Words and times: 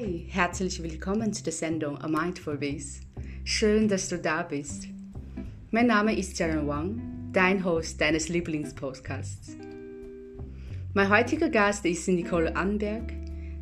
Hi, 0.00 0.26
herzlich 0.28 0.80
willkommen 0.80 1.32
zu 1.32 1.42
der 1.42 1.52
Sendung 1.52 1.98
A 1.98 2.06
Mindful 2.06 2.58
Biz. 2.58 3.00
Schön, 3.42 3.88
dass 3.88 4.08
du 4.08 4.16
da 4.18 4.42
bist. 4.42 4.86
Mein 5.72 5.88
Name 5.88 6.16
ist 6.16 6.38
Jaren 6.38 6.68
Wang, 6.68 7.30
dein 7.32 7.64
Host 7.64 8.00
deines 8.00 8.28
Lieblingspodcasts. 8.28 9.56
Mein 10.94 11.10
heutiger 11.10 11.48
Gast 11.48 11.84
ist 11.84 12.06
Nicole 12.06 12.54
Anberg. 12.54 13.12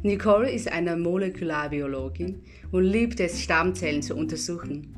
Nicole 0.02 0.50
ist 0.50 0.70
eine 0.70 0.96
Molekularbiologin 0.96 2.42
und 2.70 2.84
liebt 2.84 3.18
es, 3.20 3.42
Stammzellen 3.42 4.02
zu 4.02 4.14
untersuchen. 4.14 4.94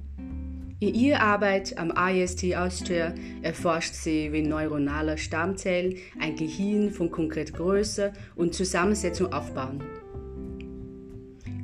In 0.80 0.94
ihrer 0.94 1.20
Arbeit 1.20 1.78
am 1.78 1.92
IST 1.96 2.56
Austria 2.56 3.14
erforscht 3.42 3.94
sie, 3.94 4.32
wie 4.32 4.42
neuronale 4.42 5.18
Stammzellen 5.18 5.96
ein 6.18 6.34
Gehirn 6.34 6.90
von 6.90 7.12
konkreter 7.12 7.52
Größe 7.52 8.12
und 8.34 8.54
Zusammensetzung 8.54 9.32
aufbauen. 9.32 9.84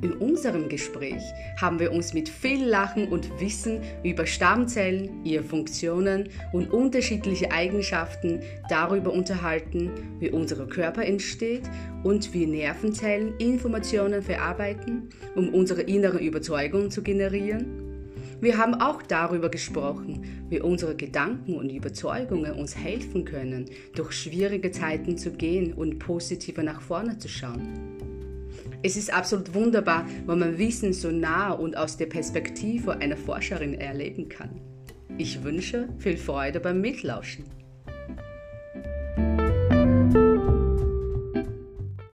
In 0.01 0.13
unserem 0.13 0.69
Gespräch 0.69 1.23
haben 1.59 1.79
wir 1.79 1.91
uns 1.91 2.13
mit 2.13 2.29
viel 2.29 2.63
Lachen 2.65 3.07
und 3.07 3.39
Wissen 3.39 3.81
über 4.03 4.25
Stammzellen, 4.25 5.23
ihre 5.23 5.43
Funktionen 5.43 6.29
und 6.53 6.71
unterschiedliche 6.71 7.51
Eigenschaften 7.51 8.41
darüber 8.69 9.11
unterhalten, 9.11 9.91
wie 10.19 10.29
unser 10.29 10.67
Körper 10.67 11.05
entsteht 11.05 11.63
und 12.03 12.33
wie 12.33 12.45
Nervenzellen 12.45 13.35
Informationen 13.37 14.21
verarbeiten, 14.21 15.09
um 15.35 15.49
unsere 15.49 15.81
innere 15.81 16.19
Überzeugung 16.19 16.91
zu 16.91 17.01
generieren 17.01 17.85
wir 18.41 18.57
haben 18.57 18.75
auch 18.75 19.01
darüber 19.01 19.49
gesprochen, 19.49 20.45
wie 20.49 20.59
unsere 20.59 20.95
Gedanken 20.95 21.55
und 21.55 21.69
Überzeugungen 21.69 22.53
uns 22.53 22.75
helfen 22.75 23.23
können, 23.23 23.65
durch 23.95 24.11
schwierige 24.11 24.71
Zeiten 24.71 25.17
zu 25.17 25.31
gehen 25.31 25.73
und 25.73 25.99
positiver 25.99 26.61
nach 26.61 26.81
vorne 26.81 27.17
zu 27.17 27.29
schauen. 27.29 28.14
Es 28.83 28.97
ist 28.97 29.13
absolut 29.13 29.53
wunderbar, 29.53 30.05
wenn 30.25 30.39
man 30.39 30.57
Wissen 30.57 30.93
so 30.93 31.11
nah 31.11 31.51
und 31.51 31.77
aus 31.77 31.97
der 31.97 32.05
Perspektive 32.07 32.97
einer 32.97 33.17
Forscherin 33.17 33.73
erleben 33.73 34.29
kann. 34.29 34.61
Ich 35.17 35.43
wünsche 35.43 35.89
viel 35.97 36.17
Freude 36.17 36.59
beim 36.59 36.81
Mitlauschen. 36.81 37.45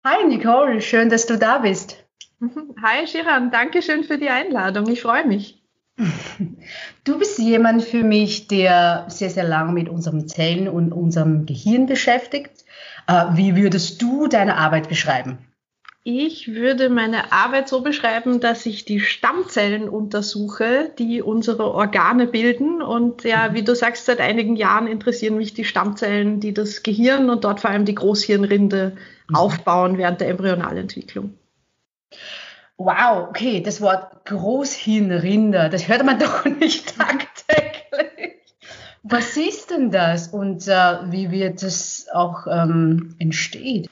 Hi 0.06 0.26
Nicole, 0.28 0.82
schön, 0.82 1.10
dass 1.10 1.26
du 1.26 1.38
da 1.38 1.60
bist. 1.60 2.04
Hi 2.84 3.06
Shiran, 3.06 3.52
danke 3.52 3.82
schön 3.82 4.04
für 4.04 4.18
die 4.18 4.30
Einladung. 4.30 4.90
Ich 4.90 5.02
freue 5.02 5.26
mich. 5.26 5.64
Du 7.04 7.18
bist 7.18 7.40
jemand 7.40 7.84
für 7.84 8.04
mich, 8.04 8.48
der 8.48 9.06
sehr, 9.10 9.30
sehr 9.30 9.44
lange 9.44 9.74
mit 9.74 9.90
unseren 9.90 10.28
Zellen 10.28 10.70
und 10.70 10.94
unserem 10.94 11.46
Gehirn 11.46 11.88
beschäftigt. 11.88 12.64
Äh, 13.08 13.26
wie 13.34 13.56
würdest 13.56 14.02
du 14.02 14.28
deine 14.28 14.56
Arbeit 14.56 14.88
beschreiben? 14.88 15.40
Ich 16.12 16.56
würde 16.56 16.90
meine 16.90 17.32
Arbeit 17.32 17.70
so 17.70 17.82
beschreiben, 17.82 18.40
dass 18.40 18.66
ich 18.66 18.84
die 18.84 19.00
Stammzellen 19.00 19.88
untersuche, 19.88 20.90
die 20.98 21.22
unsere 21.22 21.72
Organe 21.72 22.26
bilden. 22.26 22.82
Und 22.82 23.24
ja, 23.26 23.50
mhm. 23.50 23.54
wie 23.54 23.62
du 23.62 23.76
sagst, 23.76 24.08
seit 24.08 24.20
einigen 24.20 24.56
Jahren 24.56 24.88
interessieren 24.88 25.38
mich 25.38 25.54
die 25.54 25.66
Stammzellen, 25.66 26.40
die 26.40 26.52
das 26.52 26.82
Gehirn 26.82 27.30
und 27.30 27.44
dort 27.44 27.60
vor 27.60 27.70
allem 27.70 27.86
die 27.86 27.94
Großhirnrinde 27.94 28.98
mhm. 29.28 29.36
aufbauen 29.36 30.00
während 30.00 30.20
der 30.20 30.30
Embryonalentwicklung. 30.30 31.36
Wow, 32.78 33.28
okay, 33.30 33.62
das 33.62 33.80
Wort 33.80 34.26
Großhirnrinder, 34.26 35.70
das 35.70 35.88
hört 35.88 36.04
man 36.04 36.18
doch 36.20 36.44
nicht 36.44 36.98
tagtäglich. 36.98 38.42
Was 39.04 39.38
ist 39.38 39.70
denn 39.70 39.92
das 39.92 40.30
und 40.30 40.68
äh, 40.68 41.12
wie 41.12 41.30
wird 41.30 41.62
das 41.62 42.08
auch 42.12 42.48
ähm, 42.48 43.14
entsteht? 43.20 43.92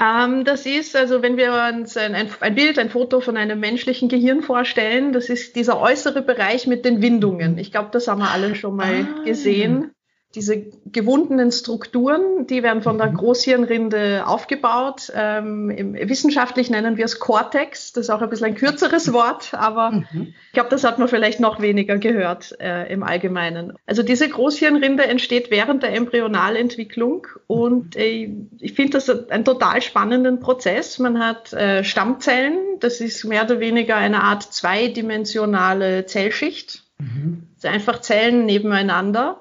Ähm, 0.00 0.44
das 0.44 0.64
ist, 0.64 0.96
also 0.96 1.22
wenn 1.22 1.36
wir 1.36 1.52
uns 1.74 1.96
ein, 1.96 2.14
ein, 2.14 2.54
Bild, 2.54 2.78
ein 2.78 2.88
Foto 2.88 3.20
von 3.20 3.36
einem 3.36 3.60
menschlichen 3.60 4.08
Gehirn 4.08 4.42
vorstellen, 4.42 5.12
das 5.12 5.28
ist 5.28 5.56
dieser 5.56 5.80
äußere 5.80 6.22
Bereich 6.22 6.66
mit 6.66 6.84
den 6.84 7.02
Windungen. 7.02 7.58
Ich 7.58 7.70
glaube, 7.70 7.90
das 7.92 8.08
haben 8.08 8.20
wir 8.20 8.30
alle 8.30 8.54
schon 8.54 8.76
mal 8.76 9.06
ah. 9.06 9.24
gesehen 9.24 9.90
diese 10.36 10.66
gewundenen 10.86 11.50
Strukturen, 11.50 12.46
die 12.46 12.62
werden 12.62 12.82
von 12.82 12.98
der 12.98 13.08
mhm. 13.08 13.16
Großhirnrinde 13.16 14.24
aufgebaut. 14.26 15.10
Ähm, 15.12 15.96
wissenschaftlich 16.08 16.70
nennen 16.70 16.96
wir 16.96 17.04
es 17.04 17.18
Cortex. 17.18 17.92
Das 17.92 18.04
ist 18.04 18.10
auch 18.10 18.22
ein 18.22 18.30
bisschen 18.30 18.46
ein 18.46 18.54
kürzeres 18.54 19.12
Wort, 19.12 19.54
aber 19.54 19.90
mhm. 19.90 20.32
ich 20.46 20.52
glaube, 20.52 20.68
das 20.68 20.84
hat 20.84 21.00
man 21.00 21.08
vielleicht 21.08 21.40
noch 21.40 21.60
weniger 21.60 21.98
gehört 21.98 22.54
äh, 22.60 22.92
im 22.92 23.02
Allgemeinen. 23.02 23.72
Also 23.86 24.04
diese 24.04 24.28
Großhirnrinde 24.28 25.04
entsteht 25.04 25.50
während 25.50 25.82
der 25.82 25.94
Embryonalentwicklung 25.94 27.26
und 27.48 27.96
äh, 27.96 28.30
ich 28.60 28.74
finde 28.74 28.92
das 28.92 29.10
einen 29.30 29.44
total 29.44 29.82
spannenden 29.82 30.38
Prozess. 30.38 31.00
Man 31.00 31.18
hat 31.18 31.52
äh, 31.52 31.82
Stammzellen, 31.82 32.78
das 32.78 33.00
ist 33.00 33.24
mehr 33.24 33.44
oder 33.44 33.58
weniger 33.58 33.96
eine 33.96 34.22
Art 34.22 34.44
zweidimensionale 34.44 36.06
Zellschicht. 36.06 36.84
Mhm. 36.98 37.48
Also 37.56 37.68
einfach 37.68 38.00
Zellen 38.00 38.46
nebeneinander. 38.46 39.39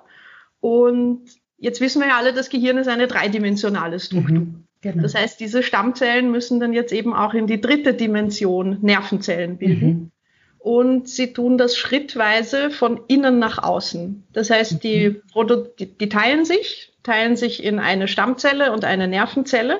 Und 0.59 1.21
jetzt 1.57 1.81
wissen 1.81 2.01
wir 2.01 2.09
ja 2.09 2.17
alle, 2.17 2.33
das 2.33 2.49
Gehirn 2.49 2.77
ist 2.77 2.87
eine 2.87 3.07
dreidimensionale 3.07 3.99
Struktur. 3.99 4.39
Mhm, 4.39 4.63
genau. 4.81 5.01
Das 5.01 5.15
heißt, 5.15 5.39
diese 5.39 5.63
Stammzellen 5.63 6.31
müssen 6.31 6.59
dann 6.59 6.73
jetzt 6.73 6.93
eben 6.93 7.13
auch 7.13 7.33
in 7.33 7.47
die 7.47 7.61
dritte 7.61 7.93
Dimension 7.93 8.77
Nervenzellen 8.81 9.57
bilden. 9.57 9.87
Mhm. 9.87 10.11
Und 10.59 11.07
sie 11.07 11.31
tun 11.31 11.57
das 11.57 11.77
schrittweise 11.77 12.69
von 12.69 13.01
innen 13.07 13.39
nach 13.39 13.63
außen. 13.63 14.25
Das 14.33 14.49
heißt, 14.49 14.83
die, 14.83 15.21
mhm. 15.33 15.67
die, 15.79 15.97
die 15.97 16.09
teilen 16.09 16.43
sich, 16.43 16.91
teilen 17.01 17.37
sich 17.37 17.63
in 17.63 17.79
eine 17.79 18.09
Stammzelle 18.09 18.73
und 18.73 18.83
eine 18.83 19.07
Nervenzelle. 19.07 19.79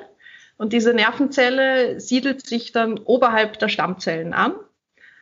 Und 0.57 0.73
diese 0.73 0.93
Nervenzelle 0.93 1.99
siedelt 1.99 2.45
sich 2.45 2.71
dann 2.71 2.97
oberhalb 2.97 3.59
der 3.59 3.67
Stammzellen 3.67 4.33
an. 4.33 4.53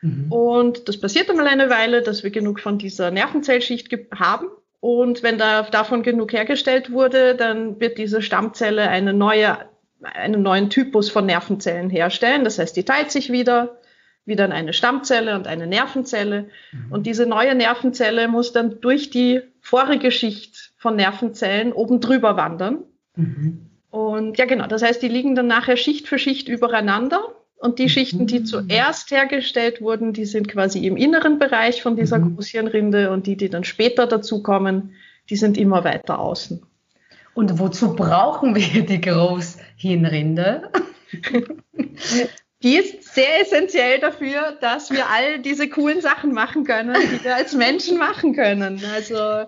Mhm. 0.01 0.31
Und 0.31 0.87
das 0.87 0.99
passiert 0.99 1.29
einmal 1.29 1.47
eine 1.47 1.69
Weile, 1.69 2.01
dass 2.03 2.23
wir 2.23 2.29
genug 2.29 2.59
von 2.59 2.77
dieser 2.77 3.11
Nervenzellschicht 3.11 3.89
haben. 4.13 4.47
Und 4.79 5.23
wenn 5.23 5.37
da, 5.37 5.63
davon 5.63 6.03
genug 6.03 6.33
hergestellt 6.33 6.91
wurde, 6.91 7.35
dann 7.35 7.79
wird 7.79 7.97
diese 7.97 8.21
Stammzelle 8.21 8.89
eine 8.89 9.13
neue, 9.13 9.57
einen 10.01 10.43
neuen 10.43 10.69
Typus 10.69 11.09
von 11.09 11.25
Nervenzellen 11.25 11.89
herstellen. 11.89 12.43
Das 12.43 12.59
heißt, 12.59 12.75
die 12.75 12.85
teilt 12.85 13.11
sich 13.11 13.31
wieder, 13.31 13.79
wieder 14.25 14.45
in 14.45 14.51
eine 14.51 14.73
Stammzelle 14.73 15.35
und 15.35 15.47
eine 15.47 15.65
Nervenzelle. 15.65 16.49
Mhm. 16.71 16.91
Und 16.91 17.07
diese 17.07 17.25
neue 17.25 17.55
Nervenzelle 17.55 18.27
muss 18.27 18.53
dann 18.53 18.79
durch 18.81 19.09
die 19.09 19.41
vorige 19.61 20.11
Schicht 20.11 20.73
von 20.77 20.95
Nervenzellen 20.95 21.73
oben 21.73 21.99
drüber 21.99 22.37
wandern. 22.37 22.83
Mhm. 23.15 23.67
Und 23.89 24.37
ja, 24.37 24.45
genau. 24.45 24.67
Das 24.67 24.83
heißt, 24.83 25.01
die 25.01 25.07
liegen 25.07 25.33
dann 25.33 25.47
nachher 25.47 25.77
Schicht 25.77 26.07
für 26.07 26.19
Schicht 26.19 26.47
übereinander. 26.47 27.23
Und 27.59 27.79
die 27.79 27.89
Schichten, 27.89 28.27
die 28.27 28.39
mhm. 28.39 28.45
zuerst 28.45 29.09
hergestellt 29.11 29.81
wurden, 29.81 30.13
die 30.13 30.25
sind 30.25 30.47
quasi 30.47 30.85
im 30.85 30.95
inneren 30.95 31.39
Bereich 31.39 31.81
von 31.81 31.95
dieser 31.95 32.19
mhm. 32.19 32.35
Großhirnrinde 32.35 33.09
und 33.11 33.25
die, 33.25 33.35
die 33.35 33.49
dann 33.49 33.63
später 33.63 34.05
dazukommen, 34.05 34.93
die 35.29 35.35
sind 35.35 35.57
immer 35.57 35.83
weiter 35.83 36.19
außen. 36.19 36.61
Und 37.33 37.59
wozu 37.59 37.95
brauchen 37.95 38.55
wir 38.55 38.85
die 38.85 39.01
Großhirnrinde? 39.01 40.71
Die 42.63 42.75
ist 42.75 43.13
sehr 43.13 43.41
essentiell 43.41 43.99
dafür, 43.99 44.57
dass 44.59 44.89
wir 44.89 45.07
all 45.11 45.37
diese 45.39 45.69
coolen 45.69 46.01
Sachen 46.01 46.33
machen 46.33 46.63
können, 46.63 46.95
die 46.95 47.23
wir 47.23 47.35
als 47.35 47.53
Menschen 47.53 47.99
machen 47.99 48.35
können. 48.35 48.81
Also 48.95 49.45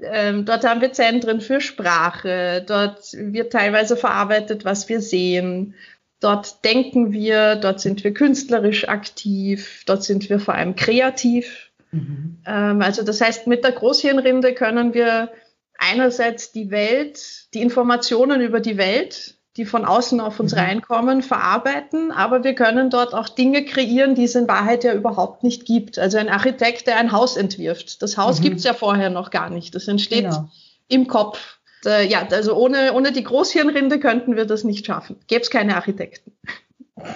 ähm, 0.00 0.44
dort 0.44 0.64
haben 0.64 0.80
wir 0.80 0.92
Zentren 0.92 1.40
für 1.40 1.60
Sprache, 1.60 2.64
dort 2.64 3.12
wird 3.12 3.52
teilweise 3.52 3.96
verarbeitet, 3.96 4.64
was 4.64 4.88
wir 4.88 5.00
sehen. 5.00 5.74
Dort 6.24 6.64
denken 6.64 7.12
wir, 7.12 7.54
dort 7.56 7.80
sind 7.80 8.02
wir 8.02 8.14
künstlerisch 8.14 8.88
aktiv, 8.88 9.82
dort 9.84 10.02
sind 10.02 10.30
wir 10.30 10.40
vor 10.40 10.54
allem 10.54 10.74
kreativ. 10.74 11.70
Mhm. 11.90 12.38
Ähm, 12.46 12.80
also 12.80 13.02
das 13.02 13.20
heißt, 13.20 13.46
mit 13.46 13.62
der 13.62 13.72
Großhirnrinde 13.72 14.54
können 14.54 14.94
wir 14.94 15.30
einerseits 15.76 16.50
die 16.50 16.70
Welt, 16.70 17.52
die 17.52 17.60
Informationen 17.60 18.40
über 18.40 18.60
die 18.60 18.78
Welt, 18.78 19.34
die 19.58 19.66
von 19.66 19.84
außen 19.84 20.18
auf 20.18 20.40
uns 20.40 20.52
mhm. 20.52 20.60
reinkommen, 20.60 21.22
verarbeiten, 21.22 22.10
aber 22.10 22.42
wir 22.42 22.54
können 22.54 22.88
dort 22.88 23.12
auch 23.12 23.28
Dinge 23.28 23.62
kreieren, 23.66 24.14
die 24.14 24.24
es 24.24 24.34
in 24.34 24.48
Wahrheit 24.48 24.82
ja 24.82 24.94
überhaupt 24.94 25.42
nicht 25.42 25.66
gibt. 25.66 25.98
Also 25.98 26.16
ein 26.16 26.30
Architekt, 26.30 26.86
der 26.86 26.96
ein 26.96 27.12
Haus 27.12 27.36
entwirft. 27.36 28.00
Das 28.00 28.16
Haus 28.16 28.38
mhm. 28.38 28.44
gibt 28.44 28.56
es 28.56 28.64
ja 28.64 28.72
vorher 28.72 29.10
noch 29.10 29.30
gar 29.30 29.50
nicht. 29.50 29.74
Das 29.74 29.88
entsteht 29.88 30.24
genau. 30.24 30.48
im 30.88 31.06
Kopf 31.06 31.58
äh, 31.86 32.06
ja, 32.06 32.26
also 32.30 32.56
ohne, 32.56 32.92
ohne 32.92 33.12
die 33.12 33.24
Großhirnrinde 33.24 34.00
könnten 34.00 34.36
wir 34.36 34.46
das 34.46 34.64
nicht 34.64 34.86
schaffen. 34.86 35.16
Gäbe 35.26 35.42
es 35.42 35.50
keine 35.50 35.76
Architekten. 35.76 36.32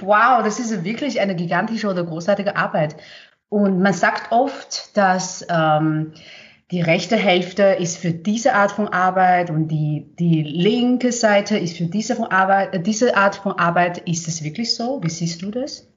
Wow, 0.01 0.43
das 0.43 0.59
ist 0.59 0.85
wirklich 0.85 1.21
eine 1.21 1.37
gigantische 1.37 1.89
oder 1.89 2.05
großartige 2.05 2.57
Arbeit. 2.57 2.97
Und 3.49 3.81
man 3.81 3.95
sagt 3.95 4.33
oft, 4.33 4.97
dass 4.97 5.47
ähm, 5.49 6.13
die 6.71 6.83
rechte 6.83 7.17
Hälfte 7.17 7.63
ist 7.63 7.97
für 7.97 8.13
diese 8.13 8.55
Art 8.55 8.73
von 8.73 8.89
Arbeit 8.89 9.49
und 9.49 9.69
die, 9.69 10.15
die 10.19 10.43
linke 10.43 11.13
Seite 11.13 11.57
ist 11.57 11.79
für 11.79 11.87
diese, 11.87 12.17
von 12.17 12.27
Arbeit, 12.27 12.87
diese 12.87 13.17
Art 13.17 13.37
von 13.37 13.53
Arbeit. 13.53 13.99
Ist 14.07 14.29
es 14.29 14.45
wirklich 14.45 14.75
so? 14.75 15.03
Wie 15.03 15.09
siehst 15.09 15.41
du 15.41 15.51
das? 15.51 15.88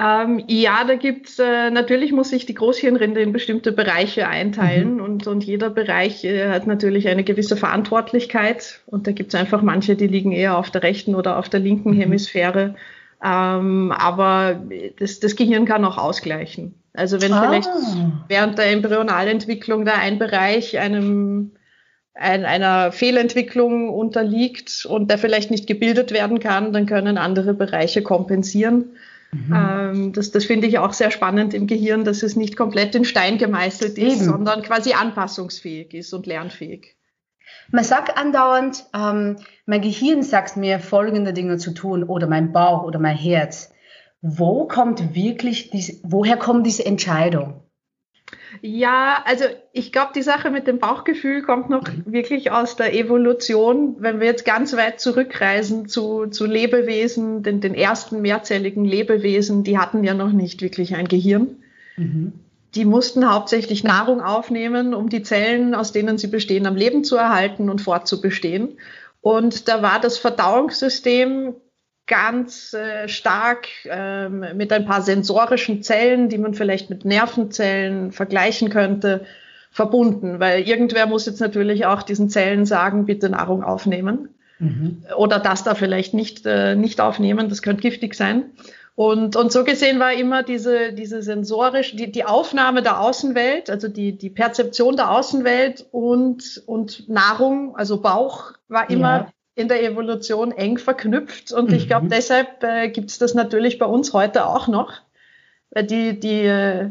Ähm, 0.00 0.42
ja, 0.48 0.84
da 0.84 0.94
gibt's 0.94 1.38
äh, 1.38 1.70
natürlich 1.70 2.12
muss 2.12 2.30
sich 2.30 2.46
die 2.46 2.54
Großhirnrinde 2.54 3.20
in 3.20 3.32
bestimmte 3.32 3.72
Bereiche 3.72 4.26
einteilen 4.26 4.94
mhm. 4.94 5.02
und, 5.02 5.26
und 5.26 5.44
jeder 5.44 5.68
Bereich 5.68 6.24
äh, 6.24 6.48
hat 6.48 6.66
natürlich 6.66 7.08
eine 7.08 7.24
gewisse 7.24 7.58
Verantwortlichkeit 7.58 8.80
und 8.86 9.06
da 9.06 9.12
gibt's 9.12 9.34
einfach 9.34 9.60
manche, 9.60 9.94
die 9.94 10.06
liegen 10.06 10.32
eher 10.32 10.56
auf 10.56 10.70
der 10.70 10.82
rechten 10.82 11.14
oder 11.14 11.38
auf 11.38 11.50
der 11.50 11.60
linken 11.60 11.90
mhm. 11.90 12.00
Hemisphäre. 12.00 12.74
Ähm, 13.22 13.92
aber 13.92 14.62
das, 14.98 15.20
das 15.20 15.36
Gehirn 15.36 15.66
kann 15.66 15.84
auch 15.84 15.98
ausgleichen. 15.98 16.74
Also 16.94 17.20
wenn 17.20 17.32
ah. 17.34 17.42
vielleicht 17.42 17.70
während 18.28 18.56
der 18.56 18.72
Embryonalentwicklung 18.72 19.84
da 19.84 19.94
ein 19.94 20.18
Bereich 20.18 20.78
einem 20.78 21.52
ein, 22.14 22.44
einer 22.44 22.92
Fehlentwicklung 22.92 23.88
unterliegt 23.88 24.86
und 24.86 25.10
der 25.10 25.18
vielleicht 25.18 25.50
nicht 25.50 25.66
gebildet 25.66 26.12
werden 26.12 26.40
kann, 26.40 26.72
dann 26.72 26.86
können 26.86 27.16
andere 27.18 27.54
Bereiche 27.54 28.02
kompensieren. 28.02 28.96
Mhm. 29.32 29.54
Ähm, 29.54 30.12
das 30.12 30.30
das 30.30 30.44
finde 30.44 30.66
ich 30.66 30.78
auch 30.78 30.92
sehr 30.92 31.10
spannend 31.10 31.54
im 31.54 31.66
Gehirn, 31.66 32.04
dass 32.04 32.22
es 32.22 32.36
nicht 32.36 32.56
komplett 32.56 32.94
in 32.94 33.04
Stein 33.04 33.38
gemeißelt 33.38 33.96
ist, 33.96 34.16
Eben. 34.16 34.24
sondern 34.24 34.62
quasi 34.62 34.92
anpassungsfähig 34.92 35.94
ist 35.94 36.12
und 36.12 36.26
lernfähig. 36.26 36.96
Man 37.70 37.84
sagt 37.84 38.16
andauernd, 38.16 38.84
ähm, 38.94 39.36
mein 39.66 39.80
Gehirn 39.80 40.22
sagt 40.22 40.56
mir 40.56 40.80
folgende 40.80 41.32
Dinge 41.32 41.56
zu 41.56 41.72
tun 41.72 42.04
oder 42.04 42.26
mein 42.26 42.52
Bauch 42.52 42.84
oder 42.84 42.98
mein 42.98 43.16
Herz. 43.16 43.72
Wo 44.20 44.66
kommt 44.66 45.14
wirklich 45.14 45.70
diese, 45.70 46.00
woher 46.02 46.36
kommt 46.36 46.66
diese 46.66 46.84
Entscheidung? 46.84 47.62
Ja, 48.60 49.22
also 49.24 49.44
ich 49.72 49.92
glaube, 49.92 50.12
die 50.14 50.22
Sache 50.22 50.50
mit 50.50 50.66
dem 50.66 50.78
Bauchgefühl 50.78 51.42
kommt 51.42 51.70
noch 51.70 51.84
wirklich 52.04 52.50
aus 52.50 52.76
der 52.76 52.94
Evolution. 52.94 53.96
Wenn 53.98 54.20
wir 54.20 54.26
jetzt 54.26 54.44
ganz 54.44 54.76
weit 54.76 55.00
zurückreisen 55.00 55.88
zu, 55.88 56.26
zu 56.26 56.46
Lebewesen, 56.46 57.42
den, 57.42 57.60
den 57.60 57.74
ersten 57.74 58.20
mehrzelligen 58.20 58.84
Lebewesen, 58.84 59.64
die 59.64 59.78
hatten 59.78 60.04
ja 60.04 60.14
noch 60.14 60.32
nicht 60.32 60.60
wirklich 60.60 60.94
ein 60.94 61.08
Gehirn. 61.08 61.56
Mhm. 61.96 62.32
Die 62.74 62.84
mussten 62.84 63.30
hauptsächlich 63.30 63.84
Nahrung 63.84 64.20
aufnehmen, 64.20 64.94
um 64.94 65.08
die 65.08 65.22
Zellen, 65.22 65.74
aus 65.74 65.92
denen 65.92 66.18
sie 66.18 66.28
bestehen, 66.28 66.66
am 66.66 66.76
Leben 66.76 67.04
zu 67.04 67.16
erhalten 67.16 67.68
und 67.68 67.80
fortzubestehen. 67.80 68.78
Und 69.20 69.68
da 69.68 69.82
war 69.82 70.00
das 70.00 70.18
Verdauungssystem 70.18 71.54
ganz 72.12 72.74
äh, 72.74 73.08
stark 73.08 73.68
ähm, 73.86 74.44
mit 74.54 74.70
ein 74.70 74.84
paar 74.84 75.00
sensorischen 75.00 75.82
Zellen, 75.82 76.28
die 76.28 76.36
man 76.36 76.52
vielleicht 76.52 76.90
mit 76.90 77.06
Nervenzellen 77.06 78.12
vergleichen 78.12 78.68
könnte, 78.68 79.24
verbunden, 79.70 80.38
weil 80.38 80.68
irgendwer 80.68 81.06
muss 81.06 81.24
jetzt 81.24 81.40
natürlich 81.40 81.86
auch 81.86 82.02
diesen 82.02 82.28
Zellen 82.28 82.66
sagen, 82.66 83.06
bitte 83.06 83.30
Nahrung 83.30 83.64
aufnehmen 83.64 84.28
mhm. 84.58 85.04
oder 85.16 85.38
das 85.38 85.64
da 85.64 85.74
vielleicht 85.74 86.12
nicht, 86.12 86.44
äh, 86.44 86.76
nicht 86.76 87.00
aufnehmen, 87.00 87.48
das 87.48 87.62
könnte 87.62 87.80
giftig 87.80 88.14
sein. 88.14 88.44
Und, 88.94 89.34
und 89.34 89.50
so 89.50 89.64
gesehen 89.64 89.98
war 89.98 90.12
immer 90.12 90.42
diese, 90.42 90.92
diese 90.92 91.22
sensorisch, 91.22 91.96
die, 91.96 92.12
die 92.12 92.26
Aufnahme 92.26 92.82
der 92.82 93.00
Außenwelt, 93.00 93.70
also 93.70 93.88
die, 93.88 94.18
die 94.18 94.28
Perzeption 94.28 94.96
der 94.96 95.10
Außenwelt 95.10 95.86
und, 95.92 96.62
und 96.66 97.08
Nahrung, 97.08 97.74
also 97.74 98.02
Bauch, 98.02 98.52
war 98.68 98.90
immer 98.90 99.16
ja 99.16 99.28
in 99.54 99.68
der 99.68 99.82
Evolution 99.82 100.52
eng 100.52 100.78
verknüpft. 100.78 101.52
Und 101.52 101.70
mhm. 101.70 101.76
ich 101.76 101.86
glaube, 101.86 102.08
deshalb 102.08 102.62
äh, 102.62 102.88
gibt 102.88 103.10
es 103.10 103.18
das 103.18 103.34
natürlich 103.34 103.78
bei 103.78 103.86
uns 103.86 104.12
heute 104.12 104.46
auch 104.46 104.68
noch. 104.68 104.92
Weil 105.70 105.84
die, 105.84 106.18
die, 106.18 106.42
äh, 106.42 106.90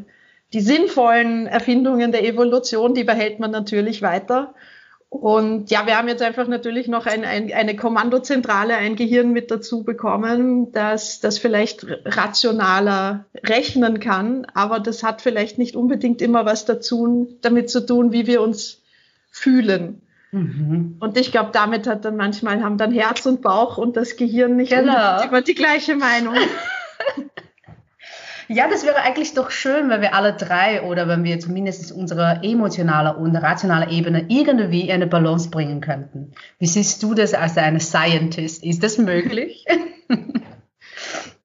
die 0.53 0.61
sinnvollen 0.61 1.47
Erfindungen 1.47 2.11
der 2.11 2.23
Evolution, 2.23 2.93
die 2.93 3.03
behält 3.03 3.39
man 3.39 3.51
natürlich 3.51 4.01
weiter. 4.01 4.53
Und 5.09 5.69
ja, 5.71 5.85
wir 5.85 5.97
haben 5.97 6.07
jetzt 6.07 6.21
einfach 6.21 6.47
natürlich 6.47 6.87
noch 6.87 7.05
ein, 7.05 7.25
ein, 7.25 7.51
eine 7.51 7.75
Kommandozentrale, 7.75 8.77
ein 8.77 8.95
Gehirn 8.95 9.33
mit 9.33 9.51
dazu 9.51 9.83
bekommen, 9.83 10.71
das, 10.71 11.19
das 11.19 11.37
vielleicht 11.37 11.85
rationaler 12.05 13.25
rechnen 13.43 13.99
kann, 13.99 14.47
aber 14.53 14.79
das 14.79 15.03
hat 15.03 15.21
vielleicht 15.21 15.57
nicht 15.57 15.75
unbedingt 15.75 16.21
immer 16.21 16.45
was 16.45 16.63
dazu, 16.63 17.27
damit 17.41 17.69
zu 17.69 17.85
tun, 17.85 18.13
wie 18.13 18.25
wir 18.25 18.41
uns 18.41 18.83
fühlen. 19.29 20.01
Mhm. 20.31 20.97
Und 20.99 21.17
ich 21.17 21.31
glaube, 21.31 21.49
damit 21.51 21.87
hat 21.87 22.05
dann 22.05 22.15
manchmal 22.15 22.63
haben 22.63 22.77
dann 22.77 22.91
Herz 22.91 23.25
und 23.25 23.41
Bauch 23.41 23.77
und 23.77 23.97
das 23.97 24.15
Gehirn 24.15 24.55
nicht 24.55 24.71
genau. 24.71 25.21
immer 25.23 25.41
die 25.41 25.55
gleiche 25.55 25.95
Meinung. 25.95 26.35
Ja, 28.53 28.67
das 28.67 28.85
wäre 28.85 28.97
eigentlich 28.97 29.33
doch 29.33 29.49
schön, 29.49 29.89
wenn 29.89 30.01
wir 30.01 30.13
alle 30.13 30.33
drei 30.33 30.81
oder 30.81 31.07
wenn 31.07 31.23
wir 31.23 31.39
zumindest 31.39 31.89
unsere 31.93 32.41
emotionale 32.43 33.15
und 33.15 33.33
rationale 33.33 33.89
Ebene 33.89 34.25
irgendwie 34.27 34.81
in 34.81 34.91
eine 34.91 35.07
Balance 35.07 35.49
bringen 35.49 35.79
könnten. 35.79 36.33
Wie 36.59 36.67
siehst 36.67 37.01
du 37.01 37.13
das 37.13 37.33
als 37.33 37.57
eine 37.57 37.79
Scientist? 37.79 38.61
Ist 38.65 38.83
das 38.83 38.97
möglich? 38.97 39.65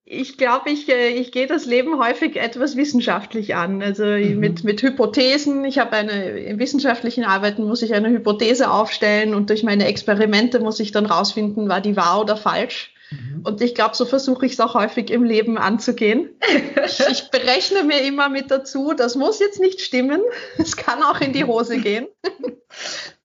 ich 0.09 0.39
glaube, 0.39 0.71
ich, 0.71 0.89
äh, 0.89 1.09
ich 1.09 1.33
gehe 1.33 1.49
das 1.49 1.67
Leben 1.67 1.99
häufig 1.99 2.37
etwas 2.37 2.77
wissenschaftlich 2.77 3.57
an. 3.57 3.83
Also 3.83 4.05
mhm. 4.05 4.39
mit, 4.39 4.63
mit 4.63 4.81
Hypothesen. 4.81 5.65
Ich 5.65 5.79
habe 5.81 5.97
eine, 5.97 6.39
in 6.39 6.61
wissenschaftlichen 6.61 7.25
Arbeiten 7.25 7.65
muss 7.65 7.83
ich 7.83 7.93
eine 7.93 8.09
Hypothese 8.09 8.71
aufstellen 8.71 9.35
und 9.35 9.51
durch 9.51 9.65
meine 9.65 9.87
Experimente 9.87 10.61
muss 10.61 10.79
ich 10.79 10.93
dann 10.93 11.07
rausfinden, 11.07 11.69
war 11.69 11.81
die 11.81 11.97
wahr 11.97 12.21
oder 12.21 12.37
falsch. 12.37 12.95
Mhm. 13.11 13.41
Und 13.43 13.61
ich 13.61 13.75
glaube, 13.75 13.97
so 13.97 14.05
versuche 14.05 14.47
ich 14.47 14.53
es 14.53 14.61
auch 14.61 14.75
häufig 14.75 15.11
im 15.11 15.25
Leben 15.25 15.59
anzugehen. 15.59 16.31
ich 17.11 17.29
berechne 17.31 17.83
mir 17.83 18.03
immer 18.03 18.29
mit 18.29 18.53
dazu, 18.53 18.93
das 18.97 19.17
muss 19.17 19.41
jetzt 19.41 19.59
nicht 19.59 19.81
stimmen. 19.81 20.21
Es 20.57 20.77
kann 20.77 21.03
auch 21.03 21.21
in 21.21 21.33
die 21.33 21.45
Hose 21.45 21.79
gehen. 21.79 22.07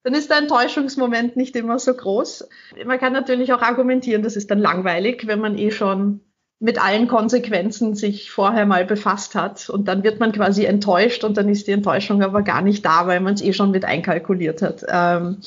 dann 0.04 0.16
ist 0.16 0.32
der 0.32 0.38
Enttäuschungsmoment 0.38 1.38
nicht 1.38 1.56
immer 1.56 1.78
so 1.78 1.94
groß. 1.94 2.50
Man 2.86 3.00
kann 3.00 3.14
natürlich 3.14 3.54
auch 3.54 3.62
argumentieren, 3.62 4.24
das 4.24 4.36
ist 4.36 4.50
dann 4.50 4.60
langweilig, 4.60 5.28
wenn 5.28 5.40
man 5.40 5.60
eh 5.60 5.70
schon 5.70 6.22
mit 6.62 6.82
allen 6.82 7.08
Konsequenzen 7.08 7.96
sich 7.96 8.30
vorher 8.30 8.68
mal 8.68 8.86
befasst 8.86 9.34
hat. 9.34 9.68
Und 9.68 9.88
dann 9.88 10.04
wird 10.04 10.20
man 10.20 10.32
quasi 10.32 10.64
enttäuscht 10.64 11.24
und 11.24 11.36
dann 11.36 11.50
ist 11.50 11.68
die 11.68 11.72
Enttäuschung 11.72 12.22
aber 12.22 12.44
gar 12.44 12.62
nicht 12.62 12.86
da, 12.86 13.08
weil 13.08 13.20
man 13.20 13.34
es 13.34 13.42
eh 13.42 13.52
schon 13.52 13.72
mit 13.72 13.84
einkalkuliert 13.84 14.62
hat. 14.62 14.86
Ähm, 14.88 15.38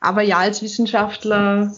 aber 0.00 0.22
ja, 0.22 0.38
als 0.38 0.62
Wissenschaftler, 0.62 1.72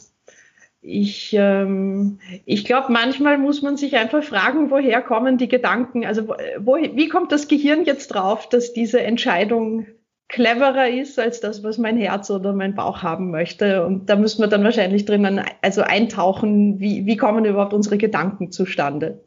ich, 0.82 1.34
ähm, 1.36 2.20
ich 2.46 2.64
glaube, 2.64 2.92
manchmal 2.92 3.38
muss 3.38 3.60
man 3.60 3.76
sich 3.76 3.96
einfach 3.96 4.22
fragen, 4.22 4.70
woher 4.70 5.02
kommen 5.02 5.36
die 5.36 5.48
Gedanken? 5.48 6.06
Also 6.06 6.28
wo, 6.28 6.76
wie 6.76 7.08
kommt 7.08 7.32
das 7.32 7.48
Gehirn 7.48 7.84
jetzt 7.84 8.08
drauf, 8.08 8.48
dass 8.48 8.72
diese 8.72 9.00
Entscheidung 9.00 9.86
cleverer 10.30 10.88
ist 10.88 11.18
als 11.18 11.40
das, 11.40 11.62
was 11.62 11.78
mein 11.78 11.96
Herz 11.96 12.30
oder 12.30 12.52
mein 12.52 12.74
Bauch 12.74 13.02
haben 13.02 13.30
möchte. 13.30 13.84
Und 13.84 14.08
da 14.08 14.16
müssen 14.16 14.40
wir 14.40 14.48
dann 14.48 14.64
wahrscheinlich 14.64 15.04
drinnen 15.04 15.42
also 15.62 15.82
eintauchen, 15.82 16.80
wie, 16.80 17.06
wie 17.06 17.16
kommen 17.16 17.44
überhaupt 17.44 17.74
unsere 17.74 17.98
Gedanken 17.98 18.52
zustande? 18.52 19.22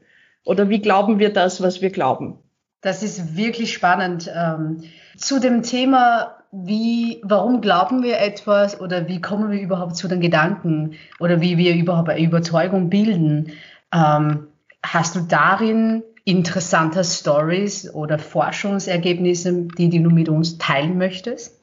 Oder 0.46 0.70
wie 0.70 0.82
glauben 0.82 1.20
wir 1.20 1.32
das, 1.32 1.62
was 1.62 1.82
wir 1.82 1.90
glauben? 1.90 2.40
Das 2.82 3.04
ist 3.04 3.38
wirklich 3.38 3.74
spannend. 3.74 4.30
Ähm, 4.36 4.84
zu 5.16 5.40
dem 5.40 5.62
Thema, 5.64 6.36
wie, 6.52 7.22
warum 7.24 7.62
glauben 7.62 8.04
wir 8.04 8.20
etwas 8.20 8.80
oder 8.80 9.08
wie 9.08 9.22
kommen 9.22 9.52
wir 9.52 9.62
überhaupt 9.62 9.96
zu 9.96 10.08
den 10.08 10.20
Gedanken 10.20 10.96
oder 11.20 11.42
wie 11.42 11.58
wir 11.58 11.76
überhaupt 11.76 12.10
eine 12.10 12.22
Überzeugung 12.22 12.90
bilden. 12.90 13.52
Ähm, 13.94 14.48
hast 14.84 15.16
du 15.16 15.22
darin 15.22 16.04
interessante 16.26 17.04
Stories 17.04 17.94
oder 17.94 18.18
Forschungsergebnisse, 18.18 19.68
die, 19.78 19.90
die 19.90 20.02
du 20.02 20.10
mit 20.10 20.30
uns 20.30 20.58
teilen 20.58 20.98
möchtest? 20.98 21.60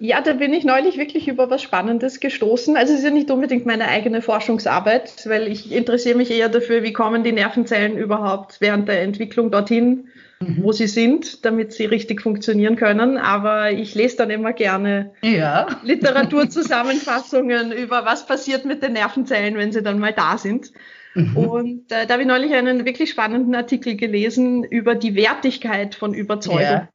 Ja, 0.00 0.20
da 0.20 0.34
bin 0.34 0.52
ich 0.52 0.64
neulich 0.64 0.96
wirklich 0.96 1.26
über 1.26 1.50
was 1.50 1.60
Spannendes 1.60 2.20
gestoßen. 2.20 2.76
Also 2.76 2.92
es 2.92 3.00
ist 3.00 3.04
ja 3.04 3.10
nicht 3.10 3.32
unbedingt 3.32 3.66
meine 3.66 3.88
eigene 3.88 4.22
Forschungsarbeit, 4.22 5.26
weil 5.26 5.48
ich 5.48 5.72
interessiere 5.72 6.16
mich 6.16 6.30
eher 6.30 6.48
dafür, 6.48 6.84
wie 6.84 6.92
kommen 6.92 7.24
die 7.24 7.32
Nervenzellen 7.32 7.96
überhaupt 7.96 8.60
während 8.60 8.86
der 8.86 9.02
Entwicklung 9.02 9.50
dorthin, 9.50 10.06
mhm. 10.38 10.62
wo 10.62 10.70
sie 10.70 10.86
sind, 10.86 11.44
damit 11.44 11.72
sie 11.72 11.86
richtig 11.86 12.22
funktionieren 12.22 12.76
können. 12.76 13.18
Aber 13.18 13.72
ich 13.72 13.96
lese 13.96 14.18
dann 14.18 14.30
immer 14.30 14.52
gerne 14.52 15.10
ja. 15.22 15.66
Literaturzusammenfassungen 15.82 17.72
über 17.76 18.04
was 18.04 18.24
passiert 18.24 18.66
mit 18.66 18.84
den 18.84 18.92
Nervenzellen, 18.92 19.56
wenn 19.56 19.72
sie 19.72 19.82
dann 19.82 19.98
mal 19.98 20.12
da 20.12 20.38
sind. 20.38 20.70
Mhm. 21.14 21.36
Und 21.36 21.92
äh, 21.92 22.06
da 22.06 22.14
habe 22.14 22.22
ich 22.22 22.28
neulich 22.28 22.52
einen 22.54 22.84
wirklich 22.84 23.10
spannenden 23.10 23.54
Artikel 23.54 23.96
gelesen 23.96 24.64
über 24.64 24.94
die 24.94 25.14
Wertigkeit 25.14 25.94
von 25.94 26.14
Überzeugung. 26.14 26.60
Ja. 26.60 26.88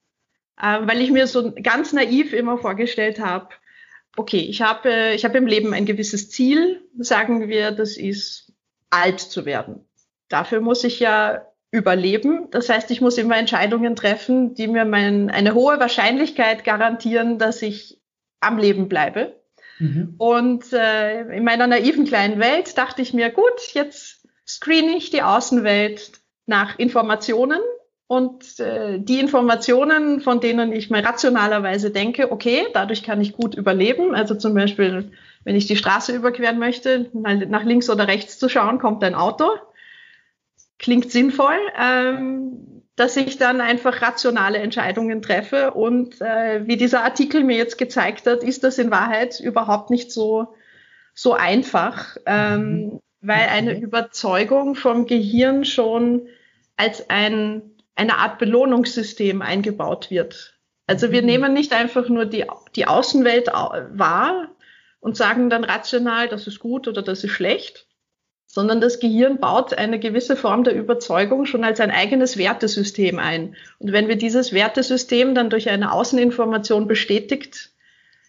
Äh, 0.61 0.87
weil 0.87 1.01
ich 1.01 1.11
mir 1.11 1.27
so 1.27 1.53
ganz 1.61 1.93
naiv 1.93 2.33
immer 2.33 2.57
vorgestellt 2.57 3.19
habe, 3.19 3.49
okay, 4.15 4.39
ich 4.39 4.61
habe 4.61 4.89
äh, 4.89 5.15
ich 5.15 5.25
hab 5.25 5.35
im 5.35 5.47
Leben 5.47 5.73
ein 5.73 5.85
gewisses 5.85 6.29
Ziel, 6.29 6.81
sagen 6.99 7.47
wir, 7.47 7.71
das 7.71 7.97
ist 7.97 8.53
alt 8.89 9.19
zu 9.19 9.45
werden. 9.45 9.85
Dafür 10.29 10.61
muss 10.61 10.83
ich 10.83 10.99
ja 10.99 11.47
überleben. 11.71 12.49
Das 12.51 12.69
heißt, 12.69 12.91
ich 12.91 13.01
muss 13.01 13.17
immer 13.17 13.37
Entscheidungen 13.37 13.95
treffen, 13.95 14.53
die 14.53 14.67
mir 14.67 14.85
mein, 14.85 15.31
eine 15.31 15.55
hohe 15.55 15.79
Wahrscheinlichkeit 15.79 16.63
garantieren, 16.63 17.39
dass 17.39 17.63
ich 17.63 17.99
am 18.39 18.59
Leben 18.59 18.87
bleibe. 18.87 19.42
Mhm. 19.79 20.15
Und 20.17 20.71
äh, 20.73 21.35
in 21.35 21.43
meiner 21.43 21.67
naiven 21.67 22.05
kleinen 22.05 22.39
Welt 22.39 22.77
dachte 22.77 23.01
ich 23.01 23.13
mir, 23.13 23.29
gut, 23.29 23.73
jetzt 23.73 24.27
screene 24.47 24.97
ich 24.97 25.09
die 25.09 25.21
Außenwelt 25.21 26.11
nach 26.45 26.77
Informationen 26.77 27.59
und 28.07 28.59
äh, 28.59 28.99
die 28.99 29.19
Informationen, 29.19 30.21
von 30.21 30.39
denen 30.39 30.71
ich 30.71 30.89
mal 30.89 31.01
rationalerweise 31.01 31.89
denke, 31.89 32.31
okay, 32.31 32.67
dadurch 32.73 33.03
kann 33.03 33.21
ich 33.21 33.33
gut 33.33 33.55
überleben. 33.55 34.13
Also 34.13 34.35
zum 34.35 34.53
Beispiel, 34.53 35.11
wenn 35.43 35.55
ich 35.55 35.65
die 35.65 35.77
Straße 35.77 36.13
überqueren 36.13 36.59
möchte, 36.59 37.09
nach 37.13 37.63
links 37.63 37.89
oder 37.89 38.07
rechts 38.07 38.37
zu 38.37 38.49
schauen, 38.49 38.79
kommt 38.79 39.03
ein 39.03 39.15
Auto. 39.15 39.45
Klingt 40.77 41.11
sinnvoll, 41.11 41.57
ähm, 41.79 42.82
dass 42.95 43.17
ich 43.17 43.37
dann 43.37 43.61
einfach 43.61 44.01
rationale 44.01 44.59
Entscheidungen 44.59 45.21
treffe. 45.21 45.71
Und 45.71 46.21
äh, 46.21 46.67
wie 46.67 46.77
dieser 46.77 47.03
Artikel 47.03 47.43
mir 47.43 47.57
jetzt 47.57 47.77
gezeigt 47.77 48.27
hat, 48.27 48.43
ist 48.43 48.63
das 48.63 48.77
in 48.77 48.91
Wahrheit 48.91 49.39
überhaupt 49.39 49.89
nicht 49.89 50.11
so, 50.11 50.53
so 51.13 51.33
einfach. 51.33 52.17
Ähm, 52.25 52.61
mhm 52.61 52.99
weil 53.23 53.47
eine 53.47 53.79
Überzeugung 53.79 54.75
vom 54.75 55.07
Gehirn 55.07 55.63
schon 55.63 56.27
als 56.75 57.09
ein, 57.09 57.61
eine 57.95 58.17
Art 58.17 58.37
Belohnungssystem 58.37 59.41
eingebaut 59.41 60.11
wird. 60.11 60.59
Also 60.87 61.11
wir 61.11 61.21
mhm. 61.21 61.27
nehmen 61.27 61.53
nicht 61.53 61.71
einfach 61.71 62.09
nur 62.09 62.25
die, 62.25 62.45
die 62.75 62.85
Außenwelt 62.85 63.47
wahr 63.47 64.49
und 64.99 65.15
sagen 65.15 65.49
dann 65.49 65.63
rational, 65.63 66.27
das 66.27 66.47
ist 66.47 66.59
gut 66.59 66.87
oder 66.87 67.01
das 67.01 67.23
ist 67.23 67.31
schlecht, 67.31 67.87
sondern 68.53 68.81
das 68.81 68.99
Gehirn 68.99 69.39
baut 69.39 69.73
eine 69.73 69.97
gewisse 69.97 70.35
Form 70.35 70.63
der 70.63 70.75
Überzeugung 70.75 71.47
schon 71.47 71.63
als 71.63 71.79
ein 71.79 71.89
eigenes 71.89 72.37
Wertesystem 72.37 73.17
ein. 73.17 73.55
Und 73.79 73.93
wenn 73.93 74.07
wir 74.07 74.15
dieses 74.15 74.53
Wertesystem 74.53 75.33
dann 75.33 75.49
durch 75.49 75.71
eine 75.71 75.91
Außeninformation 75.91 76.87
bestätigt 76.87 77.71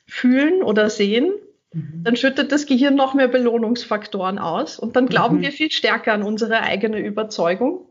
fühlen 0.06 0.62
oder 0.62 0.88
sehen, 0.88 1.30
mhm. 1.74 2.04
dann 2.04 2.16
schüttet 2.16 2.52
das 2.52 2.64
Gehirn 2.64 2.94
noch 2.94 3.12
mehr 3.12 3.28
Belohnungsfaktoren 3.28 4.38
aus 4.38 4.78
und 4.78 4.96
dann 4.96 5.08
glauben 5.08 5.36
mhm. 5.36 5.42
wir 5.42 5.52
viel 5.52 5.70
stärker 5.70 6.14
an 6.14 6.22
unsere 6.22 6.62
eigene 6.62 7.00
Überzeugung. 7.00 7.86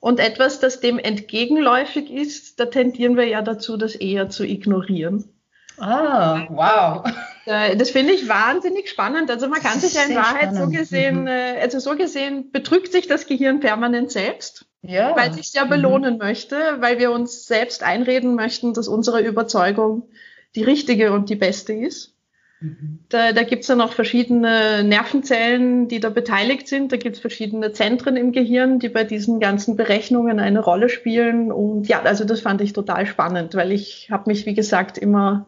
Und 0.00 0.18
etwas, 0.18 0.60
das 0.60 0.80
dem 0.80 0.98
entgegenläufig 0.98 2.10
ist, 2.10 2.58
da 2.58 2.64
tendieren 2.64 3.18
wir 3.18 3.26
ja 3.26 3.42
dazu, 3.42 3.76
das 3.76 3.94
eher 3.94 4.30
zu 4.30 4.44
ignorieren. 4.46 5.28
Ah, 5.76 6.46
wow. 6.48 7.04
Äh, 7.46 7.76
das 7.76 7.90
finde 7.90 8.12
ich 8.12 8.28
wahnsinnig 8.28 8.90
spannend. 8.90 9.30
Also 9.30 9.48
man 9.48 9.60
kann 9.60 9.78
sich 9.80 9.94
ja 9.94 10.02
in 10.02 10.16
Wahrheit 10.16 10.50
spannend. 10.50 10.72
so 10.72 10.78
gesehen, 10.78 11.20
mhm. 11.22 11.28
Äh, 11.28 11.60
also 11.60 11.78
so 11.78 11.96
gesehen 11.96 12.50
betrügt 12.50 12.92
sich 12.92 13.06
das 13.06 13.26
Gehirn 13.26 13.60
permanent 13.60 14.10
selbst, 14.10 14.66
ja. 14.82 15.16
weil 15.16 15.32
sich 15.32 15.52
ja 15.54 15.64
belohnen 15.64 16.14
mhm. 16.14 16.18
möchte, 16.18 16.56
weil 16.80 16.98
wir 16.98 17.12
uns 17.12 17.46
selbst 17.46 17.82
einreden 17.82 18.34
möchten, 18.34 18.74
dass 18.74 18.88
unsere 18.88 19.20
Überzeugung 19.20 20.08
die 20.54 20.64
richtige 20.64 21.12
und 21.12 21.30
die 21.30 21.36
beste 21.36 21.72
ist. 21.72 22.14
Mhm. 22.60 23.00
Da, 23.10 23.32
da 23.32 23.42
gibt 23.42 23.62
es 23.62 23.68
ja 23.68 23.76
noch 23.76 23.92
verschiedene 23.92 24.82
Nervenzellen, 24.82 25.88
die 25.88 26.00
da 26.00 26.08
beteiligt 26.08 26.66
sind. 26.66 26.90
Da 26.90 26.96
gibt 26.96 27.16
es 27.16 27.20
verschiedene 27.20 27.72
Zentren 27.72 28.16
im 28.16 28.32
Gehirn, 28.32 28.80
die 28.80 28.88
bei 28.88 29.04
diesen 29.04 29.38
ganzen 29.38 29.76
Berechnungen 29.76 30.40
eine 30.40 30.60
Rolle 30.60 30.88
spielen. 30.88 31.52
Und 31.52 31.86
ja, 31.86 32.02
also 32.02 32.24
das 32.24 32.40
fand 32.40 32.60
ich 32.60 32.72
total 32.72 33.06
spannend, 33.06 33.54
weil 33.54 33.70
ich 33.70 34.08
habe 34.10 34.30
mich, 34.30 34.46
wie 34.46 34.54
gesagt, 34.54 34.98
immer 34.98 35.46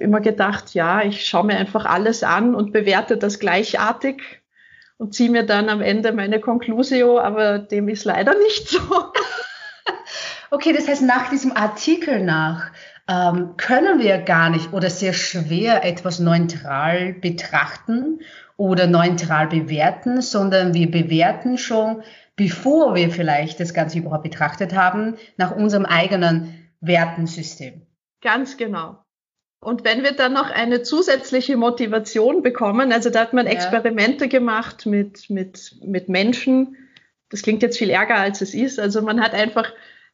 immer 0.00 0.20
gedacht, 0.20 0.74
ja, 0.74 1.02
ich 1.02 1.26
schaue 1.26 1.46
mir 1.46 1.56
einfach 1.56 1.84
alles 1.84 2.22
an 2.22 2.54
und 2.54 2.72
bewerte 2.72 3.16
das 3.16 3.38
gleichartig 3.38 4.42
und 4.96 5.14
ziehe 5.14 5.30
mir 5.30 5.44
dann 5.44 5.68
am 5.68 5.80
Ende 5.80 6.12
meine 6.12 6.40
Conclusio, 6.40 7.18
aber 7.18 7.58
dem 7.58 7.88
ist 7.88 8.04
leider 8.04 8.36
nicht 8.38 8.68
so. 8.68 8.80
Okay, 10.50 10.72
das 10.72 10.88
heißt, 10.88 11.02
nach 11.02 11.28
diesem 11.28 11.54
Artikel 11.54 12.24
nach 12.24 12.70
ähm, 13.06 13.54
können 13.56 13.98
wir 13.98 14.18
gar 14.18 14.48
nicht 14.48 14.72
oder 14.72 14.88
sehr 14.88 15.12
schwer 15.12 15.84
etwas 15.84 16.20
neutral 16.20 17.12
betrachten 17.12 18.20
oder 18.56 18.86
neutral 18.86 19.48
bewerten, 19.48 20.22
sondern 20.22 20.72
wir 20.72 20.90
bewerten 20.90 21.58
schon, 21.58 22.02
bevor 22.36 22.94
wir 22.94 23.10
vielleicht 23.10 23.60
das 23.60 23.74
Ganze 23.74 23.98
überhaupt 23.98 24.24
betrachtet 24.24 24.74
haben, 24.74 25.16
nach 25.36 25.54
unserem 25.54 25.84
eigenen 25.84 26.70
Wertensystem. 26.80 27.82
Ganz 28.22 28.56
genau. 28.56 29.04
Und 29.60 29.84
wenn 29.84 30.04
wir 30.04 30.12
dann 30.12 30.32
noch 30.32 30.50
eine 30.50 30.82
zusätzliche 30.82 31.56
Motivation 31.56 32.42
bekommen, 32.42 32.92
also 32.92 33.10
da 33.10 33.20
hat 33.20 33.32
man 33.32 33.46
ja. 33.46 33.52
Experimente 33.52 34.28
gemacht 34.28 34.86
mit, 34.86 35.28
mit, 35.30 35.76
mit 35.84 36.08
Menschen, 36.08 36.76
das 37.30 37.42
klingt 37.42 37.62
jetzt 37.62 37.78
viel 37.78 37.90
ärger 37.90 38.16
als 38.16 38.40
es 38.40 38.54
ist, 38.54 38.78
also 38.78 39.02
man 39.02 39.20
hat 39.20 39.34
einfach 39.34 39.72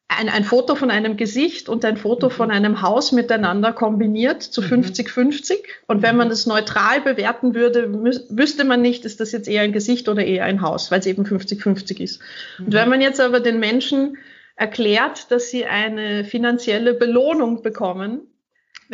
ein, 0.08 0.28
ein 0.28 0.44
Foto 0.44 0.74
von 0.74 0.90
einem 0.90 1.16
Gesicht 1.16 1.68
und 1.68 1.84
ein 1.84 1.96
Foto 1.96 2.28
mhm. 2.28 2.32
von 2.32 2.50
einem 2.50 2.82
Haus 2.82 3.12
miteinander 3.12 3.72
kombiniert 3.72 4.42
zu 4.42 4.60
50-50. 4.60 5.52
Mhm. 5.52 5.58
Und 5.86 6.02
wenn 6.02 6.16
man 6.16 6.28
das 6.28 6.46
neutral 6.46 7.00
bewerten 7.00 7.54
würde, 7.54 7.92
wüsste 8.30 8.64
man 8.64 8.82
nicht, 8.82 9.04
ist 9.04 9.20
das 9.20 9.32
jetzt 9.32 9.48
eher 9.48 9.62
ein 9.62 9.72
Gesicht 9.72 10.08
oder 10.08 10.24
eher 10.24 10.44
ein 10.44 10.60
Haus, 10.60 10.90
weil 10.90 11.00
es 11.00 11.06
eben 11.06 11.24
50-50 11.24 12.00
ist. 12.00 12.20
Mhm. 12.58 12.66
Und 12.66 12.72
wenn 12.74 12.88
man 12.88 13.00
jetzt 13.00 13.20
aber 13.20 13.40
den 13.40 13.60
Menschen 13.60 14.18
erklärt, 14.56 15.30
dass 15.30 15.50
sie 15.50 15.64
eine 15.64 16.24
finanzielle 16.24 16.94
Belohnung 16.94 17.62
bekommen, 17.62 18.20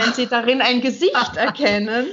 wenn 0.00 0.12
Sie 0.12 0.26
darin 0.26 0.60
ein 0.62 0.80
Gesicht 0.80 1.36
erkennen, 1.36 2.06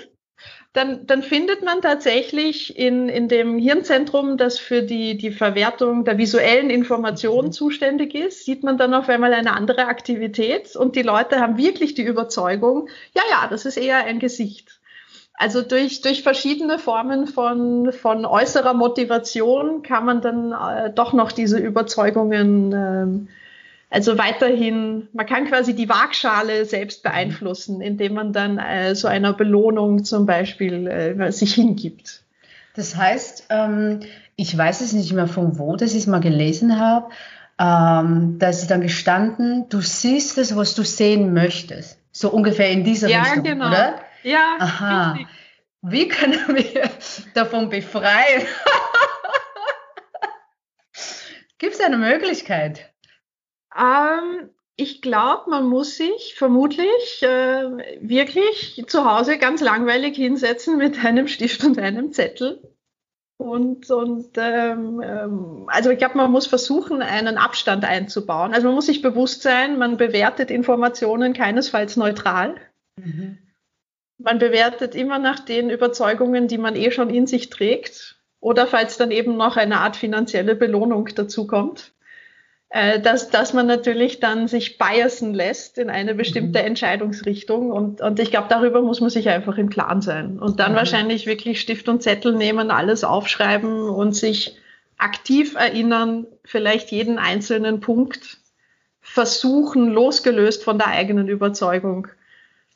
dann, 0.74 1.08
dann 1.08 1.24
findet 1.24 1.64
man 1.64 1.82
tatsächlich 1.82 2.78
in, 2.78 3.10
in 3.10 3.28
dem 3.28 3.58
Hirnzentrum, 3.58 4.38
das 4.38 4.60
für 4.60 4.84
die, 4.84 5.18
die 5.18 5.32
Verwertung 5.32 6.06
der 6.06 6.20
visuellen 6.20 6.70
Informationen 6.70 7.48
mhm. 7.48 7.52
zuständig 7.52 8.14
ist, 8.14 8.46
sieht 8.46 8.64
man 8.64 8.78
dann 8.78 8.94
auf 8.94 9.10
einmal 9.10 9.34
eine 9.34 9.54
andere 9.54 9.88
Aktivität 9.88 10.76
und 10.76 10.96
die 10.96 11.02
Leute 11.02 11.40
haben 11.40 11.58
wirklich 11.58 11.96
die 11.96 12.04
Überzeugung, 12.04 12.90
ja, 13.16 13.24
ja, 13.32 13.48
das 13.50 13.66
ist 13.66 13.78
eher 13.78 14.06
ein 14.06 14.20
Gesicht. 14.20 14.80
Also 15.34 15.62
durch, 15.62 16.02
durch 16.02 16.24
verschiedene 16.24 16.80
Formen 16.80 17.28
von, 17.28 17.92
von 17.92 18.26
äußerer 18.26 18.74
Motivation 18.74 19.84
kann 19.84 20.06
man 20.06 20.22
dann 20.22 20.52
äh, 20.52 20.92
doch 20.94 21.14
noch 21.14 21.32
diese 21.32 21.60
Überzeugungen 21.60 22.72
ähm, 22.72 23.28
also 23.90 24.18
weiterhin, 24.18 25.08
man 25.14 25.26
kann 25.26 25.46
quasi 25.46 25.74
die 25.74 25.88
Waagschale 25.88 26.66
selbst 26.66 27.04
beeinflussen, 27.04 27.80
indem 27.82 28.16
man 28.16 28.34
dann 28.34 28.58
äh, 28.58 28.96
so 28.96 29.08
einer 29.08 29.34
Belohnung 29.34 30.04
zum 30.04 30.26
Beispiel 30.26 30.88
äh, 30.88 31.32
sich 31.32 31.54
hingibt. 31.54 32.24
Das 32.76 32.96
heißt, 32.96 33.48
ähm, 33.50 34.02
ich 34.36 34.56
weiß 34.56 34.82
es 34.82 34.94
nicht 34.94 35.14
mehr 35.14 35.28
von 35.28 35.58
wo, 35.58 35.78
dass 35.78 35.92
ich 35.92 36.00
es 36.00 36.08
mal 36.08 36.20
gelesen 36.20 36.80
habe, 36.80 37.10
ähm, 37.60 38.38
da 38.38 38.50
ist 38.50 38.68
dann 38.68 38.82
gestanden, 38.82 39.68
du 39.70 39.82
siehst 39.82 40.38
es, 40.38 40.56
was 40.56 40.76
du 40.76 40.84
sehen 40.84 41.34
möchtest. 41.34 41.98
So 42.12 42.30
ungefähr 42.30 42.70
in 42.70 42.84
dieser 42.84 43.10
ja, 43.10 43.22
Richtung, 43.24 43.44
genau. 43.44 43.68
oder? 43.68 43.96
Ja, 44.24 44.58
Aha. 44.60 45.12
Richtig. 45.14 45.28
Wie 45.82 46.08
können 46.08 46.40
wir 46.50 46.90
davon 47.34 47.70
befreien? 47.70 48.44
Gibt 51.58 51.74
es 51.74 51.82
eine 51.82 51.98
Möglichkeit? 51.98 52.92
Ähm, 53.78 54.50
ich 54.76 55.02
glaube, 55.02 55.50
man 55.50 55.66
muss 55.68 55.98
sich 55.98 56.36
vermutlich 56.36 57.24
äh, 57.24 57.98
wirklich 58.00 58.84
zu 58.88 59.06
Hause 59.06 59.38
ganz 59.38 59.62
langweilig 59.62 60.16
hinsetzen 60.16 60.78
mit 60.78 61.04
einem 61.04 61.28
Stift 61.28 61.64
und 61.64 61.80
einem 61.80 62.14
Zettel. 62.14 62.62
Und, 63.38 63.90
und 63.92 64.30
ähm, 64.38 65.02
ähm, 65.04 65.64
also 65.68 65.92
ich 65.92 65.98
glaube, 66.00 66.18
man 66.18 66.32
muss 66.32 66.48
versuchen, 66.48 67.02
einen 67.02 67.38
Abstand 67.38 67.86
einzubauen. 67.86 68.54
Also 68.54 68.68
man 68.68 68.76
muss 68.76 68.88
sich 68.88 69.02
bewusst 69.02 69.42
sein, 69.44 69.78
man 69.78 69.98
bewertet 69.98 70.50
Informationen 70.52 71.34
keinesfalls 71.34 71.98
neutral. 71.98 72.56
Mhm. 72.98 73.38
Man 74.20 74.40
bewertet 74.40 74.96
immer 74.96 75.20
nach 75.20 75.40
den 75.40 75.70
Überzeugungen, 75.70 76.48
die 76.48 76.58
man 76.58 76.76
eh 76.76 76.90
schon 76.90 77.12
in 77.12 77.28
sich 77.28 77.50
trägt. 77.50 78.20
Oder 78.40 78.66
falls 78.66 78.98
dann 78.98 79.12
eben 79.12 79.38
noch 79.38 79.58
eine 79.58 79.80
Art 79.80 79.96
finanzielle 79.96 80.56
Belohnung 80.56 81.08
dazukommt 81.16 81.94
äh, 82.70 83.00
dass, 83.00 83.30
dass 83.30 83.54
man 83.54 83.66
natürlich 83.66 84.20
dann 84.20 84.48
sich 84.48 84.78
biasen 84.78 85.34
lässt 85.34 85.78
in 85.78 85.90
eine 85.90 86.14
bestimmte 86.16 86.60
mhm. 86.60 86.68
Entscheidungsrichtung. 86.68 87.72
Und, 87.72 88.02
und 88.02 88.20
ich 88.20 88.32
glaube, 88.32 88.48
darüber 88.50 88.82
muss 88.82 89.00
man 89.00 89.10
sich 89.10 89.30
einfach 89.30 89.58
im 89.58 89.70
Klaren 89.70 90.02
sein. 90.02 90.38
Und 90.38 90.60
dann 90.60 90.74
mhm. 90.74 90.78
wahrscheinlich 90.78 91.26
wirklich 91.28 91.62
Stift 91.62 91.88
und 91.88 92.04
Zettel 92.04 92.36
nehmen, 92.36 92.70
alles 92.70 93.04
aufschreiben 93.04 93.90
und 93.90 94.16
sich 94.16 94.58
aktiv 94.98 95.56
erinnern, 95.56 96.26
vielleicht 96.44 96.92
jeden 96.92 97.20
einzelnen 97.20 97.80
Punkt 97.80 98.40
versuchen, 99.00 99.88
losgelöst 99.88 100.64
von 100.64 100.78
der 100.78 100.88
eigenen 100.88 101.30
Überzeugung 101.30 102.08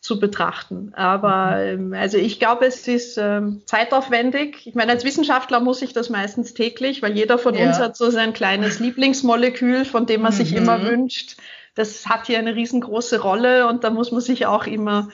zu 0.02 0.20
betrachten. 0.20 0.92
Aber 0.96 1.58
mhm. 1.58 1.94
ähm, 1.94 1.94
also 1.94 2.18
ich 2.18 2.40
glaube, 2.40 2.66
es 2.66 2.88
ist 2.88 3.18
ähm, 3.18 3.62
zeitaufwendig. 3.66 4.66
Ich 4.66 4.76
meine, 4.76 4.92
als 4.92 5.06
Wissenschaftler 5.06 5.60
muss 5.60 5.82
ich 5.84 5.94
das 5.94 6.10
meistens 6.10 6.54
täglich, 6.54 7.02
weil 7.02 7.16
jeder 7.16 7.38
von 7.38 7.54
ja. 7.56 7.68
uns 7.68 7.80
hat 7.80 7.96
so 7.96 8.10
sein 8.10 8.34
kleines 8.34 8.80
Lieblingsmolekül, 8.80 9.86
von 9.86 10.08
dem 10.08 10.24
man 10.24 10.34
mhm. 10.34 10.38
sich 10.38 10.56
immer 10.56 10.84
wünscht. 10.84 11.38
Das 11.76 12.08
hat 12.08 12.28
hier 12.28 12.40
eine 12.40 12.56
riesengroße 12.56 13.22
Rolle 13.22 13.68
und 13.68 13.84
da 13.84 13.92
muss 13.92 14.12
man 14.12 14.22
sich 14.22 14.46
auch 14.48 14.66
immer 14.68 15.10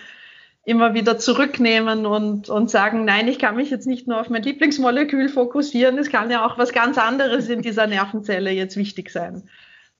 immer 0.63 0.93
wieder 0.93 1.17
zurücknehmen 1.17 2.05
und, 2.05 2.49
und 2.49 2.69
sagen, 2.69 3.05
nein, 3.05 3.29
ich 3.29 3.39
kann 3.39 3.55
mich 3.55 3.69
jetzt 3.69 3.87
nicht 3.87 4.05
nur 4.05 4.19
auf 4.19 4.29
mein 4.29 4.43
Lieblingsmolekül 4.43 5.29
fokussieren, 5.29 5.97
es 5.97 6.09
kann 6.09 6.29
ja 6.29 6.45
auch 6.45 6.57
was 6.57 6.73
ganz 6.73 6.97
anderes 6.97 7.47
in 7.47 7.61
dieser 7.61 7.87
Nervenzelle 7.87 8.51
jetzt 8.51 8.75
wichtig 8.75 9.09
sein. 9.09 9.49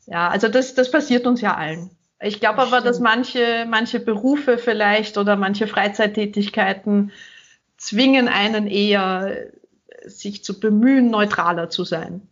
Ja, 0.07 0.27
also 0.27 0.49
das, 0.49 0.73
das 0.73 0.91
passiert 0.91 1.25
uns 1.25 1.39
ja 1.39 1.55
allen. 1.55 1.96
Ich 2.19 2.39
glaube 2.39 2.59
aber, 2.59 2.81
dass 2.81 2.99
manche, 2.99 3.65
manche 3.67 3.99
Berufe 3.99 4.57
vielleicht 4.57 5.17
oder 5.17 5.35
manche 5.35 5.67
Freizeittätigkeiten 5.67 7.11
zwingen 7.77 8.27
einen 8.27 8.67
eher, 8.67 9.49
sich 10.05 10.43
zu 10.43 10.59
bemühen, 10.59 11.09
neutraler 11.11 11.69
zu 11.69 11.83
sein. 11.83 12.27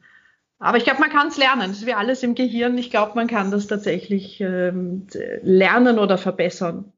Aber 0.58 0.78
ich 0.78 0.86
glaube, 0.86 1.02
man 1.02 1.12
kann 1.12 1.28
es 1.28 1.38
lernen. 1.38 1.70
Das 1.70 1.80
ist 1.80 1.86
wie 1.86 1.94
alles 1.94 2.24
im 2.24 2.34
Gehirn. 2.34 2.78
Ich 2.78 2.90
glaube, 2.90 3.12
man 3.16 3.28
kann 3.28 3.52
das 3.52 3.68
tatsächlich 3.68 4.42
ähm, 4.42 5.08
lernen 5.44 6.00
oder 6.00 6.18
verbessern. 6.18 6.92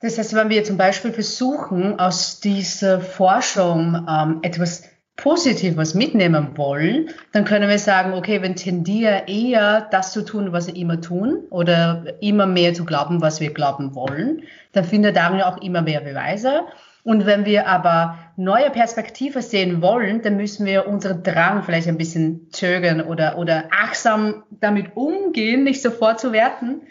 Das 0.00 0.18
heißt, 0.18 0.34
wenn 0.34 0.50
wir 0.50 0.62
zum 0.64 0.76
Beispiel 0.76 1.12
versuchen, 1.12 1.98
aus 1.98 2.40
dieser 2.40 3.00
Forschung 3.00 4.06
ähm, 4.08 4.38
etwas 4.42 4.84
positiv 5.16 5.76
was 5.76 5.94
mitnehmen 5.94 6.56
wollen, 6.56 7.10
dann 7.32 7.44
können 7.44 7.68
wir 7.68 7.78
sagen, 7.78 8.14
okay, 8.14 8.42
wir 8.42 8.54
tendieren 8.54 9.22
eher 9.26 9.86
das 9.90 10.12
zu 10.12 10.24
tun, 10.24 10.52
was 10.52 10.66
wir 10.66 10.76
immer 10.76 11.00
tun 11.00 11.44
oder 11.50 12.04
immer 12.20 12.46
mehr 12.46 12.74
zu 12.74 12.84
glauben, 12.84 13.20
was 13.20 13.40
wir 13.40 13.54
glauben 13.54 13.94
wollen, 13.94 14.42
dann 14.72 14.84
findet 14.84 15.16
darin 15.16 15.40
auch 15.40 15.62
immer 15.62 15.82
mehr 15.82 16.00
Beweise. 16.00 16.62
Und 17.04 17.26
wenn 17.26 17.44
wir 17.44 17.68
aber 17.68 18.18
neue 18.36 18.70
Perspektive 18.70 19.42
sehen 19.42 19.82
wollen, 19.82 20.22
dann 20.22 20.36
müssen 20.36 20.66
wir 20.66 20.88
unseren 20.88 21.22
Drang 21.22 21.62
vielleicht 21.62 21.86
ein 21.86 21.98
bisschen 21.98 22.48
zögern 22.50 23.02
oder, 23.02 23.38
oder 23.38 23.64
achtsam 23.70 24.42
damit 24.50 24.96
umgehen, 24.96 25.64
nicht 25.64 25.82
sofort 25.82 26.18
zu 26.18 26.32
werten. 26.32 26.82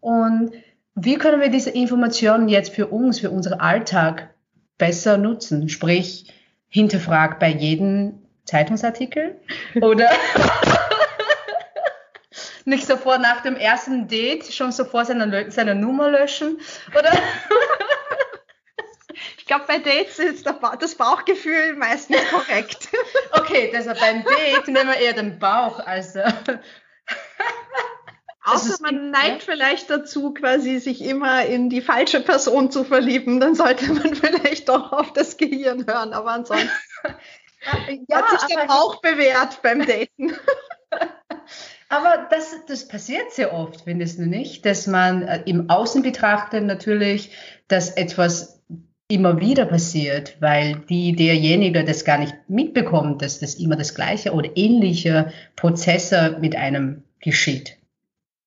Und 0.00 0.52
wie 0.94 1.16
können 1.16 1.40
wir 1.40 1.50
diese 1.50 1.70
Informationen 1.70 2.48
jetzt 2.48 2.72
für 2.72 2.86
uns, 2.86 3.20
für 3.20 3.30
unseren 3.30 3.60
Alltag 3.60 4.30
besser 4.78 5.18
nutzen? 5.18 5.68
Sprich, 5.68 6.32
hinterfrag 6.76 7.40
bei 7.40 7.48
jedem 7.48 8.22
Zeitungsartikel 8.44 9.40
oder 9.80 10.10
nicht 12.66 12.86
sofort 12.86 13.22
nach 13.22 13.40
dem 13.40 13.56
ersten 13.56 14.08
Date 14.08 14.52
schon 14.52 14.72
sofort 14.72 15.06
seine, 15.06 15.50
seine 15.50 15.74
Nummer 15.74 16.10
löschen 16.10 16.58
oder 16.96 17.10
Ich 19.38 19.46
glaube, 19.46 19.64
bei 19.68 19.78
Dates 19.78 20.18
ist 20.18 20.44
das 20.80 20.94
Bauchgefühl 20.96 21.76
meistens 21.76 22.18
korrekt. 22.30 22.88
okay, 23.30 23.70
deshalb 23.72 23.98
beim 24.00 24.24
Date 24.24 24.66
nehmen 24.66 24.88
wir 24.88 24.96
eher 24.96 25.12
den 25.12 25.38
Bauch. 25.38 25.78
Also. 25.78 26.20
Außer 28.46 28.76
man 28.80 29.10
neigt 29.10 29.42
vielleicht 29.42 29.90
dazu, 29.90 30.32
quasi 30.32 30.78
sich 30.78 31.02
immer 31.02 31.44
in 31.46 31.68
die 31.68 31.80
falsche 31.80 32.20
Person 32.20 32.70
zu 32.70 32.84
verlieben, 32.84 33.40
dann 33.40 33.56
sollte 33.56 33.92
man 33.92 34.14
vielleicht 34.14 34.68
doch 34.68 34.92
auf 34.92 35.12
das 35.12 35.36
Gehirn 35.36 35.86
hören. 35.86 36.12
Aber 36.12 36.30
ansonsten 36.30 36.70
ja, 38.08 38.22
hat 38.22 38.40
sich 38.40 38.56
der 38.56 38.66
Bauch 38.66 39.00
bewährt 39.00 39.60
beim 39.62 39.80
Daten. 39.80 40.32
Aber 41.88 42.26
das, 42.30 42.54
das 42.66 42.88
passiert 42.88 43.32
sehr 43.32 43.52
oft, 43.52 43.82
findest 43.82 44.18
du 44.18 44.26
nicht? 44.26 44.64
Dass 44.64 44.86
man 44.86 45.22
äh, 45.22 45.42
im 45.46 45.68
Außen 45.68 46.02
betrachtet 46.02 46.64
natürlich, 46.64 47.30
dass 47.68 47.90
etwas 47.90 48.62
immer 49.08 49.40
wieder 49.40 49.66
passiert, 49.66 50.36
weil 50.40 50.76
die 50.88 51.14
derjenige 51.14 51.84
das 51.84 52.04
gar 52.04 52.18
nicht 52.18 52.34
mitbekommt, 52.48 53.22
dass 53.22 53.38
das 53.38 53.54
immer 53.54 53.76
das 53.76 53.94
gleiche 53.94 54.32
oder 54.32 54.50
ähnliche 54.56 55.32
Prozesse 55.54 56.38
mit 56.40 56.56
einem 56.56 57.04
geschieht. 57.20 57.76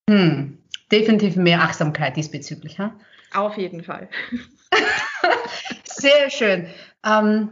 Hm, 0.09 0.57
definitiv 0.91 1.35
mehr 1.35 1.61
Achtsamkeit 1.61 2.17
diesbezüglich. 2.17 2.79
Ha? 2.79 2.95
Auf 3.35 3.57
jeden 3.57 3.83
Fall. 3.83 4.09
sehr 5.83 6.31
schön. 6.31 6.67
Ähm, 7.05 7.51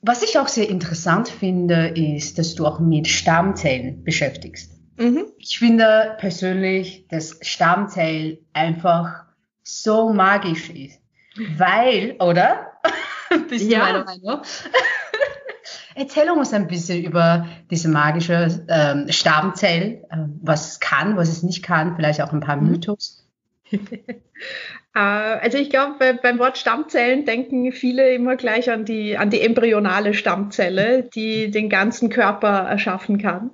was 0.00 0.22
ich 0.22 0.38
auch 0.38 0.48
sehr 0.48 0.70
interessant 0.70 1.28
finde, 1.28 1.88
ist, 1.88 2.38
dass 2.38 2.54
du 2.54 2.66
auch 2.66 2.80
mit 2.80 3.08
Stammzellen 3.08 4.04
beschäftigst. 4.04 4.72
Mhm. 4.96 5.26
Ich 5.36 5.58
finde 5.58 6.16
persönlich, 6.18 7.06
dass 7.08 7.38
Stammzell 7.42 8.38
einfach 8.54 9.24
so 9.62 10.14
magisch 10.14 10.70
ist. 10.70 11.00
Weil, 11.58 12.16
oder? 12.20 12.72
Bist 13.50 13.70
ja. 13.70 13.92
du 13.92 14.04
Meinung? 14.04 14.42
Erzähl 15.94 16.30
uns 16.30 16.52
ein 16.52 16.66
bisschen 16.66 17.04
über 17.04 17.46
diese 17.70 17.88
magische 17.88 18.64
ähm, 18.68 19.06
Stammzell, 19.10 20.04
äh, 20.10 20.16
was 20.42 20.72
es 20.72 20.80
kann, 20.80 21.16
was 21.16 21.28
es 21.28 21.42
nicht 21.42 21.62
kann, 21.62 21.96
vielleicht 21.96 22.20
auch 22.20 22.32
ein 22.32 22.40
paar 22.40 22.56
mhm. 22.56 22.70
Mythos. 22.70 23.26
Äh, 24.96 25.00
also 25.00 25.58
ich 25.58 25.70
glaube, 25.70 26.18
beim 26.22 26.38
Wort 26.38 26.56
Stammzellen 26.56 27.24
denken 27.24 27.72
viele 27.72 28.14
immer 28.14 28.36
gleich 28.36 28.70
an 28.70 28.84
die, 28.84 29.18
an 29.18 29.28
die 29.28 29.40
embryonale 29.40 30.14
Stammzelle, 30.14 31.02
die 31.02 31.50
den 31.50 31.68
ganzen 31.68 32.10
Körper 32.10 32.68
erschaffen 32.68 33.18
kann. 33.18 33.50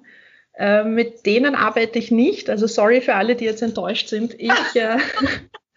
Äh, 0.59 0.85
mit 0.85 1.25
denen 1.25 1.55
arbeite 1.55 1.99
ich 1.99 2.11
nicht. 2.11 2.51
Also 2.51 2.67
sorry 2.67 3.01
für 3.01 3.15
alle, 3.15 3.37
die 3.37 3.47
jetzt 3.47 3.63
enttäuscht 3.63 4.09
sind. 4.09 4.35
Ich, 4.39 4.77
äh, 4.77 4.99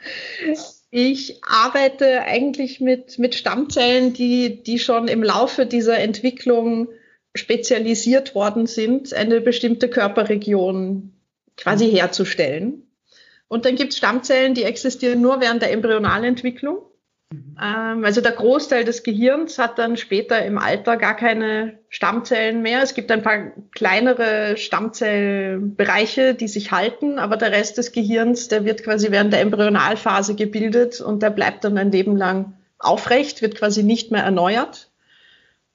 Ich 0.96 1.44
arbeite 1.44 2.22
eigentlich 2.22 2.80
mit, 2.80 3.18
mit 3.18 3.34
Stammzellen, 3.34 4.14
die, 4.14 4.62
die 4.62 4.78
schon 4.78 5.08
im 5.08 5.24
Laufe 5.24 5.66
dieser 5.66 5.98
Entwicklung 5.98 6.88
spezialisiert 7.34 8.36
worden 8.36 8.68
sind, 8.68 9.12
eine 9.12 9.42
bestimmte 9.42 9.90
Körperregion 9.90 11.12
quasi 11.58 11.90
herzustellen. 11.90 12.84
Und 13.48 13.66
dann 13.66 13.76
gibt 13.76 13.94
es 13.94 13.98
Stammzellen, 13.98 14.54
die 14.54 14.66
existieren 14.66 15.20
nur 15.20 15.42
während 15.42 15.64
der 15.64 15.72
Embryonalentwicklung. 15.72 16.78
Ähm, 17.62 18.04
also 18.04 18.22
der 18.22 18.32
Großteil 18.32 18.84
des 18.84 19.04
Gehirns 19.04 19.58
hat 19.58 19.80
dann 19.80 19.98
später 19.98 20.44
im 20.46 20.58
Alter 20.58 20.98
gar 20.98 21.16
keine 21.16 21.80
Stammzellen 21.90 22.62
mehr. 22.62 22.82
Es 22.82 22.94
gibt 22.94 23.12
ein 23.12 23.24
paar 23.24 23.52
kleinere 23.74 24.58
Stammzellbereiche, 24.58 26.36
die 26.36 26.48
sich 26.48 26.72
halten, 26.72 27.20
aber 27.20 27.38
der 27.38 27.52
Rest 27.52 27.78
des 27.78 27.92
Gehirns, 27.92 28.48
der 28.48 28.66
wird 28.66 28.84
quasi 28.84 29.12
während 29.12 29.34
der 29.34 29.42
Embryonalphase 29.42 30.36
gebildet 30.36 31.02
und 31.02 31.24
der 31.24 31.30
bleibt 31.30 31.64
dann 31.64 31.78
ein 31.78 31.92
Leben 31.92 32.16
lang 32.18 32.54
aufrecht, 32.80 33.42
wird 33.42 33.56
quasi 33.56 33.84
nicht 33.84 34.12
mehr 34.12 34.24
erneuert. 34.24 34.90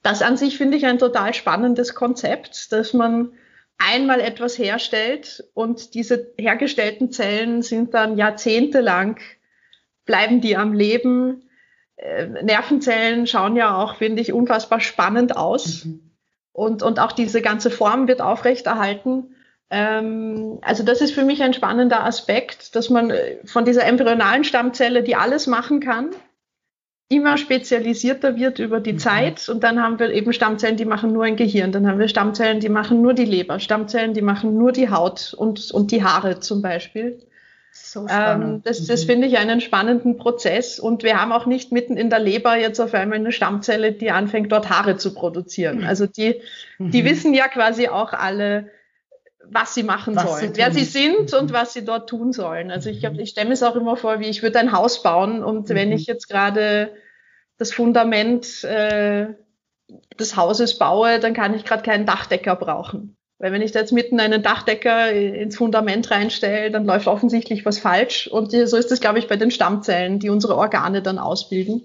Das 0.03 0.21
an 0.21 0.37
sich 0.37 0.57
finde 0.57 0.77
ich 0.77 0.85
ein 0.85 0.99
total 0.99 1.33
spannendes 1.33 1.95
Konzept, 1.95 2.71
dass 2.71 2.93
man 2.93 3.33
einmal 3.77 4.19
etwas 4.19 4.57
herstellt 4.57 5.45
und 5.53 5.93
diese 5.93 6.31
hergestellten 6.37 7.11
Zellen 7.11 7.61
sind 7.61 7.93
dann 7.93 8.17
jahrzehntelang 8.17 9.19
bleiben 10.09 10.41
die 10.41 10.57
am 10.57 10.73
Leben 10.73 11.43
Nervenzellen 12.43 13.27
schauen 13.27 13.55
ja 13.55 13.75
auch, 13.75 13.95
finde 13.95 14.21
ich, 14.21 14.33
unfassbar 14.33 14.79
spannend 14.79 15.35
aus. 15.35 15.85
Mhm. 15.85 16.11
Und, 16.51 16.83
und 16.83 16.99
auch 16.99 17.11
diese 17.11 17.41
ganze 17.41 17.71
Form 17.71 18.07
wird 18.07 18.21
aufrechterhalten. 18.21 19.35
Ähm, 19.69 20.59
also 20.61 20.83
das 20.83 21.01
ist 21.01 21.13
für 21.13 21.23
mich 21.23 21.43
ein 21.43 21.53
spannender 21.53 22.03
Aspekt, 22.03 22.75
dass 22.75 22.89
man 22.89 23.11
äh, 23.11 23.37
von 23.45 23.65
dieser 23.65 23.85
embryonalen 23.85 24.43
Stammzelle, 24.43 25.03
die 25.03 25.15
alles 25.15 25.47
machen 25.47 25.79
kann, 25.79 26.09
immer 27.09 27.37
spezialisierter 27.37 28.35
wird 28.35 28.59
über 28.59 28.79
die 28.79 28.93
mhm. 28.93 28.99
Zeit. 28.99 29.49
Und 29.49 29.63
dann 29.63 29.81
haben 29.81 29.99
wir 29.99 30.11
eben 30.11 30.31
Stammzellen, 30.31 30.77
die 30.77 30.85
machen 30.85 31.11
nur 31.11 31.23
ein 31.23 31.35
Gehirn. 31.35 31.71
Dann 31.71 31.87
haben 31.87 31.99
wir 31.99 32.07
Stammzellen, 32.07 32.59
die 32.59 32.69
machen 32.69 33.01
nur 33.01 33.13
die 33.13 33.25
Leber. 33.25 33.59
Stammzellen, 33.59 34.13
die 34.13 34.21
machen 34.21 34.57
nur 34.57 34.71
die 34.71 34.89
Haut 34.89 35.33
und, 35.37 35.71
und 35.71 35.91
die 35.91 36.03
Haare 36.03 36.39
zum 36.39 36.61
Beispiel. 36.61 37.19
So 37.71 38.07
ähm, 38.09 38.61
das, 38.63 38.85
das 38.85 39.03
mhm. 39.03 39.07
finde 39.07 39.27
ich 39.27 39.37
einen 39.37 39.61
spannenden 39.61 40.17
Prozess. 40.17 40.79
Und 40.79 41.03
wir 41.03 41.21
haben 41.21 41.31
auch 41.31 41.45
nicht 41.45 41.71
mitten 41.71 41.97
in 41.97 42.09
der 42.09 42.19
Leber 42.19 42.57
jetzt 42.57 42.79
auf 42.79 42.93
einmal 42.93 43.19
eine 43.19 43.31
Stammzelle, 43.31 43.91
die 43.91 44.11
anfängt, 44.11 44.51
dort 44.51 44.69
Haare 44.69 44.97
zu 44.97 45.13
produzieren. 45.13 45.79
Mhm. 45.79 45.87
Also 45.87 46.05
die, 46.05 46.41
die 46.79 47.03
mhm. 47.03 47.07
wissen 47.07 47.33
ja 47.33 47.47
quasi 47.47 47.87
auch 47.87 48.13
alle, 48.13 48.69
was 49.43 49.73
sie 49.73 49.83
machen 49.83 50.15
was 50.15 50.23
sollen, 50.23 50.53
sie 50.53 50.59
wer 50.59 50.71
sie 50.71 50.83
sind 50.83 51.33
und 51.33 51.53
was 51.53 51.73
sie 51.73 51.83
dort 51.83 52.09
tun 52.09 52.33
sollen. 52.33 52.71
Also 52.71 52.89
ich, 52.89 53.03
ich 53.03 53.29
stelle 53.29 53.47
mir 53.47 53.53
es 53.53 53.63
auch 53.63 53.75
immer 53.75 53.95
vor, 53.97 54.19
wie 54.19 54.27
ich 54.27 54.43
würde 54.43 54.59
ein 54.59 54.71
Haus 54.71 55.01
bauen 55.01 55.43
und 55.43 55.69
mhm. 55.69 55.75
wenn 55.75 55.91
ich 55.91 56.05
jetzt 56.05 56.27
gerade 56.27 56.91
das 57.57 57.73
Fundament 57.73 58.63
äh, 58.63 59.27
des 60.19 60.35
Hauses 60.35 60.77
baue, 60.77 61.19
dann 61.19 61.33
kann 61.33 61.53
ich 61.53 61.65
gerade 61.65 61.83
keinen 61.83 62.05
Dachdecker 62.05 62.55
brauchen. 62.55 63.17
Weil 63.39 63.53
wenn 63.53 63.61
ich 63.61 63.71
da 63.71 63.79
jetzt 63.79 63.93
mitten 63.93 64.19
einen 64.19 64.43
Dachdecker 64.43 65.11
ins 65.11 65.55
Fundament 65.55 66.11
reinstelle, 66.11 66.71
dann 66.71 66.85
läuft 66.85 67.07
offensichtlich 67.07 67.65
was 67.65 67.79
falsch. 67.79 68.27
Und 68.27 68.51
so 68.51 68.77
ist 68.77 68.91
es, 68.91 68.99
glaube 68.99 69.17
ich, 69.17 69.27
bei 69.27 69.37
den 69.37 69.49
Stammzellen, 69.49 70.19
die 70.19 70.29
unsere 70.29 70.57
Organe 70.57 71.01
dann 71.01 71.17
ausbilden. 71.17 71.81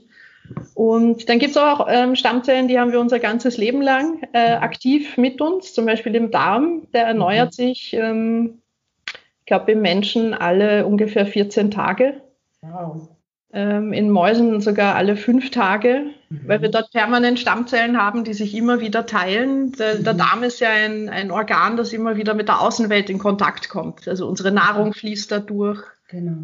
Und 0.75 1.29
dann 1.29 1.38
gibt 1.38 1.53
es 1.53 1.57
auch 1.57 1.87
ähm, 1.88 2.17
Stammzellen, 2.17 2.69
die 2.69 2.79
haben 2.79 2.93
wir 2.93 3.01
unser 3.01 3.21
ganzes 3.21 3.57
Leben 3.57 3.81
lang 3.81 4.23
äh, 4.33 4.55
aktiv 4.55 5.17
mit 5.17 5.40
uns, 5.40 5.73
zum 5.73 5.87
Beispiel 5.87 6.14
im 6.17 6.33
Darm. 6.33 6.88
Der 6.93 7.07
erneuert 7.07 7.53
mhm. 7.53 7.53
sich, 7.53 7.95
ähm, 7.95 8.59
ich 9.07 9.47
glaube, 9.47 9.73
im 9.73 9.81
Menschen 9.81 10.35
alle 10.35 10.85
ungefähr 10.87 11.25
14 11.25 11.71
Tage. 11.71 12.21
Wow 12.62 13.13
in 13.55 14.11
Mäusen 14.11 14.61
sogar 14.61 14.97
alle 14.97 15.17
fünf 15.17 15.53
Tage, 15.53 16.07
mhm. 16.29 16.40
weil 16.47 16.61
wir 16.61 16.71
dort 16.71 16.90
permanent 16.90 17.38
Stammzellen 17.38 17.97
haben, 17.97 18.25
die 18.25 18.35
sich 18.35 18.53
immer 18.57 18.81
wieder 18.81 19.07
teilen. 19.07 19.71
Der, 19.73 19.95
mhm. 19.95 20.05
der 20.05 20.14
Darm 20.14 20.43
ist 20.43 20.59
ja 20.59 20.71
ein, 20.71 21.09
ein, 21.09 21.31
Organ, 21.31 21.77
das 21.77 21.93
immer 21.93 22.17
wieder 22.17 22.35
mit 22.35 22.49
der 22.49 22.61
Außenwelt 22.61 23.11
in 23.11 23.19
Kontakt 23.19 23.69
kommt. 23.69 24.09
Also 24.09 24.27
unsere 24.27 24.51
Nahrung 24.51 24.93
fließt 24.93 25.31
da 25.31 25.38
durch. 25.38 25.81
Genau. 26.09 26.37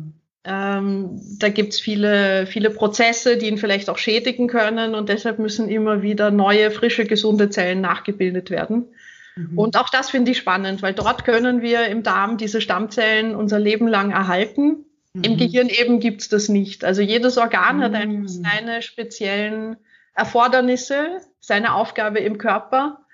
Ähm, 0.44 1.20
da 1.40 1.48
gibt's 1.48 1.80
viele, 1.80 2.46
viele 2.46 2.70
Prozesse, 2.70 3.36
die 3.36 3.48
ihn 3.48 3.58
vielleicht 3.58 3.90
auch 3.90 3.98
schädigen 3.98 4.46
können 4.46 4.94
und 4.94 5.08
deshalb 5.08 5.40
müssen 5.40 5.68
immer 5.68 6.02
wieder 6.02 6.30
neue, 6.30 6.70
frische, 6.70 7.06
gesunde 7.06 7.50
Zellen 7.50 7.80
nachgebildet 7.80 8.50
werden. 8.50 8.84
Mhm. 9.34 9.58
Und 9.58 9.76
auch 9.76 9.88
das 9.88 10.10
finde 10.10 10.30
ich 10.30 10.38
spannend, 10.38 10.80
weil 10.80 10.94
dort 10.94 11.24
können 11.24 11.60
wir 11.60 11.88
im 11.88 12.04
Darm 12.04 12.36
diese 12.36 12.60
Stammzellen 12.60 13.34
unser 13.34 13.58
Leben 13.58 13.88
lang 13.88 14.12
erhalten 14.12 14.84
Mhm. 15.14 15.24
Im 15.24 15.36
Gehirn 15.36 15.68
eben 15.68 16.00
gibt's 16.00 16.28
das 16.28 16.48
nicht. 16.48 16.84
Also 16.84 17.02
jedes 17.02 17.38
Organ 17.38 17.78
mhm. 17.78 17.82
hat 17.82 17.94
einfach 17.94 18.28
seine 18.28 18.82
speziellen 18.82 19.76
Erfordernisse, 20.14 21.20
seine 21.40 21.74
Aufgabe 21.74 22.20
im 22.20 22.38
Körper. 22.38 23.06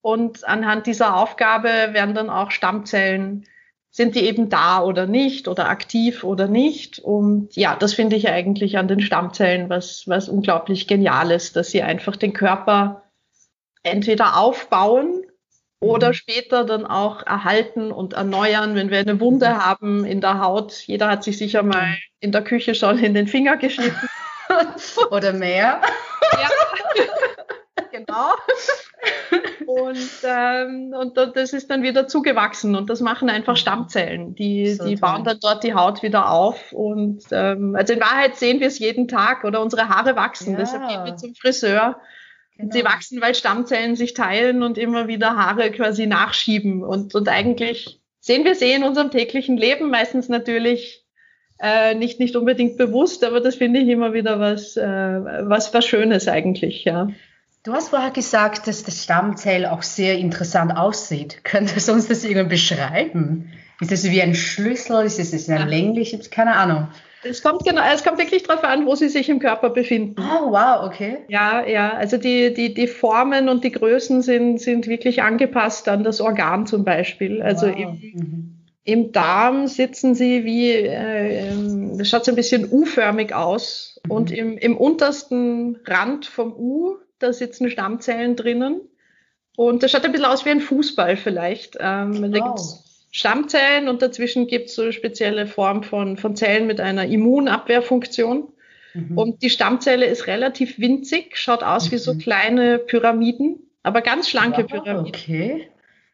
Und 0.00 0.46
anhand 0.46 0.86
dieser 0.86 1.16
Aufgabe 1.16 1.68
werden 1.68 2.14
dann 2.14 2.30
auch 2.30 2.50
Stammzellen, 2.50 3.46
sind 3.90 4.14
die 4.14 4.24
eben 4.26 4.50
da 4.50 4.82
oder 4.82 5.06
nicht 5.06 5.48
oder 5.48 5.68
aktiv 5.68 6.22
oder 6.22 6.48
nicht. 6.48 6.98
Und 6.98 7.56
ja, 7.56 7.74
das 7.76 7.94
finde 7.94 8.16
ich 8.16 8.28
eigentlich 8.28 8.76
an 8.76 8.88
den 8.88 9.00
Stammzellen 9.00 9.70
was, 9.70 10.06
was 10.06 10.28
unglaublich 10.28 10.86
Geniales, 10.86 11.52
dass 11.52 11.70
sie 11.70 11.82
einfach 11.82 12.16
den 12.16 12.34
Körper 12.34 13.04
entweder 13.82 14.36
aufbauen 14.36 15.24
oder 15.80 16.08
mhm. 16.08 16.14
später 16.14 16.64
dann 16.64 16.86
auch 16.86 17.24
erhalten 17.26 17.92
und 17.92 18.14
erneuern, 18.14 18.74
wenn 18.74 18.90
wir 18.90 18.98
eine 18.98 19.20
Wunde 19.20 19.48
mhm. 19.48 19.64
haben 19.64 20.04
in 20.04 20.20
der 20.20 20.40
Haut. 20.40 20.72
Jeder 20.86 21.08
hat 21.08 21.24
sich 21.24 21.38
sicher 21.38 21.62
mal 21.62 21.96
in 22.20 22.32
der 22.32 22.42
Küche 22.42 22.74
schon 22.74 22.98
in 22.98 23.14
den 23.14 23.28
Finger 23.28 23.56
geschnitten. 23.56 24.08
oder 25.10 25.32
mehr. 25.32 25.80
Ja, 26.32 26.48
genau. 27.90 28.32
Und, 29.66 30.10
ähm, 30.24 30.94
und 30.98 31.16
das 31.16 31.52
ist 31.52 31.70
dann 31.70 31.82
wieder 31.82 32.06
zugewachsen 32.06 32.74
und 32.74 32.88
das 32.88 33.00
machen 33.00 33.28
einfach 33.28 33.56
Stammzellen. 33.56 34.34
Die, 34.34 34.72
so 34.72 34.86
die 34.86 34.96
bauen 34.96 35.24
dann 35.24 35.38
dort 35.40 35.64
die 35.64 35.74
Haut 35.74 36.02
wieder 36.02 36.30
auf. 36.30 36.72
Und 36.72 37.24
ähm, 37.32 37.74
also 37.76 37.92
in 37.92 38.00
Wahrheit 38.00 38.36
sehen 38.36 38.60
wir 38.60 38.68
es 38.68 38.78
jeden 38.78 39.08
Tag 39.08 39.44
oder 39.44 39.60
unsere 39.60 39.88
Haare 39.88 40.16
wachsen. 40.16 40.52
Ja. 40.52 40.58
Deshalb 40.58 40.88
gehen 40.88 41.04
wir 41.04 41.16
zum 41.16 41.34
Friseur. 41.34 42.00
Genau. 42.58 42.72
Sie 42.72 42.84
wachsen, 42.84 43.20
weil 43.20 43.34
Stammzellen 43.34 43.96
sich 43.96 44.14
teilen 44.14 44.62
und 44.62 44.78
immer 44.78 45.08
wieder 45.08 45.36
Haare 45.36 45.70
quasi 45.70 46.06
nachschieben. 46.06 46.82
Und, 46.82 47.14
und 47.14 47.28
eigentlich 47.28 48.00
sehen 48.20 48.44
wir 48.44 48.54
sie 48.54 48.72
in 48.72 48.82
unserem 48.82 49.10
täglichen 49.10 49.56
Leben, 49.56 49.90
meistens 49.90 50.28
natürlich 50.28 51.04
äh, 51.60 51.94
nicht, 51.94 52.18
nicht 52.20 52.36
unbedingt 52.36 52.76
bewusst, 52.76 53.24
aber 53.24 53.40
das 53.40 53.56
finde 53.56 53.80
ich 53.80 53.88
immer 53.88 54.12
wieder 54.12 54.40
was, 54.40 54.76
äh, 54.76 54.84
was, 54.84 55.72
was 55.72 55.86
Schönes 55.86 56.28
eigentlich, 56.28 56.84
ja. 56.84 57.08
Du 57.62 57.72
hast 57.72 57.88
vorher 57.88 58.12
gesagt, 58.12 58.68
dass 58.68 58.84
das 58.84 59.02
Stammzell 59.02 59.66
auch 59.66 59.82
sehr 59.82 60.18
interessant 60.18 60.76
aussieht. 60.76 61.40
Könntest 61.44 61.88
du 61.88 61.92
uns 61.92 62.06
das 62.06 62.24
irgendwie 62.24 62.50
beschreiben? 62.50 63.52
Ist 63.80 63.90
das 63.90 64.04
wie 64.04 64.22
ein 64.22 64.34
Schlüssel? 64.34 65.04
Ist 65.04 65.18
es 65.18 65.48
ein 65.48 65.58
ja. 65.58 65.64
länglich? 65.64 66.16
Keine 66.30 66.56
Ahnung. 66.56 66.88
Es 67.28 67.42
kommt 67.42 67.64
genau, 67.64 67.82
es 67.92 68.04
kommt 68.04 68.18
wirklich 68.18 68.42
darauf 68.42 68.64
an, 68.64 68.86
wo 68.86 68.94
sie 68.94 69.08
sich 69.08 69.28
im 69.28 69.38
Körper 69.38 69.70
befinden. 69.70 70.16
Oh, 70.18 70.50
wow, 70.50 70.84
okay. 70.84 71.18
Ja, 71.28 71.66
ja, 71.66 71.92
also 71.94 72.16
die, 72.16 72.52
die, 72.54 72.74
die 72.74 72.86
Formen 72.86 73.48
und 73.48 73.64
die 73.64 73.72
Größen 73.72 74.22
sind, 74.22 74.60
sind 74.60 74.86
wirklich 74.86 75.22
angepasst 75.22 75.88
an 75.88 76.04
das 76.04 76.20
Organ 76.20 76.66
zum 76.66 76.84
Beispiel. 76.84 77.42
Also 77.42 77.66
wow. 77.66 77.76
im, 77.76 77.90
mhm. 77.90 78.56
im 78.84 79.12
Darm 79.12 79.66
sitzen 79.66 80.14
sie 80.14 80.44
wie, 80.44 80.72
äh, 80.72 81.52
das 81.96 82.08
schaut 82.08 82.24
so 82.24 82.32
ein 82.32 82.36
bisschen 82.36 82.70
U-förmig 82.70 83.34
aus. 83.34 84.00
Mhm. 84.04 84.10
Und 84.10 84.30
im, 84.30 84.58
im 84.58 84.76
untersten 84.76 85.78
Rand 85.84 86.26
vom 86.26 86.52
U 86.52 86.96
da 87.18 87.32
sitzen 87.32 87.70
Stammzellen 87.70 88.36
drinnen. 88.36 88.80
Und 89.56 89.82
das 89.82 89.90
schaut 89.90 90.04
ein 90.04 90.12
bisschen 90.12 90.26
aus 90.26 90.44
wie 90.44 90.50
ein 90.50 90.60
Fußball 90.60 91.16
vielleicht. 91.16 91.78
Ähm, 91.80 92.22
wow. 92.22 92.30
Da 92.30 92.54
Stammzellen 93.16 93.88
und 93.88 94.02
dazwischen 94.02 94.46
gibt 94.46 94.66
es 94.66 94.74
so 94.74 94.82
eine 94.82 94.92
spezielle 94.92 95.46
Form 95.46 95.82
von, 95.82 96.18
von 96.18 96.36
Zellen 96.36 96.66
mit 96.66 96.82
einer 96.82 97.06
Immunabwehrfunktion. 97.06 98.48
Mhm. 98.92 99.16
Und 99.16 99.42
die 99.42 99.48
Stammzelle 99.48 100.04
ist 100.04 100.26
relativ 100.26 100.78
winzig, 100.78 101.38
schaut 101.38 101.62
aus 101.62 101.86
mhm. 101.86 101.92
wie 101.92 101.96
so 101.96 102.12
mhm. 102.12 102.18
kleine 102.18 102.78
Pyramiden, 102.78 103.70
aber 103.82 104.02
ganz 104.02 104.28
schlanke 104.28 104.64
wow, 104.64 104.70
Pyramiden. 104.70 105.06
Okay. 105.06 105.68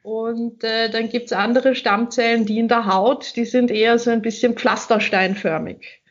Und 0.05 0.63
äh, 0.63 0.91
dann 0.91 1.09
gibt 1.09 1.27
es 1.27 1.33
andere 1.33 1.75
Stammzellen, 1.75 2.47
die 2.47 2.61
in 2.61 2.69
der 2.69 2.87
Haut, 2.87 3.35
die 3.35 3.47
sind 3.47 3.73
eher 3.73 3.99
so 3.99 4.11
ein 4.11 4.23
bisschen 4.23 4.55
pflastersteinförmig. 4.55 6.03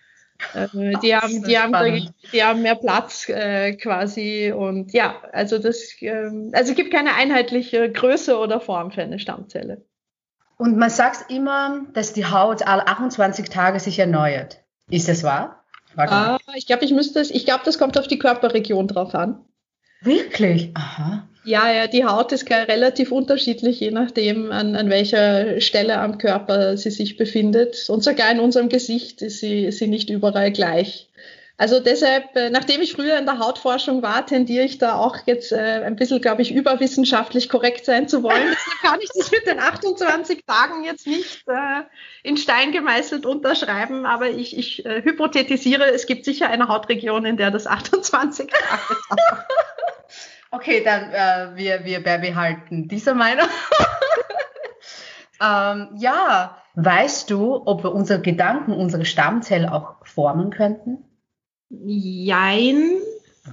Äh, 0.53 0.67
die, 1.01 1.15
haben, 1.15 1.43
die, 1.43 1.57
haben, 1.57 2.13
die 2.33 2.43
haben 2.43 2.63
mehr 2.63 2.75
Platz 2.75 3.29
äh, 3.29 3.77
quasi 3.77 4.51
und 4.53 4.91
ja, 4.91 5.21
also 5.31 5.57
das, 5.57 5.95
äh, 6.01 6.11
also 6.51 6.71
es 6.71 6.75
gibt 6.75 6.91
keine 6.91 7.15
einheitliche 7.15 7.89
Größe 7.89 8.37
oder 8.37 8.59
Form 8.59 8.91
für 8.91 9.03
eine 9.03 9.19
Stammzelle. 9.19 9.85
Und 10.61 10.77
man 10.77 10.91
sagt 10.91 11.31
immer, 11.31 11.87
dass 11.93 12.13
die 12.13 12.27
Haut 12.27 12.67
alle 12.67 12.85
28 12.85 13.49
Tage 13.49 13.79
sich 13.79 13.97
erneuert. 13.97 14.59
Ist 14.91 15.07
das 15.07 15.23
wahr? 15.23 15.63
Ah, 15.95 16.37
ich 16.53 16.67
glaube, 16.67 16.85
ich 16.85 16.91
müsste 16.91 17.19
es, 17.19 17.31
ich 17.31 17.45
glaube, 17.45 17.63
das 17.65 17.79
kommt 17.79 17.97
auf 17.97 18.07
die 18.07 18.19
Körperregion 18.19 18.87
drauf 18.87 19.15
an. 19.15 19.43
Wirklich? 20.01 20.69
Aha. 20.75 21.27
Ja, 21.43 21.71
ja, 21.71 21.87
die 21.87 22.05
Haut 22.05 22.31
ist 22.31 22.47
relativ 22.51 23.11
unterschiedlich, 23.11 23.79
je 23.79 23.89
nachdem, 23.89 24.51
an, 24.51 24.75
an 24.75 24.91
welcher 24.91 25.59
Stelle 25.61 25.97
am 25.97 26.19
Körper 26.19 26.77
sie 26.77 26.91
sich 26.91 27.17
befindet. 27.17 27.89
Und 27.89 28.03
sogar 28.03 28.31
in 28.31 28.39
unserem 28.39 28.69
Gesicht 28.69 29.23
ist 29.23 29.39
sie, 29.39 29.65
ist 29.65 29.79
sie 29.79 29.87
nicht 29.87 30.11
überall 30.11 30.51
gleich. 30.51 31.09
Also 31.61 31.79
deshalb, 31.79 32.35
äh, 32.35 32.49
nachdem 32.49 32.81
ich 32.81 32.93
früher 32.93 33.19
in 33.19 33.27
der 33.27 33.37
Hautforschung 33.37 34.01
war, 34.01 34.25
tendiere 34.25 34.65
ich 34.65 34.79
da 34.79 34.95
auch 34.95 35.15
jetzt 35.27 35.51
äh, 35.51 35.83
ein 35.85 35.95
bisschen, 35.95 36.19
glaube 36.19 36.41
ich, 36.41 36.51
überwissenschaftlich 36.55 37.49
korrekt 37.49 37.85
sein 37.85 38.07
zu 38.07 38.23
wollen. 38.23 38.41
Deshalb 38.51 38.81
kann 38.81 38.99
ich 38.99 39.11
das 39.15 39.29
mit 39.29 39.45
den 39.45 39.59
28 39.59 40.43
Tagen 40.43 40.83
jetzt 40.83 41.05
nicht 41.05 41.47
äh, 41.47 41.83
in 42.23 42.37
Stein 42.37 42.71
gemeißelt 42.71 43.27
unterschreiben, 43.27 44.07
aber 44.07 44.31
ich, 44.31 44.57
ich 44.57 44.83
äh, 44.87 45.03
hypothetisiere, 45.03 45.93
es 45.93 46.07
gibt 46.07 46.25
sicher 46.25 46.49
eine 46.49 46.67
Hautregion, 46.67 47.25
in 47.25 47.37
der 47.37 47.51
das 47.51 47.67
28 47.67 48.47
Tage 48.47 48.99
dauert. 49.09 49.45
Okay, 50.53 50.83
dann 50.83 51.13
äh, 51.13 51.55
wir, 51.55 51.85
wir 51.85 52.01
behalten 52.01 52.87
diese 52.87 53.13
Meinung. 53.13 53.47
ähm, 55.41 55.89
ja, 55.95 56.57
weißt 56.73 57.29
du, 57.29 57.61
ob 57.65 57.83
wir 57.83 57.93
unsere 57.93 58.19
Gedanken, 58.19 58.73
unsere 58.73 59.05
Stammzellen 59.05 59.69
auch 59.69 60.03
formen 60.03 60.49
könnten? 60.49 61.05
Jein. 61.85 62.91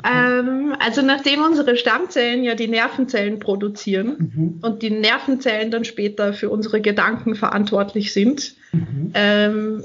Ähm, 0.04 0.74
also 0.78 1.00
nachdem 1.02 1.42
unsere 1.42 1.76
Stammzellen 1.76 2.44
ja 2.44 2.54
die 2.54 2.68
Nervenzellen 2.68 3.38
produzieren 3.38 4.32
mhm. 4.34 4.58
und 4.60 4.82
die 4.82 4.90
Nervenzellen 4.90 5.70
dann 5.70 5.84
später 5.84 6.34
für 6.34 6.50
unsere 6.50 6.80
Gedanken 6.80 7.34
verantwortlich 7.34 8.12
sind, 8.12 8.54
mhm. 8.72 9.12
ähm, 9.14 9.84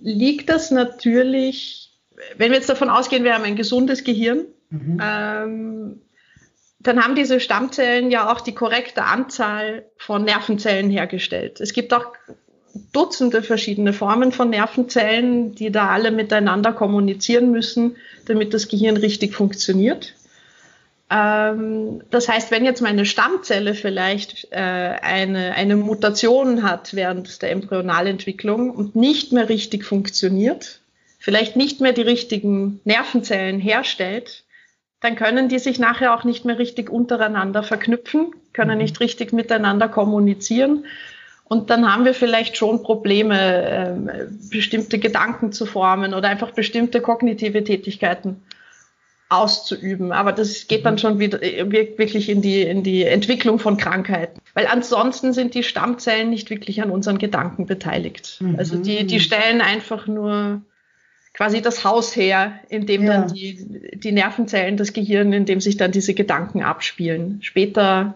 liegt 0.00 0.50
das 0.50 0.70
natürlich, 0.70 1.98
wenn 2.36 2.52
wir 2.52 2.58
jetzt 2.58 2.68
davon 2.68 2.90
ausgehen, 2.90 3.24
wir 3.24 3.34
haben 3.34 3.44
ein 3.44 3.56
gesundes 3.56 4.04
Gehirn, 4.04 4.44
mhm. 4.70 5.00
ähm, 5.02 6.00
dann 6.78 7.02
haben 7.02 7.14
diese 7.16 7.40
Stammzellen 7.40 8.10
ja 8.10 8.30
auch 8.30 8.40
die 8.40 8.54
korrekte 8.54 9.04
Anzahl 9.04 9.86
von 9.96 10.22
Nervenzellen 10.24 10.90
hergestellt. 10.90 11.60
Es 11.60 11.72
gibt 11.72 11.92
auch 11.94 12.12
Dutzende 12.92 13.42
verschiedene 13.42 13.92
Formen 13.92 14.32
von 14.32 14.50
Nervenzellen, 14.50 15.54
die 15.54 15.70
da 15.70 15.88
alle 15.88 16.10
miteinander 16.10 16.72
kommunizieren 16.72 17.50
müssen, 17.50 17.96
damit 18.26 18.52
das 18.52 18.68
Gehirn 18.68 18.96
richtig 18.96 19.34
funktioniert. 19.34 20.14
Ähm, 21.10 22.02
das 22.10 22.28
heißt, 22.28 22.50
wenn 22.50 22.64
jetzt 22.64 22.80
meine 22.80 23.06
Stammzelle 23.06 23.74
vielleicht 23.74 24.48
äh, 24.50 24.56
eine, 24.56 25.54
eine 25.54 25.76
Mutation 25.76 26.62
hat 26.62 26.94
während 26.94 27.42
der 27.42 27.52
Embryonalentwicklung 27.52 28.70
und 28.70 28.96
nicht 28.96 29.32
mehr 29.32 29.48
richtig 29.48 29.84
funktioniert, 29.84 30.80
vielleicht 31.18 31.56
nicht 31.56 31.80
mehr 31.80 31.92
die 31.92 32.02
richtigen 32.02 32.80
Nervenzellen 32.84 33.60
herstellt, 33.60 34.44
dann 35.00 35.16
können 35.16 35.48
die 35.48 35.58
sich 35.58 35.78
nachher 35.78 36.14
auch 36.14 36.24
nicht 36.24 36.46
mehr 36.46 36.58
richtig 36.58 36.88
untereinander 36.88 37.62
verknüpfen, 37.62 38.34
können 38.54 38.72
mhm. 38.76 38.82
nicht 38.82 39.00
richtig 39.00 39.32
miteinander 39.32 39.88
kommunizieren. 39.88 40.86
Und 41.44 41.70
dann 41.70 41.92
haben 41.92 42.04
wir 42.04 42.14
vielleicht 42.14 42.56
schon 42.56 42.82
Probleme, 42.82 43.38
äh, 43.38 44.26
bestimmte 44.50 44.98
Gedanken 44.98 45.52
zu 45.52 45.66
formen 45.66 46.14
oder 46.14 46.28
einfach 46.28 46.52
bestimmte 46.52 47.00
kognitive 47.00 47.62
Tätigkeiten 47.62 48.42
auszuüben. 49.28 50.12
Aber 50.12 50.32
das 50.32 50.68
geht 50.68 50.84
dann 50.84 50.94
mhm. 50.94 50.98
schon 50.98 51.18
wieder 51.18 51.42
äh, 51.42 51.70
wirklich 51.70 52.28
in 52.28 52.40
die, 52.40 52.62
in 52.62 52.82
die 52.82 53.04
Entwicklung 53.04 53.58
von 53.58 53.76
Krankheiten. 53.76 54.40
Weil 54.54 54.66
ansonsten 54.66 55.32
sind 55.32 55.54
die 55.54 55.62
Stammzellen 55.62 56.30
nicht 56.30 56.50
wirklich 56.50 56.82
an 56.82 56.90
unseren 56.90 57.18
Gedanken 57.18 57.66
beteiligt. 57.66 58.38
Mhm. 58.40 58.56
Also 58.56 58.76
die, 58.76 59.06
die 59.06 59.20
stellen 59.20 59.60
einfach 59.60 60.06
nur 60.06 60.62
quasi 61.34 61.60
das 61.60 61.84
Haus 61.84 62.14
her, 62.14 62.60
in 62.68 62.86
dem 62.86 63.04
ja. 63.04 63.12
dann 63.12 63.34
die, 63.34 63.92
die 63.94 64.12
Nervenzellen, 64.12 64.76
das 64.76 64.92
Gehirn, 64.92 65.32
in 65.32 65.44
dem 65.44 65.60
sich 65.60 65.76
dann 65.76 65.90
diese 65.90 66.14
Gedanken 66.14 66.62
abspielen. 66.62 67.40
Später 67.42 68.14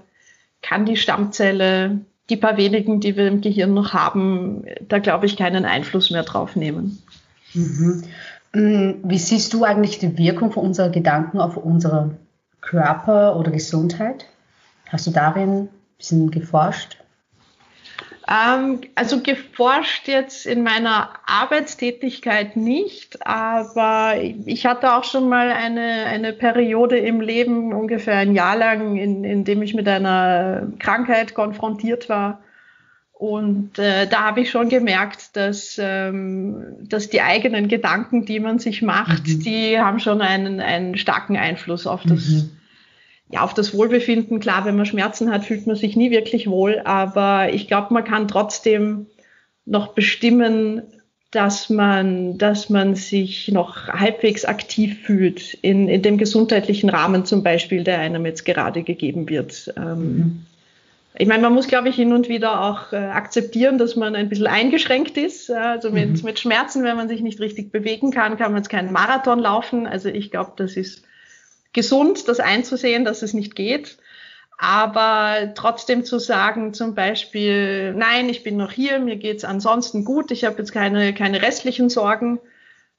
kann 0.62 0.86
die 0.86 0.96
Stammzelle, 0.96 2.00
die 2.28 2.36
paar 2.36 2.56
wenigen, 2.56 3.00
die 3.00 3.16
wir 3.16 3.26
im 3.26 3.40
Gehirn 3.40 3.74
noch 3.74 3.92
haben, 3.92 4.64
da 4.88 4.98
glaube 4.98 5.26
ich 5.26 5.36
keinen 5.36 5.64
Einfluss 5.64 6.10
mehr 6.10 6.24
drauf 6.24 6.56
nehmen. 6.56 7.02
Mhm. 7.54 8.04
Mm, 8.52 8.90
wie 9.02 9.18
siehst 9.18 9.52
du 9.52 9.64
eigentlich 9.64 9.98
die 9.98 10.16
Wirkung 10.18 10.52
von 10.52 10.64
unseren 10.64 10.92
Gedanken 10.92 11.40
auf 11.40 11.56
unseren 11.56 12.16
Körper 12.60 13.36
oder 13.36 13.50
Gesundheit? 13.50 14.26
Hast 14.88 15.06
du 15.06 15.10
darin 15.10 15.50
ein 15.50 15.68
bisschen 15.96 16.30
geforscht? 16.30 16.98
Ähm, 18.30 18.80
also 18.94 19.22
geforscht 19.22 20.06
jetzt 20.06 20.44
in 20.44 20.62
meiner 20.62 21.10
Arbeitstätigkeit 21.24 22.56
nicht, 22.56 23.26
aber 23.26 24.16
ich 24.44 24.66
hatte 24.66 24.92
auch 24.92 25.04
schon 25.04 25.30
mal 25.30 25.50
eine, 25.50 26.04
eine 26.06 26.34
Periode 26.34 26.98
im 26.98 27.22
Leben, 27.22 27.72
ungefähr 27.72 28.16
ein 28.16 28.34
Jahr 28.34 28.56
lang, 28.56 28.96
in, 28.96 29.24
in 29.24 29.44
dem 29.44 29.62
ich 29.62 29.72
mit 29.72 29.88
einer 29.88 30.68
Krankheit 30.78 31.34
konfrontiert 31.34 32.10
war. 32.10 32.40
Und 33.12 33.78
äh, 33.78 34.06
da 34.06 34.26
habe 34.26 34.42
ich 34.42 34.50
schon 34.50 34.68
gemerkt, 34.68 35.34
dass, 35.34 35.76
ähm, 35.82 36.76
dass 36.82 37.08
die 37.08 37.22
eigenen 37.22 37.66
Gedanken, 37.66 38.26
die 38.26 38.40
man 38.40 38.58
sich 38.58 38.82
macht, 38.82 39.26
mhm. 39.26 39.40
die 39.40 39.80
haben 39.80 40.00
schon 40.00 40.20
einen, 40.20 40.60
einen 40.60 40.98
starken 40.98 41.36
Einfluss 41.36 41.86
auf 41.86 42.02
das, 42.04 42.28
mhm 42.28 42.57
ja, 43.30 43.42
auf 43.42 43.54
das 43.54 43.74
Wohlbefinden, 43.74 44.40
klar, 44.40 44.64
wenn 44.64 44.76
man 44.76 44.86
Schmerzen 44.86 45.30
hat, 45.30 45.44
fühlt 45.44 45.66
man 45.66 45.76
sich 45.76 45.96
nie 45.96 46.10
wirklich 46.10 46.48
wohl, 46.48 46.80
aber 46.84 47.52
ich 47.52 47.68
glaube, 47.68 47.92
man 47.92 48.04
kann 48.04 48.28
trotzdem 48.28 49.06
noch 49.66 49.88
bestimmen, 49.88 50.82
dass 51.30 51.68
man, 51.68 52.38
dass 52.38 52.70
man 52.70 52.94
sich 52.94 53.48
noch 53.48 53.88
halbwegs 53.88 54.46
aktiv 54.46 54.98
fühlt 55.04 55.54
in, 55.60 55.88
in 55.88 56.00
dem 56.00 56.16
gesundheitlichen 56.16 56.88
Rahmen 56.88 57.26
zum 57.26 57.42
Beispiel, 57.42 57.84
der 57.84 57.98
einem 57.98 58.24
jetzt 58.24 58.46
gerade 58.46 58.82
gegeben 58.82 59.28
wird. 59.28 59.74
Ähm, 59.76 60.16
mhm. 60.16 60.46
ich 61.18 61.28
meine, 61.28 61.42
man 61.42 61.52
muss, 61.52 61.68
glaube 61.68 61.90
ich, 61.90 61.96
hin 61.96 62.14
und 62.14 62.30
wieder 62.30 62.62
auch 62.64 62.94
äh, 62.94 62.96
akzeptieren, 62.96 63.76
dass 63.76 63.94
man 63.94 64.14
ein 64.14 64.30
bisschen 64.30 64.46
eingeschränkt 64.46 65.18
ist. 65.18 65.50
Also 65.50 65.90
mit, 65.90 66.08
mhm. 66.08 66.20
mit 66.24 66.38
Schmerzen, 66.38 66.82
wenn 66.82 66.96
man 66.96 67.08
sich 67.08 67.20
nicht 67.20 67.40
richtig 67.40 67.72
bewegen 67.72 68.10
kann, 68.10 68.38
kann 68.38 68.52
man 68.52 68.62
jetzt 68.62 68.70
keinen 68.70 68.90
Marathon 68.90 69.38
laufen. 69.38 69.86
Also 69.86 70.08
ich 70.08 70.30
glaube, 70.30 70.52
das 70.56 70.78
ist 70.78 71.04
gesund, 71.72 72.28
das 72.28 72.40
einzusehen, 72.40 73.04
dass 73.04 73.22
es 73.22 73.34
nicht 73.34 73.54
geht. 73.54 73.98
Aber 74.58 75.52
trotzdem 75.54 76.04
zu 76.04 76.18
sagen, 76.18 76.74
zum 76.74 76.94
Beispiel, 76.94 77.94
nein, 77.94 78.28
ich 78.28 78.42
bin 78.42 78.56
noch 78.56 78.72
hier, 78.72 78.98
mir 78.98 79.16
geht's 79.16 79.44
ansonsten 79.44 80.04
gut, 80.04 80.32
ich 80.32 80.44
habe 80.44 80.58
jetzt 80.58 80.72
keine, 80.72 81.14
keine 81.14 81.42
restlichen 81.42 81.90
Sorgen, 81.90 82.40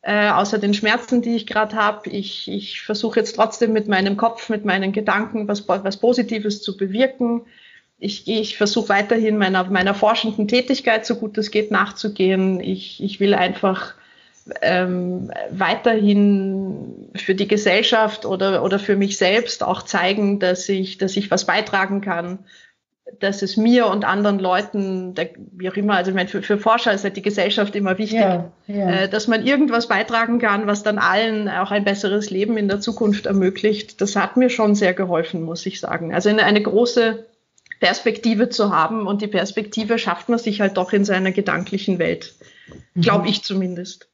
äh, 0.02 0.30
außer 0.30 0.58
den 0.58 0.74
Schmerzen, 0.74 1.22
die 1.22 1.36
ich 1.36 1.48
gerade 1.48 1.76
habe. 1.76 2.10
Ich, 2.10 2.48
ich 2.50 2.82
versuche 2.82 3.20
jetzt 3.20 3.36
trotzdem 3.36 3.74
mit 3.74 3.90
meinem 3.90 4.16
Kopf, 4.16 4.48
mit 4.48 4.64
meinen 4.64 4.94
Gedanken 4.94 5.50
was, 5.50 5.68
was 5.68 5.98
Positives 5.98 6.62
zu 6.62 6.78
bewirken 6.78 7.46
ich, 8.00 8.28
ich 8.28 8.58
versuche 8.58 8.90
weiterhin 8.90 9.38
meiner, 9.38 9.66
meiner 9.66 9.94
forschenden 9.94 10.48
Tätigkeit, 10.48 11.06
so 11.06 11.16
gut 11.16 11.38
es 11.38 11.52
geht, 11.52 11.70
nachzugehen. 11.70 12.62
Ich, 12.62 13.04
ich 13.04 13.20
will 13.20 13.34
einfach 13.34 13.94
ähm, 14.62 15.32
weiterhin 15.52 17.10
für 17.16 17.36
die 17.36 17.48
Gesellschaft 17.48 18.26
oder, 18.26 18.64
oder 18.64 18.80
für 18.80 18.96
mich 18.96 19.18
selbst 19.18 19.64
auch 19.64 19.84
zeigen, 19.84 20.40
dass 20.40 20.68
ich, 20.70 20.98
dass 20.98 21.16
ich 21.18 21.32
was 21.32 21.46
beitragen 21.46 22.02
kann, 22.02 22.40
dass 23.20 23.42
es 23.42 23.58
mir 23.58 23.88
und 23.88 24.06
anderen 24.06 24.40
Leuten, 24.40 25.16
der, 25.16 25.30
wie 25.54 25.70
auch 25.70 25.76
immer, 25.76 25.96
also 25.96 26.12
ich 26.12 26.16
meine, 26.16 26.30
für, 26.30 26.44
für 26.44 26.58
Forscher 26.58 26.94
ist 26.94 27.04
halt 27.04 27.18
die 27.18 27.22
Gesellschaft 27.22 27.76
immer 27.76 27.98
wichtig, 27.98 28.20
ja, 28.20 28.52
ja. 28.68 28.90
Äh, 28.90 29.10
dass 29.10 29.28
man 29.28 29.46
irgendwas 29.46 29.88
beitragen 29.88 30.40
kann, 30.40 30.68
was 30.68 30.84
dann 30.84 31.00
allen 31.00 31.50
auch 31.50 31.72
ein 31.72 31.84
besseres 31.84 32.30
Leben 32.30 32.58
in 32.58 32.68
der 32.68 32.80
Zukunft 32.80 33.26
ermöglicht. 33.26 34.00
Das 34.02 34.16
hat 34.16 34.38
mir 34.38 34.50
schon 34.50 34.76
sehr 34.76 34.94
geholfen, 34.94 35.42
muss 35.42 35.66
ich 35.66 35.80
sagen. 35.80 36.14
Also 36.14 36.30
eine, 36.30 36.44
eine 36.44 36.62
große 36.62 37.26
Perspektive 37.80 38.50
zu 38.50 38.76
haben. 38.76 39.08
Und 39.08 39.22
die 39.22 39.28
Perspektive 39.28 39.98
schafft 39.98 40.30
man 40.30 40.40
sich 40.40 40.62
halt 40.62 40.78
doch 40.78 40.94
in 40.94 41.06
seiner 41.06 41.32
gedanklichen 41.32 42.00
Welt. 42.00 42.36
Glaube 42.96 43.24
mhm. 43.24 43.30
ich 43.30 43.44
zumindest. 43.44 44.10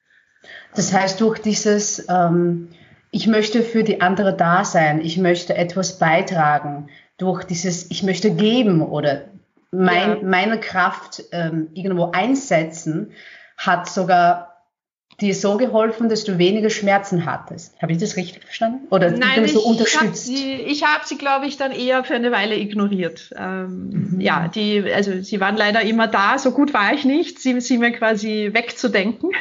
Das 0.75 0.93
heißt, 0.93 1.21
durch 1.21 1.39
dieses, 1.39 2.05
ähm, 2.09 2.69
ich 3.11 3.27
möchte 3.27 3.63
für 3.63 3.83
die 3.83 4.01
andere 4.01 4.35
da 4.35 4.65
sein, 4.65 5.01
ich 5.01 5.17
möchte 5.17 5.55
etwas 5.55 5.99
beitragen, 5.99 6.89
durch 7.17 7.43
dieses, 7.43 7.89
ich 7.91 8.03
möchte 8.03 8.31
geben 8.31 8.81
oder 8.81 9.25
mein, 9.71 10.09
ja. 10.09 10.17
meine 10.23 10.59
Kraft 10.59 11.23
ähm, 11.31 11.69
irgendwo 11.73 12.11
einsetzen, 12.11 13.11
hat 13.57 13.89
sogar 13.89 14.55
dir 15.21 15.33
so 15.33 15.55
geholfen, 15.57 16.09
dass 16.09 16.25
du 16.25 16.37
weniger 16.37 16.69
Schmerzen 16.69 17.25
hattest. 17.25 17.81
Habe 17.81 17.93
ich 17.93 17.99
das 17.99 18.17
richtig 18.17 18.43
verstanden? 18.43 18.87
Oder 18.89 19.11
Nein, 19.11 19.47
so 19.47 19.61
unterstützt? 19.61 19.95
Ich 19.95 20.01
habe 20.01 20.15
sie, 20.15 20.53
ich 20.55 20.83
hab 20.83 21.05
sie 21.05 21.17
glaube 21.17 21.45
ich, 21.45 21.55
dann 21.57 21.71
eher 21.71 22.03
für 22.03 22.15
eine 22.15 22.31
Weile 22.31 22.57
ignoriert. 22.57 23.33
Ähm, 23.37 24.11
mhm. 24.11 24.21
Ja, 24.21 24.49
die, 24.49 24.83
also 24.93 25.21
sie 25.21 25.39
waren 25.39 25.55
leider 25.55 25.81
immer 25.81 26.07
da. 26.07 26.37
So 26.37 26.51
gut 26.51 26.73
war 26.73 26.93
ich 26.93 27.05
nicht, 27.05 27.39
sie, 27.39 27.59
sie 27.61 27.77
mir 27.77 27.91
quasi 27.91 28.49
wegzudenken. 28.51 29.31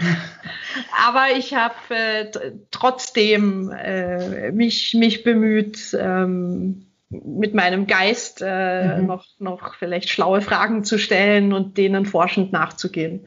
Aber 1.06 1.36
ich 1.36 1.54
habe 1.54 1.74
äh, 1.90 2.30
trotzdem 2.70 3.70
äh, 3.70 4.50
mich, 4.52 4.94
mich 4.94 5.22
bemüht, 5.22 5.96
ähm, 5.98 6.86
mit 7.10 7.54
meinem 7.54 7.86
Geist 7.86 8.42
äh, 8.44 8.98
mhm. 8.98 9.06
noch, 9.06 9.26
noch 9.38 9.74
vielleicht 9.76 10.08
schlaue 10.08 10.40
Fragen 10.40 10.84
zu 10.84 10.98
stellen 10.98 11.52
und 11.52 11.78
denen 11.78 12.06
forschend 12.06 12.52
nachzugehen. 12.52 13.26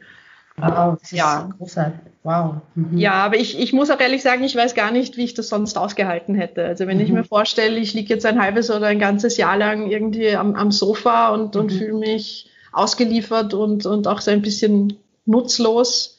Wow, 0.56 0.98
das 0.98 1.12
ist 1.12 1.12
ja. 1.12 1.48
großartig. 1.56 2.00
Wow. 2.24 2.56
Mhm. 2.74 2.98
Ja, 2.98 3.14
aber 3.14 3.36
ich, 3.36 3.58
ich 3.58 3.72
muss 3.72 3.90
auch 3.90 4.00
ehrlich 4.00 4.22
sagen, 4.22 4.42
ich 4.42 4.56
weiß 4.56 4.74
gar 4.74 4.90
nicht, 4.90 5.16
wie 5.16 5.24
ich 5.24 5.34
das 5.34 5.48
sonst 5.48 5.78
ausgehalten 5.78 6.34
hätte. 6.34 6.64
Also 6.66 6.86
wenn 6.86 6.98
mhm. 6.98 7.04
ich 7.04 7.12
mir 7.12 7.24
vorstelle, 7.24 7.78
ich 7.78 7.94
liege 7.94 8.12
jetzt 8.12 8.26
ein 8.26 8.42
halbes 8.42 8.70
oder 8.70 8.86
ein 8.88 8.98
ganzes 8.98 9.36
Jahr 9.36 9.56
lang 9.56 9.88
irgendwie 9.88 10.34
am, 10.34 10.54
am 10.54 10.72
Sofa 10.72 11.28
und, 11.28 11.54
mhm. 11.54 11.60
und 11.60 11.72
fühle 11.72 11.94
mich 11.94 12.50
ausgeliefert 12.72 13.54
und, 13.54 13.86
und 13.86 14.06
auch 14.08 14.20
so 14.20 14.30
ein 14.30 14.42
bisschen 14.42 14.98
nutzlos, 15.24 16.17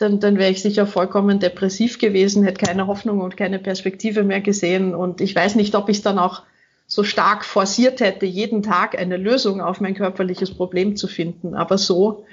dann, 0.00 0.20
dann 0.20 0.38
wäre 0.38 0.50
ich 0.50 0.62
sicher 0.62 0.86
vollkommen 0.86 1.40
depressiv 1.40 1.98
gewesen, 1.98 2.44
hätte 2.44 2.64
keine 2.64 2.86
Hoffnung 2.86 3.20
und 3.20 3.36
keine 3.36 3.58
Perspektive 3.58 4.22
mehr 4.22 4.40
gesehen. 4.40 4.94
Und 4.94 5.20
ich 5.20 5.34
weiß 5.34 5.54
nicht, 5.54 5.74
ob 5.74 5.88
ich 5.88 5.98
es 5.98 6.02
dann 6.02 6.18
auch 6.18 6.42
so 6.86 7.04
stark 7.04 7.44
forciert 7.44 8.00
hätte, 8.00 8.26
jeden 8.26 8.62
Tag 8.62 8.98
eine 8.98 9.16
Lösung 9.16 9.60
auf 9.60 9.80
mein 9.80 9.94
körperliches 9.94 10.52
Problem 10.52 10.96
zu 10.96 11.06
finden. 11.06 11.54
Aber 11.54 11.78
so 11.78 12.24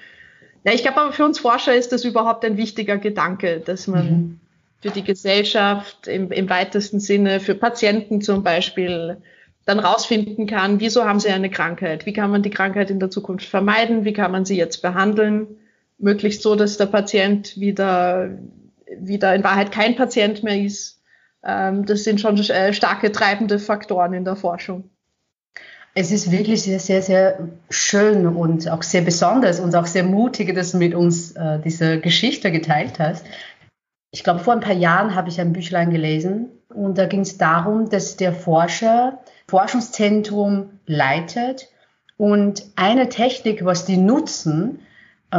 ja, 0.68 0.74
ich 0.74 0.82
glaube 0.82 1.00
aber 1.00 1.14
für 1.14 1.24
uns 1.24 1.40
Forscher 1.40 1.74
ist 1.76 1.94
das 1.94 2.04
überhaupt 2.04 2.44
ein 2.44 2.58
wichtiger 2.58 2.98
Gedanke, 2.98 3.62
dass 3.64 3.88
man 3.88 4.06
mhm. 4.06 4.40
für 4.82 4.90
die 4.90 5.04
Gesellschaft 5.04 6.08
im, 6.08 6.30
im 6.30 6.50
weitesten 6.50 7.00
Sinne, 7.00 7.40
für 7.40 7.56
Patienten 7.56 8.22
zum 8.22 8.44
Beispiel, 8.44 9.16
dann 9.64 9.80
rausfinden 9.80 10.46
kann, 10.46 10.82
wieso 10.82 11.06
haben 11.06 11.22
sie 11.22 11.30
eine 11.30 11.50
Krankheit, 11.50 12.06
wie 12.06 12.12
kann 12.12 12.32
man 12.32 12.42
die 12.42 12.50
Krankheit 12.50 12.90
in 12.90 13.00
der 13.00 13.10
Zukunft 13.10 13.46
vermeiden, 13.46 14.04
wie 14.04 14.12
kann 14.12 14.32
man 14.32 14.44
sie 14.44 14.58
jetzt 14.58 14.82
behandeln, 14.82 15.48
möglichst 15.98 16.42
so, 16.42 16.56
dass 16.56 16.78
der 16.78 16.86
Patient 16.86 17.60
wieder, 17.60 18.30
wieder 19.00 19.34
in 19.36 19.44
Wahrheit 19.44 19.72
kein 19.72 19.96
Patient 19.96 20.44
mehr 20.44 20.62
ist. 20.62 21.02
Ähm, 21.44 21.86
das 21.86 22.04
sind 22.04 22.22
schon 22.22 22.38
äh, 22.38 22.74
starke 22.74 23.12
treibende 23.12 23.60
Faktoren 23.60 24.14
in 24.14 24.26
der 24.26 24.36
Forschung. 24.36 24.90
Es 25.94 26.12
ist 26.12 26.32
wirklich 26.32 26.62
sehr, 26.62 26.80
sehr, 26.80 27.02
sehr 27.02 27.48
schön 27.72 28.28
und 28.28 28.70
auch 28.70 28.84
sehr 28.84 29.02
besonders 29.02 29.60
und 29.60 29.76
auch 29.76 29.88
sehr 29.88 30.04
mutig, 30.04 30.54
dass 30.54 30.74
du 30.74 30.78
mit 30.78 30.94
uns 30.94 31.32
äh, 31.32 31.60
diese 31.60 32.00
Geschichte 32.00 32.52
geteilt 32.52 33.00
hast. 33.00 33.26
Ich 34.12 34.24
glaube, 34.24 34.40
vor 34.40 34.54
ein 34.54 34.60
paar 34.60 34.76
Jahren 34.76 35.16
habe 35.16 35.30
ich 35.30 35.42
ein 35.42 35.54
Büchlein 35.54 35.90
gelesen 35.90 36.50
und 36.70 37.00
da 37.00 37.08
ging 37.08 37.22
es 37.22 37.40
darum, 37.40 37.90
dass 37.90 38.16
der 38.16 38.32
Forscher 38.32 39.20
Forschungszentrum 39.48 40.80
leitet 40.86 41.70
und 42.18 42.64
eine 42.76 43.10
Technik, 43.10 43.66
was 43.66 43.86
die 43.86 43.98
nutzen 43.98 44.80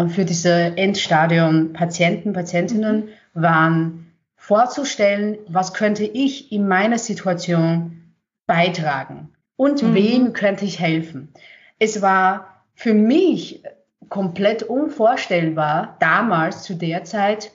für 0.09 0.25
diese 0.25 0.53
Endstadium 0.77 1.73
Patienten, 1.73 2.33
Patientinnen, 2.33 3.09
waren 3.35 4.13
vorzustellen, 4.37 5.39
was 5.49 5.75
könnte 5.75 6.05
ich 6.05 6.53
in 6.53 6.69
meiner 6.69 6.99
Situation 6.99 8.15
beitragen 8.47 9.31
und 9.57 9.83
mhm. 9.83 9.95
wem 9.95 10.33
könnte 10.33 10.65
ich 10.65 10.81
helfen. 10.81 11.33
Es 11.79 12.03
war 12.03 12.65
für 12.75 12.95
mich 12.95 13.63
komplett 14.09 14.63
unvorstellbar, 14.63 15.97
damals 16.01 16.63
zu 16.63 16.75
der 16.75 17.05
Zeit, 17.05 17.53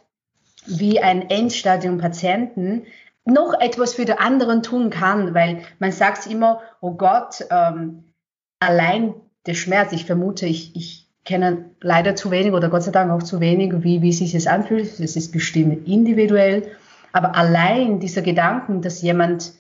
wie 0.66 1.00
ein 1.00 1.30
Endstadium-Patienten 1.30 2.86
noch 3.26 3.60
etwas 3.60 3.94
für 3.94 4.06
die 4.06 4.14
anderen 4.14 4.64
tun 4.64 4.90
kann, 4.90 5.34
weil 5.34 5.64
man 5.80 5.92
sagt 5.92 6.28
immer, 6.28 6.62
oh 6.82 6.92
Gott, 6.92 7.46
ähm, 7.50 8.14
allein 8.60 9.16
der 9.46 9.56
Schmerz, 9.56 9.92
ich 9.94 10.06
vermute, 10.06 10.46
ich, 10.46 10.76
ich 10.76 11.03
kenne 11.26 11.66
leider 11.82 12.16
zu 12.16 12.32
wenig 12.32 12.54
oder 12.54 12.70
Gott 12.70 12.84
sei 12.84 12.92
Dank 12.92 13.12
auch 13.12 13.24
zu 13.24 13.40
wenig, 13.40 13.74
wie, 13.84 14.02
wie 14.02 14.14
sich 14.14 14.34
das 14.34 14.48
anfühlt, 14.48 15.00
das 15.00 15.16
ist 15.16 15.32
bestimmt 15.32 15.88
individuell, 15.88 16.64
aber 17.12 17.36
allein 17.36 18.00
dieser 18.00 18.22
Gedanken, 18.22 18.82
dass 18.82 19.02
jemand 19.02 19.54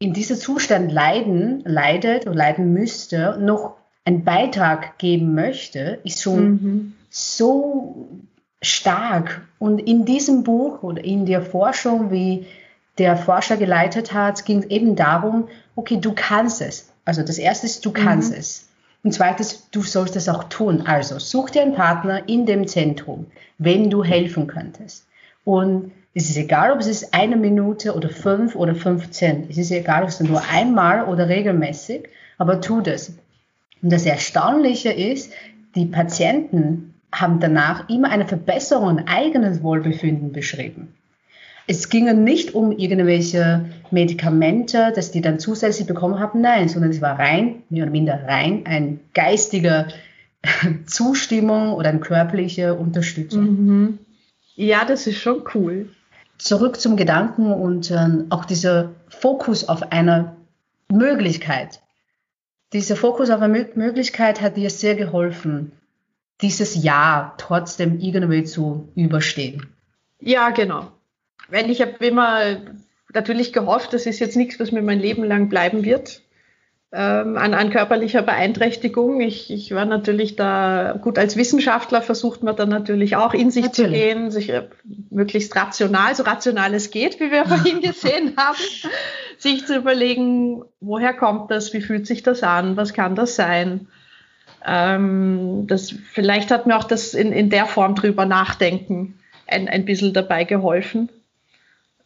in 0.00 0.12
diesem 0.12 0.36
Zustand 0.36 0.90
leiden, 0.92 1.62
leidet 1.64 2.26
oder 2.26 2.34
leiden 2.34 2.72
müsste, 2.72 3.36
noch 3.40 3.76
einen 4.04 4.24
Beitrag 4.24 4.98
geben 4.98 5.34
möchte, 5.34 6.00
ist 6.04 6.22
schon 6.22 6.48
mhm. 6.48 6.92
so 7.10 8.08
stark. 8.62 9.42
Und 9.58 9.80
in 9.80 10.04
diesem 10.04 10.44
Buch 10.44 10.82
oder 10.82 11.04
in 11.04 11.26
der 11.26 11.42
Forschung, 11.42 12.10
wie 12.10 12.46
der 12.96 13.16
Forscher 13.16 13.56
geleitet 13.56 14.12
hat, 14.12 14.44
ging 14.44 14.60
es 14.60 14.66
eben 14.66 14.96
darum, 14.96 15.48
okay, 15.76 15.98
du 16.00 16.12
kannst 16.14 16.62
es. 16.62 16.92
Also 17.04 17.22
das 17.22 17.38
erste 17.38 17.66
ist, 17.66 17.84
du 17.84 17.92
kannst 17.92 18.32
mhm. 18.32 18.38
es. 18.38 18.67
Und 19.02 19.12
zweites, 19.12 19.70
du 19.70 19.82
sollst 19.82 20.16
es 20.16 20.28
auch 20.28 20.44
tun. 20.44 20.82
Also 20.86 21.18
such 21.18 21.50
dir 21.50 21.62
einen 21.62 21.74
Partner 21.74 22.28
in 22.28 22.46
dem 22.46 22.66
Zentrum, 22.66 23.26
wenn 23.58 23.90
du 23.90 24.02
helfen 24.02 24.46
könntest. 24.46 25.06
Und 25.44 25.92
es 26.14 26.28
ist 26.28 26.36
egal, 26.36 26.72
ob 26.72 26.80
es 26.80 26.88
ist 26.88 27.14
eine 27.14 27.36
Minute 27.36 27.94
oder 27.94 28.08
fünf 28.08 28.56
oder 28.56 28.74
15. 28.74 29.46
Es 29.50 29.56
ist 29.56 29.70
egal, 29.70 30.02
ob 30.02 30.08
es 30.08 30.20
nur 30.20 30.42
einmal 30.50 31.04
oder 31.04 31.28
regelmäßig, 31.28 32.08
aber 32.38 32.60
tu 32.60 32.80
das. 32.80 33.14
Und 33.80 33.92
das 33.92 34.04
Erstaunliche 34.04 34.90
ist, 34.90 35.32
die 35.74 35.86
Patienten 35.86 36.94
haben 37.12 37.40
danach 37.40 37.88
immer 37.88 38.10
eine 38.10 38.26
Verbesserung 38.26 39.06
eigenes 39.06 39.62
Wohlbefinden 39.62 40.32
beschrieben. 40.32 40.94
Es 41.68 41.90
ging 41.90 42.24
nicht 42.24 42.54
um 42.54 42.72
irgendwelche 42.72 43.66
Medikamente, 43.90 44.92
dass 44.96 45.12
die 45.12 45.20
dann 45.20 45.38
zusätzlich 45.38 45.86
bekommen 45.86 46.18
haben, 46.18 46.40
nein, 46.40 46.68
sondern 46.68 46.90
es 46.90 47.00
war 47.00 47.18
rein, 47.18 47.62
mehr 47.68 47.84
oder 47.84 47.92
minder 47.92 48.20
rein, 48.26 48.62
ein 48.64 49.00
geistiger 49.14 49.88
Zustimmung 50.86 51.74
oder 51.74 51.90
eine 51.90 52.00
körperliche 52.00 52.74
Unterstützung. 52.74 53.42
Mhm. 53.42 53.98
Ja, 54.56 54.84
das 54.84 55.06
ist 55.06 55.18
schon 55.18 55.44
cool 55.54 55.90
zurück 56.38 56.80
zum 56.80 56.96
Gedanken 56.96 57.52
und 57.52 57.90
äh, 57.90 58.24
auch 58.30 58.44
dieser 58.44 58.92
Fokus 59.08 59.68
auf 59.68 59.92
eine 59.92 60.36
Möglichkeit. 60.90 61.80
Dieser 62.72 62.96
Fokus 62.96 63.30
auf 63.30 63.40
eine 63.42 63.68
Möglichkeit 63.74 64.40
hat 64.40 64.56
dir 64.56 64.70
sehr 64.70 64.94
geholfen, 64.94 65.72
dieses 66.40 66.82
Jahr 66.82 67.34
trotzdem 67.38 67.98
irgendwie 67.98 68.44
zu 68.44 68.88
überstehen. 68.94 69.66
Ja, 70.20 70.50
genau. 70.50 70.92
Weil 71.48 71.70
ich 71.70 71.80
habe 71.80 72.04
immer 72.04 72.58
natürlich 73.12 73.52
gehofft, 73.52 73.92
das 73.92 74.06
ist 74.06 74.18
jetzt 74.18 74.36
nichts, 74.36 74.60
was 74.60 74.72
mir 74.72 74.82
mein 74.82 75.00
Leben 75.00 75.24
lang 75.24 75.48
bleiben 75.48 75.84
wird. 75.84 76.22
ähm, 76.90 77.36
an, 77.36 77.52
an 77.52 77.70
körperlicher 77.70 78.22
Beeinträchtigung. 78.22 79.20
Ich, 79.20 79.50
ich 79.50 79.74
war 79.74 79.84
natürlich 79.84 80.36
da, 80.36 80.98
gut, 81.02 81.18
als 81.18 81.36
Wissenschaftler 81.36 82.00
versucht 82.00 82.42
man 82.42 82.56
dann 82.56 82.70
natürlich 82.70 83.14
auch 83.16 83.34
in 83.34 83.50
sich 83.50 83.66
natürlich. 83.66 83.90
zu 83.90 83.94
gehen, 83.94 84.30
sich 84.30 84.48
äh, 84.48 84.68
möglichst 85.10 85.54
rational, 85.54 86.14
so 86.14 86.22
rational 86.22 86.72
es 86.72 86.90
geht, 86.90 87.20
wie 87.20 87.30
wir 87.30 87.44
vorhin 87.46 87.82
gesehen 87.82 88.34
haben, 88.38 88.56
sich 89.36 89.66
zu 89.66 89.76
überlegen, 89.76 90.64
woher 90.80 91.12
kommt 91.12 91.50
das, 91.50 91.74
wie 91.74 91.82
fühlt 91.82 92.06
sich 92.06 92.22
das 92.22 92.42
an, 92.42 92.78
was 92.78 92.94
kann 92.94 93.14
das 93.14 93.36
sein. 93.36 93.88
Ähm, 94.66 95.66
das, 95.66 95.94
vielleicht 96.12 96.50
hat 96.50 96.66
mir 96.66 96.76
auch 96.76 96.84
das 96.84 97.12
in, 97.12 97.32
in 97.32 97.50
der 97.50 97.66
Form 97.66 97.96
drüber 97.96 98.24
nachdenken 98.24 99.18
ein, 99.46 99.68
ein 99.68 99.84
bisschen 99.84 100.14
dabei 100.14 100.44
geholfen. 100.44 101.10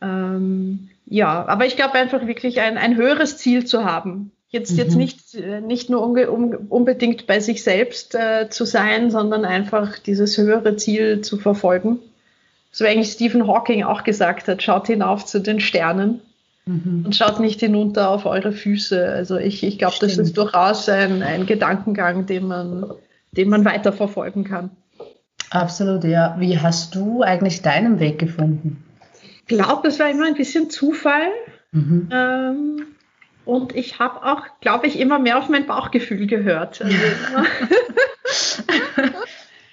Ähm, 0.02 0.88
ja, 1.06 1.46
aber 1.46 1.66
ich 1.66 1.76
glaube 1.76 1.94
einfach 1.94 2.26
wirklich 2.26 2.60
ein, 2.60 2.76
ein 2.76 2.96
höheres 2.96 3.36
Ziel 3.38 3.64
zu 3.64 3.84
haben. 3.84 4.32
Jetzt, 4.48 4.72
mhm. 4.72 4.78
jetzt 4.78 4.96
nicht, 4.96 5.34
äh, 5.34 5.60
nicht 5.60 5.88
nur 5.88 6.02
unge, 6.02 6.30
um, 6.30 6.54
unbedingt 6.68 7.26
bei 7.26 7.40
sich 7.40 7.62
selbst 7.62 8.14
äh, 8.14 8.48
zu 8.50 8.64
sein, 8.64 9.10
sondern 9.10 9.44
einfach 9.44 9.98
dieses 9.98 10.36
höhere 10.36 10.76
Ziel 10.76 11.22
zu 11.22 11.38
verfolgen. 11.38 11.98
So 12.70 12.84
wie 12.84 12.88
eigentlich 12.88 13.12
Stephen 13.12 13.46
Hawking 13.46 13.84
auch 13.84 14.04
gesagt 14.04 14.48
hat, 14.48 14.62
schaut 14.62 14.86
hinauf 14.86 15.24
zu 15.24 15.40
den 15.40 15.60
Sternen 15.60 16.20
mhm. 16.66 17.02
und 17.06 17.16
schaut 17.16 17.40
nicht 17.40 17.60
hinunter 17.60 18.10
auf 18.10 18.26
eure 18.26 18.52
Füße. 18.52 19.06
Also 19.06 19.36
ich, 19.36 19.62
ich 19.62 19.78
glaube, 19.78 19.96
das 20.00 20.18
ist 20.18 20.36
durchaus 20.36 20.88
ein, 20.88 21.22
ein 21.22 21.46
Gedankengang, 21.46 22.26
den 22.26 22.46
man, 22.46 22.92
den 23.32 23.48
man 23.48 23.64
weiterverfolgen 23.64 24.44
kann. 24.44 24.70
Absolut, 25.50 26.04
ja. 26.04 26.36
Wie 26.38 26.58
hast 26.58 26.94
du 26.94 27.22
eigentlich 27.22 27.60
deinen 27.60 28.00
Weg 28.00 28.18
gefunden? 28.18 28.82
Ich 29.46 29.56
glaube, 29.56 29.82
das 29.84 29.98
war 29.98 30.08
immer 30.08 30.26
ein 30.26 30.34
bisschen 30.34 30.70
Zufall. 30.70 31.28
Mhm. 31.72 32.08
Ähm, 32.12 32.86
und 33.44 33.74
ich 33.74 33.98
habe 33.98 34.24
auch, 34.24 34.42
glaube 34.60 34.86
ich, 34.86 34.98
immer 34.98 35.18
mehr 35.18 35.38
auf 35.38 35.48
mein 35.48 35.66
Bauchgefühl 35.66 36.26
gehört. 36.26 36.80
Also 36.80 36.96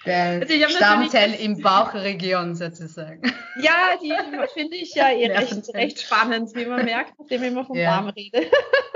Der 0.05 0.41
also 0.41 0.69
Stammzellen 0.69 1.35
im 1.35 1.61
Bauchregion 1.61 2.55
sozusagen. 2.55 3.21
Ja, 3.61 3.97
die 4.01 4.13
finde 4.53 4.77
ich 4.77 4.95
ja 4.95 5.11
eh 5.11 5.27
recht, 5.27 5.73
recht, 5.73 6.01
spannend, 6.01 6.55
wie 6.55 6.65
man 6.65 6.85
merkt, 6.85 7.13
nachdem 7.19 7.43
ich 7.43 7.49
immer 7.49 7.65
vom 7.65 7.77
ja. 7.77 7.97
Darm 7.97 8.09
rede. 8.09 8.43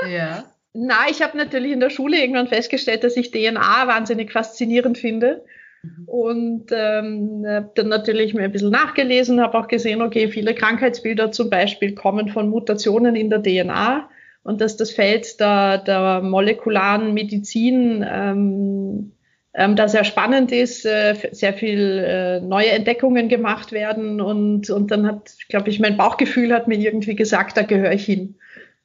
Ja. 0.09 0.43
Na, 0.73 1.07
ich 1.09 1.21
habe 1.21 1.37
natürlich 1.37 1.71
in 1.71 1.79
der 1.79 1.91
Schule 1.91 2.19
irgendwann 2.19 2.47
festgestellt, 2.47 3.03
dass 3.03 3.15
ich 3.15 3.31
DNA 3.31 3.87
wahnsinnig 3.87 4.31
faszinierend 4.31 4.97
finde. 4.97 5.45
Mhm. 5.83 6.03
Und 6.05 6.65
ähm, 6.71 7.43
habe 7.45 7.71
dann 7.75 7.89
natürlich 7.89 8.33
mir 8.33 8.43
ein 8.43 8.51
bisschen 8.51 8.71
nachgelesen, 8.71 9.41
habe 9.41 9.57
auch 9.59 9.67
gesehen, 9.67 10.01
okay, 10.01 10.29
viele 10.29 10.55
Krankheitsbilder 10.55 11.31
zum 11.31 11.49
Beispiel 11.49 11.93
kommen 11.93 12.29
von 12.29 12.49
Mutationen 12.49 13.15
in 13.15 13.29
der 13.29 13.43
DNA 13.43 14.09
und 14.43 14.61
dass 14.61 14.77
das 14.77 14.91
Feld 14.91 15.39
der, 15.39 15.77
der 15.79 16.21
molekularen 16.21 17.13
Medizin 17.13 18.05
ähm, 18.07 19.11
ähm, 19.53 19.75
da 19.75 19.87
sehr 19.87 20.03
spannend 20.03 20.51
ist, 20.51 20.85
äh, 20.85 21.15
sehr 21.31 21.53
viel 21.53 21.99
äh, 21.99 22.39
neue 22.39 22.69
Entdeckungen 22.69 23.29
gemacht 23.29 23.71
werden 23.71 24.19
und, 24.19 24.69
und 24.69 24.89
dann 24.89 25.05
hat, 25.05 25.31
glaube 25.49 25.69
ich, 25.69 25.79
mein 25.79 25.97
Bauchgefühl 25.97 26.53
hat 26.53 26.67
mir 26.67 26.77
irgendwie 26.77 27.15
gesagt, 27.15 27.57
da 27.57 27.61
gehöre 27.61 27.93
ich 27.93 28.05
hin. 28.05 28.35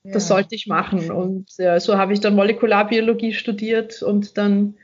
Ja. 0.04 0.12
Das 0.12 0.28
sollte 0.28 0.54
ich 0.54 0.66
machen. 0.66 1.10
Und 1.10 1.48
äh, 1.58 1.80
so 1.80 1.96
habe 1.96 2.12
ich 2.12 2.20
dann 2.20 2.34
Molekularbiologie 2.34 3.32
studiert 3.32 4.02
und 4.02 4.36
dann 4.36 4.74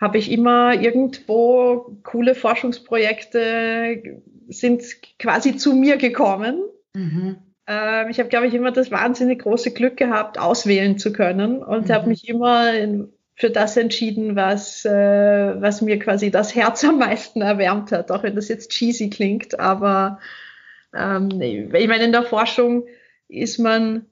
habe 0.00 0.18
ich 0.18 0.32
immer 0.32 0.80
irgendwo 0.80 1.96
coole 2.02 2.34
Forschungsprojekte 2.34 4.22
sind 4.48 4.82
quasi 5.18 5.56
zu 5.56 5.74
mir 5.74 5.98
gekommen. 5.98 6.60
Mhm. 6.94 7.36
Ähm, 7.66 8.08
ich 8.08 8.18
habe, 8.18 8.30
glaube 8.30 8.46
ich, 8.46 8.54
immer 8.54 8.72
das 8.72 8.90
wahnsinnig 8.90 9.42
große 9.42 9.72
Glück 9.72 9.96
gehabt, 9.96 10.38
auswählen 10.38 10.98
zu 10.98 11.12
können 11.12 11.62
und 11.62 11.88
mhm. 11.88 11.92
habe 11.92 12.08
mich 12.08 12.28
immer 12.28 12.72
in, 12.74 13.12
für 13.34 13.50
das 13.50 13.76
entschieden, 13.76 14.36
was, 14.36 14.84
äh, 14.84 14.90
was 14.90 15.82
mir 15.82 15.98
quasi 15.98 16.30
das 16.30 16.54
Herz 16.54 16.82
am 16.84 16.98
meisten 16.98 17.42
erwärmt 17.42 17.92
hat, 17.92 18.10
auch 18.10 18.22
wenn 18.22 18.34
das 18.34 18.48
jetzt 18.48 18.70
cheesy 18.70 19.10
klingt. 19.10 19.60
Aber 19.60 20.18
ähm, 20.94 21.40
ich 21.40 21.88
meine, 21.88 22.04
in 22.04 22.12
der 22.12 22.24
Forschung 22.24 22.86
ist 23.28 23.58
man 23.58 24.06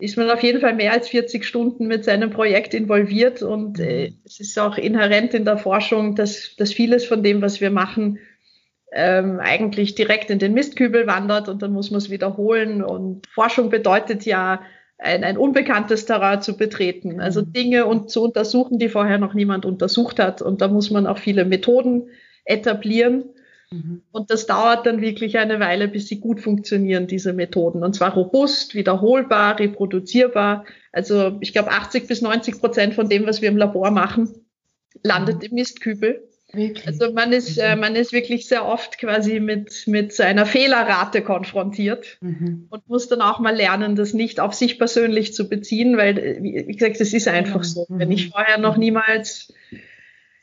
ist 0.00 0.16
man 0.16 0.30
auf 0.30 0.42
jeden 0.42 0.60
Fall 0.60 0.74
mehr 0.74 0.92
als 0.92 1.08
40 1.08 1.44
Stunden 1.44 1.86
mit 1.86 2.04
seinem 2.04 2.30
Projekt 2.30 2.72
involviert 2.72 3.42
und 3.42 3.80
äh, 3.80 4.12
es 4.24 4.38
ist 4.38 4.58
auch 4.58 4.78
inhärent 4.78 5.34
in 5.34 5.44
der 5.44 5.58
Forschung, 5.58 6.14
dass, 6.14 6.54
dass 6.56 6.72
vieles 6.72 7.04
von 7.04 7.22
dem, 7.22 7.42
was 7.42 7.60
wir 7.60 7.70
machen, 7.70 8.18
ähm, 8.92 9.40
eigentlich 9.40 9.94
direkt 9.94 10.30
in 10.30 10.38
den 10.38 10.54
Mistkübel 10.54 11.06
wandert 11.06 11.48
und 11.48 11.62
dann 11.62 11.72
muss 11.72 11.90
man 11.90 11.98
es 11.98 12.10
wiederholen. 12.10 12.82
Und 12.82 13.26
Forschung 13.26 13.70
bedeutet 13.70 14.24
ja, 14.24 14.62
ein, 14.98 15.24
ein 15.24 15.36
unbekanntes 15.36 16.06
Terrain 16.06 16.42
zu 16.42 16.56
betreten, 16.56 17.20
also 17.20 17.42
mhm. 17.42 17.52
Dinge 17.52 17.86
und 17.86 18.10
zu 18.10 18.22
untersuchen, 18.22 18.78
die 18.78 18.88
vorher 18.88 19.18
noch 19.18 19.34
niemand 19.34 19.64
untersucht 19.64 20.18
hat. 20.18 20.42
Und 20.42 20.60
da 20.60 20.68
muss 20.68 20.90
man 20.90 21.06
auch 21.06 21.18
viele 21.18 21.44
Methoden 21.44 22.08
etablieren. 22.44 23.24
Mhm. 23.70 24.02
Und 24.12 24.30
das 24.30 24.46
dauert 24.46 24.86
dann 24.86 25.00
wirklich 25.00 25.38
eine 25.38 25.60
Weile, 25.60 25.88
bis 25.88 26.08
sie 26.08 26.20
gut 26.20 26.40
funktionieren, 26.40 27.06
diese 27.06 27.32
Methoden. 27.32 27.82
Und 27.82 27.94
zwar 27.94 28.14
robust, 28.14 28.74
wiederholbar, 28.74 29.58
reproduzierbar. 29.58 30.64
Also 30.92 31.36
ich 31.40 31.52
glaube, 31.52 31.70
80 31.70 32.06
bis 32.06 32.22
90 32.22 32.60
Prozent 32.60 32.94
von 32.94 33.08
dem, 33.08 33.26
was 33.26 33.42
wir 33.42 33.48
im 33.48 33.56
Labor 33.56 33.90
machen, 33.90 34.46
landet 35.02 35.36
mhm. 35.36 35.42
im 35.42 35.54
Mistkübel. 35.54 36.28
Wirklich? 36.50 36.86
Also 36.86 37.12
man 37.12 37.34
ist, 37.34 37.58
äh, 37.58 37.74
mhm. 37.74 37.80
man 37.82 37.94
ist 37.94 38.12
wirklich 38.14 38.48
sehr 38.48 38.64
oft 38.64 38.96
quasi 38.96 39.38
mit, 39.38 39.86
mit 39.86 40.18
einer 40.18 40.46
Fehlerrate 40.46 41.20
konfrontiert 41.20 42.16
mhm. 42.22 42.68
und 42.70 42.88
muss 42.88 43.06
dann 43.08 43.20
auch 43.20 43.38
mal 43.38 43.54
lernen, 43.54 43.96
das 43.96 44.14
nicht 44.14 44.40
auf 44.40 44.54
sich 44.54 44.78
persönlich 44.78 45.34
zu 45.34 45.50
beziehen, 45.50 45.98
weil, 45.98 46.18
äh, 46.18 46.38
wie 46.42 46.74
gesagt, 46.74 46.98
es 47.02 47.12
ist 47.12 47.28
einfach 47.28 47.64
so. 47.64 47.84
Mhm. 47.90 47.98
Wenn 47.98 48.12
ich 48.12 48.30
vorher 48.30 48.56
noch 48.56 48.78
niemals, 48.78 49.52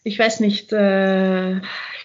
ich 0.05 0.19
weiß 0.19 0.39
nicht, 0.39 0.71
äh, 0.71 1.59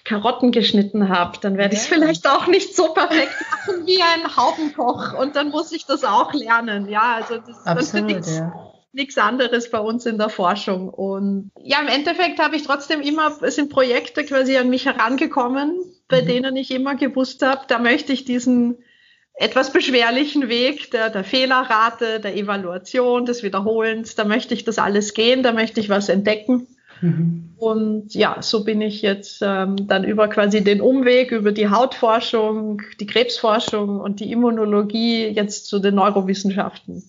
Karotten 0.05 0.51
geschnitten 0.51 1.11
habe, 1.11 1.39
dann 1.41 1.59
werde 1.59 1.75
ich 1.75 1.83
es 1.83 1.87
vielleicht 1.87 2.27
auch 2.27 2.47
nicht 2.47 2.75
so 2.75 2.95
perfekt 2.95 3.35
machen 3.51 3.87
wie 3.87 4.03
ein 4.03 4.37
Haubenkoch 4.37 5.13
und 5.19 5.37
dann 5.37 5.51
muss 5.51 5.71
ich 5.71 5.87
das 5.87 6.03
auch 6.03 6.33
lernen. 6.33 6.89
Ja, 6.89 7.15
also 7.15 7.37
das, 7.37 7.67
Absolut, 7.67 8.17
das 8.17 8.27
ist 8.27 8.39
ja 8.39 8.71
nichts 8.93 9.19
anderes 9.19 9.71
bei 9.71 9.79
uns 9.79 10.07
in 10.07 10.19
der 10.19 10.31
Forschung. 10.31 10.89
Und 10.89 11.51
ja, 11.63 11.81
im 11.81 11.89
Endeffekt 11.89 12.39
habe 12.41 12.57
ich 12.57 12.65
trotzdem 12.65 13.03
immer, 13.03 13.37
es 13.43 13.55
sind 13.55 13.71
Projekte 13.71 14.25
quasi 14.25 14.57
an 14.57 14.71
mich 14.71 14.87
herangekommen, 14.87 15.79
bei 16.09 16.23
mhm. 16.23 16.27
denen 16.27 16.57
ich 16.57 16.71
immer 16.71 16.97
gewusst 16.97 17.43
habe, 17.43 17.63
da 17.69 17.79
möchte 17.79 18.13
ich 18.13 18.25
diesen 18.25 18.79
etwas 19.35 19.73
beschwerlichen 19.73 20.49
Weg 20.49 20.91
der, 20.91 21.09
der 21.09 21.25
Fehlerrate, 21.25 22.21
der 22.21 22.37
Evaluation, 22.37 23.25
des 23.25 23.43
Wiederholens, 23.43 24.15
da 24.15 24.25
möchte 24.25 24.55
ich 24.55 24.65
das 24.65 24.79
alles 24.79 25.15
gehen, 25.15 25.43
da 25.43 25.53
möchte 25.53 25.81
ich 25.81 25.89
was 25.89 26.09
entdecken. 26.09 26.67
Mhm. 27.01 27.51
Und 27.57 28.15
ja, 28.15 28.39
so 28.41 28.65
bin 28.65 28.81
ich 28.81 29.03
jetzt 29.03 29.43
ähm, 29.43 29.87
dann 29.87 30.05
über 30.05 30.29
quasi 30.29 30.65
den 30.65 30.81
Umweg, 30.81 31.31
über 31.31 31.53
die 31.53 31.69
Hautforschung, 31.69 32.81
die 32.99 33.07
Krebsforschung 33.07 34.01
und 34.01 34.21
die 34.21 34.33
Immunologie 34.33 35.27
jetzt 35.27 35.67
zu 35.67 35.79
den 35.79 35.95
Neurowissenschaften 35.97 37.03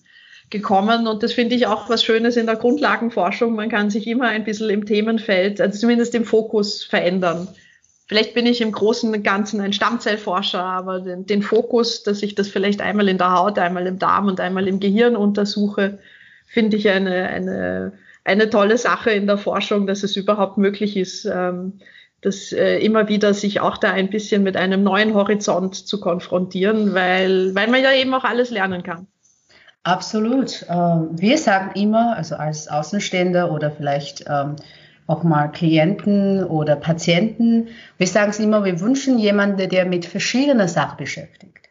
gekommen 0.52 1.06
und 1.06 1.22
das 1.22 1.32
finde 1.32 1.56
ich 1.56 1.66
auch 1.66 1.88
was 1.88 2.04
Schönes 2.04 2.36
in 2.36 2.46
der 2.46 2.56
Grundlagenforschung. 2.56 3.54
Man 3.54 3.70
kann 3.70 3.88
sich 3.90 4.06
immer 4.06 4.28
ein 4.28 4.44
bisschen 4.44 4.68
im 4.68 4.84
Themenfeld, 4.84 5.60
also 5.60 5.80
zumindest 5.80 6.14
im 6.14 6.24
Fokus 6.24 6.84
verändern. 6.84 7.48
Vielleicht 8.06 8.34
bin 8.34 8.44
ich 8.44 8.60
im 8.60 8.72
Großen 8.72 9.12
und 9.12 9.24
Ganzen 9.24 9.62
ein 9.62 9.72
Stammzellforscher, 9.72 10.62
aber 10.62 11.00
den, 11.00 11.24
den 11.24 11.42
Fokus, 11.42 12.02
dass 12.02 12.22
ich 12.22 12.34
das 12.34 12.48
vielleicht 12.48 12.82
einmal 12.82 13.08
in 13.08 13.16
der 13.16 13.32
Haut, 13.32 13.58
einmal 13.58 13.86
im 13.86 13.98
Darm 13.98 14.26
und 14.26 14.38
einmal 14.38 14.68
im 14.68 14.80
Gehirn 14.80 15.16
untersuche, 15.16 15.98
finde 16.46 16.76
ich 16.76 16.90
eine, 16.90 17.28
eine, 17.28 17.92
eine 18.24 18.50
tolle 18.50 18.78
Sache 18.78 19.10
in 19.10 19.26
der 19.26 19.38
Forschung, 19.38 19.86
dass 19.86 20.02
es 20.02 20.16
überhaupt 20.16 20.58
möglich 20.58 20.96
ist, 20.96 21.24
ähm, 21.24 21.78
das 22.20 22.52
äh, 22.52 22.78
immer 22.78 23.08
wieder 23.08 23.34
sich 23.34 23.60
auch 23.60 23.78
da 23.78 23.92
ein 23.92 24.08
bisschen 24.08 24.44
mit 24.44 24.56
einem 24.56 24.84
neuen 24.84 25.14
Horizont 25.14 25.74
zu 25.74 26.00
konfrontieren, 26.00 26.94
weil, 26.94 27.54
weil 27.54 27.68
man 27.68 27.82
ja 27.82 27.92
eben 27.92 28.14
auch 28.14 28.24
alles 28.24 28.50
lernen 28.50 28.82
kann. 28.82 29.08
Absolut. 29.82 30.64
Ähm, 30.68 31.08
wir 31.12 31.36
sagen 31.38 31.72
immer, 31.74 32.16
also 32.16 32.36
als 32.36 32.68
Außenstehender 32.68 33.50
oder 33.50 33.72
vielleicht 33.72 34.24
ähm, 34.28 34.54
auch 35.08 35.24
mal 35.24 35.48
Klienten 35.48 36.44
oder 36.44 36.76
Patienten, 36.76 37.68
wir 37.98 38.06
sagen 38.06 38.30
es 38.30 38.38
immer, 38.38 38.64
wir 38.64 38.78
wünschen 38.78 39.18
jemanden, 39.18 39.68
der 39.68 39.84
mit 39.84 40.06
verschiedenen 40.06 40.68
Sachen 40.68 40.98
beschäftigt. 40.98 41.61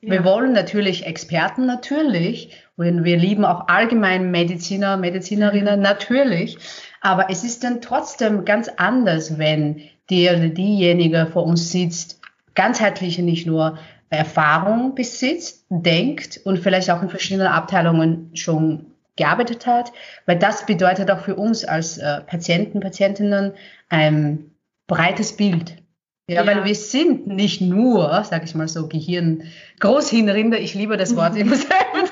Ja. 0.00 0.12
Wir 0.12 0.24
wollen 0.24 0.52
natürlich 0.52 1.06
Experten, 1.06 1.66
natürlich. 1.66 2.50
Und 2.76 3.04
wir 3.04 3.16
lieben 3.16 3.44
auch 3.44 3.68
allgemein 3.68 4.30
Mediziner, 4.30 4.96
Medizinerinnen, 4.96 5.76
mhm. 5.76 5.82
natürlich. 5.82 6.58
Aber 7.00 7.30
es 7.30 7.44
ist 7.44 7.64
dann 7.64 7.80
trotzdem 7.80 8.44
ganz 8.44 8.68
anders, 8.76 9.38
wenn 9.38 9.82
der 10.10 10.36
oder 10.36 10.48
diejenige 10.48 11.26
vor 11.32 11.44
uns 11.44 11.70
sitzt, 11.72 12.20
ganzheitlich 12.54 13.18
nicht 13.18 13.46
nur 13.46 13.78
Erfahrung 14.10 14.94
besitzt, 14.94 15.66
denkt 15.68 16.40
und 16.44 16.58
vielleicht 16.58 16.90
auch 16.90 17.02
in 17.02 17.08
verschiedenen 17.08 17.48
Abteilungen 17.48 18.30
schon 18.34 18.86
gearbeitet 19.16 19.66
hat, 19.66 19.92
weil 20.26 20.38
das 20.38 20.66
bedeutet 20.66 21.10
auch 21.10 21.20
für 21.20 21.34
uns 21.34 21.64
als 21.64 21.98
äh, 21.98 22.20
Patienten, 22.20 22.80
Patientinnen 22.80 23.52
ein 23.88 24.50
breites 24.86 25.36
Bild. 25.36 25.82
Ja, 26.28 26.42
ja, 26.42 26.46
weil 26.46 26.64
wir 26.64 26.74
sind 26.74 27.28
nicht 27.28 27.60
nur, 27.60 28.24
sag 28.24 28.42
ich 28.42 28.54
mal 28.56 28.66
so, 28.66 28.88
Gehirn, 28.88 29.44
Großhirnrinde, 29.78 30.58
ich 30.58 30.74
liebe 30.74 30.96
das 30.96 31.14
Wort 31.14 31.36
immer 31.36 31.54
selber. 31.56 32.08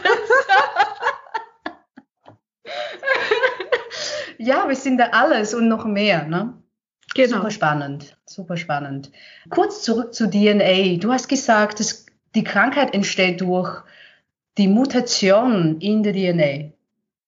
ja, 4.38 4.68
wir 4.68 4.76
sind 4.76 4.98
da 4.98 5.08
alles 5.10 5.52
und 5.52 5.66
noch 5.66 5.84
mehr, 5.84 6.26
ne? 6.26 6.54
Genau. 7.14 7.38
Super 7.38 7.50
spannend, 7.50 8.16
super 8.24 8.56
spannend. 8.56 9.10
Kurz 9.50 9.82
zurück 9.82 10.14
zu 10.14 10.28
DNA. 10.28 10.98
Du 10.98 11.12
hast 11.12 11.28
gesagt, 11.28 11.80
dass 11.80 12.06
die 12.34 12.44
Krankheit 12.44 12.94
entsteht 12.94 13.40
durch 13.40 13.82
die 14.58 14.68
Mutation 14.68 15.80
in 15.80 16.02
der 16.02 16.12
DNA. 16.12 16.72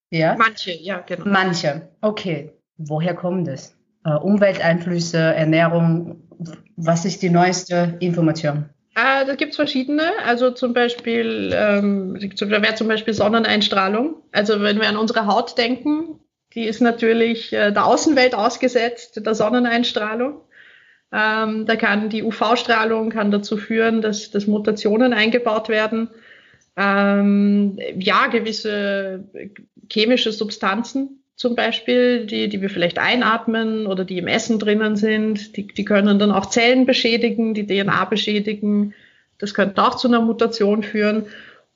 Ja? 0.09 0.35
Manche, 0.37 0.71
ja, 0.71 0.99
genau. 0.99 1.25
Manche. 1.25 1.89
Okay. 2.01 2.53
Woher 2.77 3.15
kommt 3.15 3.47
das? 3.47 3.75
Uh, 4.05 4.19
Umwelteinflüsse, 4.19 5.17
Ernährung. 5.17 6.26
Was 6.75 7.05
ist 7.05 7.21
die 7.21 7.29
neueste 7.29 7.97
Information? 7.99 8.69
Äh, 8.95 9.25
da 9.25 9.35
gibt 9.35 9.51
es 9.51 9.55
verschiedene. 9.55 10.11
Also 10.25 10.51
zum 10.51 10.73
Beispiel, 10.73 11.51
ähm, 11.53 12.31
da 12.39 12.61
wäre 12.61 12.75
zum 12.75 12.87
Beispiel 12.87 13.13
Sonneneinstrahlung. 13.13 14.15
Also 14.31 14.61
wenn 14.61 14.79
wir 14.79 14.89
an 14.89 14.97
unsere 14.97 15.27
Haut 15.27 15.57
denken, 15.57 16.19
die 16.53 16.63
ist 16.63 16.81
natürlich 16.81 17.53
äh, 17.53 17.71
der 17.71 17.85
Außenwelt 17.85 18.33
ausgesetzt, 18.33 19.21
der 19.23 19.35
Sonneneinstrahlung. 19.35 20.41
Ähm, 21.11 21.65
da 21.65 21.75
kann 21.75 22.09
die 22.09 22.23
UV-Strahlung 22.23 23.11
kann 23.11 23.31
dazu 23.31 23.57
führen, 23.57 24.01
dass, 24.01 24.31
dass 24.31 24.47
Mutationen 24.47 25.13
eingebaut 25.13 25.69
werden. 25.69 26.09
Ähm, 26.75 27.77
ja, 27.97 28.27
gewisse 28.27 29.23
chemische 29.91 30.31
Substanzen 30.31 31.16
zum 31.37 31.55
Beispiel, 31.55 32.25
die, 32.25 32.49
die 32.49 32.61
wir 32.63 32.69
vielleicht 32.71 32.97
einatmen 32.97 33.85
oder 33.85 34.03
die 34.03 34.17
im 34.17 34.25
Essen 34.27 34.57
drinnen 34.57 34.95
sind, 34.95 35.55
die, 35.55 35.67
die 35.67 35.85
können 35.85 36.17
dann 36.17 36.31
auch 36.31 36.47
Zellen 36.47 36.87
beschädigen, 36.87 37.53
die 37.53 37.67
DNA 37.67 38.05
beschädigen. 38.05 38.95
Das 39.37 39.53
könnte 39.53 39.83
auch 39.83 39.95
zu 39.95 40.07
einer 40.07 40.19
Mutation 40.19 40.81
führen. 40.81 41.27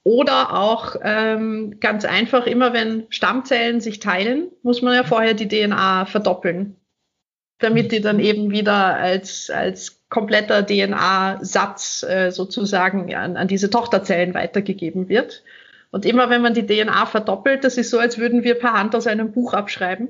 Oder 0.03 0.57
auch 0.57 0.95
ähm, 1.03 1.79
ganz 1.79 2.05
einfach, 2.05 2.47
immer 2.47 2.73
wenn 2.73 3.05
Stammzellen 3.09 3.81
sich 3.81 3.99
teilen, 3.99 4.49
muss 4.63 4.81
man 4.81 4.95
ja 4.95 5.03
vorher 5.03 5.35
die 5.35 5.47
DNA 5.47 6.05
verdoppeln, 6.05 6.75
damit 7.59 7.91
die 7.91 8.01
dann 8.01 8.19
eben 8.19 8.49
wieder 8.49 8.95
als, 8.95 9.51
als 9.51 10.01
kompletter 10.09 10.65
DNA-Satz 10.65 12.01
äh, 12.01 12.31
sozusagen 12.31 13.13
an, 13.13 13.37
an 13.37 13.47
diese 13.47 13.69
Tochterzellen 13.69 14.33
weitergegeben 14.33 15.07
wird. 15.07 15.43
Und 15.91 16.05
immer 16.05 16.29
wenn 16.29 16.41
man 16.41 16.53
die 16.53 16.65
DNA 16.65 17.05
verdoppelt, 17.05 17.63
das 17.63 17.77
ist 17.77 17.89
so, 17.89 17.99
als 17.99 18.17
würden 18.17 18.43
wir 18.43 18.55
per 18.55 18.73
Hand 18.73 18.95
aus 18.95 19.07
einem 19.07 19.31
Buch 19.31 19.53
abschreiben. 19.53 20.09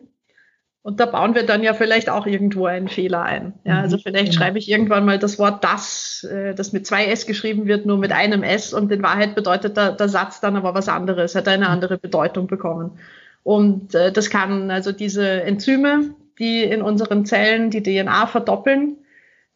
Und 0.83 0.99
da 0.99 1.05
bauen 1.05 1.35
wir 1.35 1.45
dann 1.45 1.61
ja 1.61 1.75
vielleicht 1.75 2.09
auch 2.09 2.25
irgendwo 2.25 2.65
einen 2.65 2.87
Fehler 2.87 3.21
ein. 3.21 3.53
Ja, 3.65 3.81
also 3.81 3.97
mhm, 3.97 4.01
vielleicht 4.01 4.33
schreibe 4.33 4.57
ich 4.57 4.69
irgendwann 4.69 5.05
mal 5.05 5.19
das 5.19 5.37
Wort 5.37 5.63
das, 5.63 6.23
äh, 6.23 6.55
das 6.55 6.73
mit 6.73 6.87
zwei 6.87 7.05
S 7.05 7.27
geschrieben 7.27 7.67
wird, 7.67 7.85
nur 7.85 7.97
mit 7.97 8.11
einem 8.11 8.41
S 8.41 8.73
und 8.73 8.91
in 8.91 9.03
Wahrheit 9.03 9.35
bedeutet 9.35 9.77
der, 9.77 9.91
der 9.91 10.09
Satz 10.09 10.39
dann 10.39 10.55
aber 10.55 10.73
was 10.73 10.89
anderes, 10.89 11.35
hat 11.35 11.47
eine 11.47 11.69
andere 11.69 11.99
Bedeutung 11.99 12.47
bekommen. 12.47 12.97
Und 13.43 13.93
äh, 13.93 14.11
das 14.11 14.31
kann 14.31 14.71
also 14.71 14.91
diese 14.91 15.43
Enzyme, 15.43 16.15
die 16.39 16.63
in 16.63 16.81
unseren 16.81 17.25
Zellen 17.25 17.69
die 17.69 17.83
DNA 17.83 18.25
verdoppeln, 18.25 18.97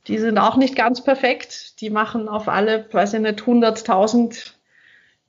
die 0.07 0.19
sind 0.19 0.37
auch 0.37 0.57
nicht 0.57 0.75
ganz 0.75 1.03
perfekt. 1.03 1.81
Die 1.81 1.89
machen 1.89 2.27
auf 2.27 2.47
alle, 2.47 2.85
weiß 2.91 3.15
ich 3.15 3.21
nicht, 3.21 3.39
100.000 3.39 4.54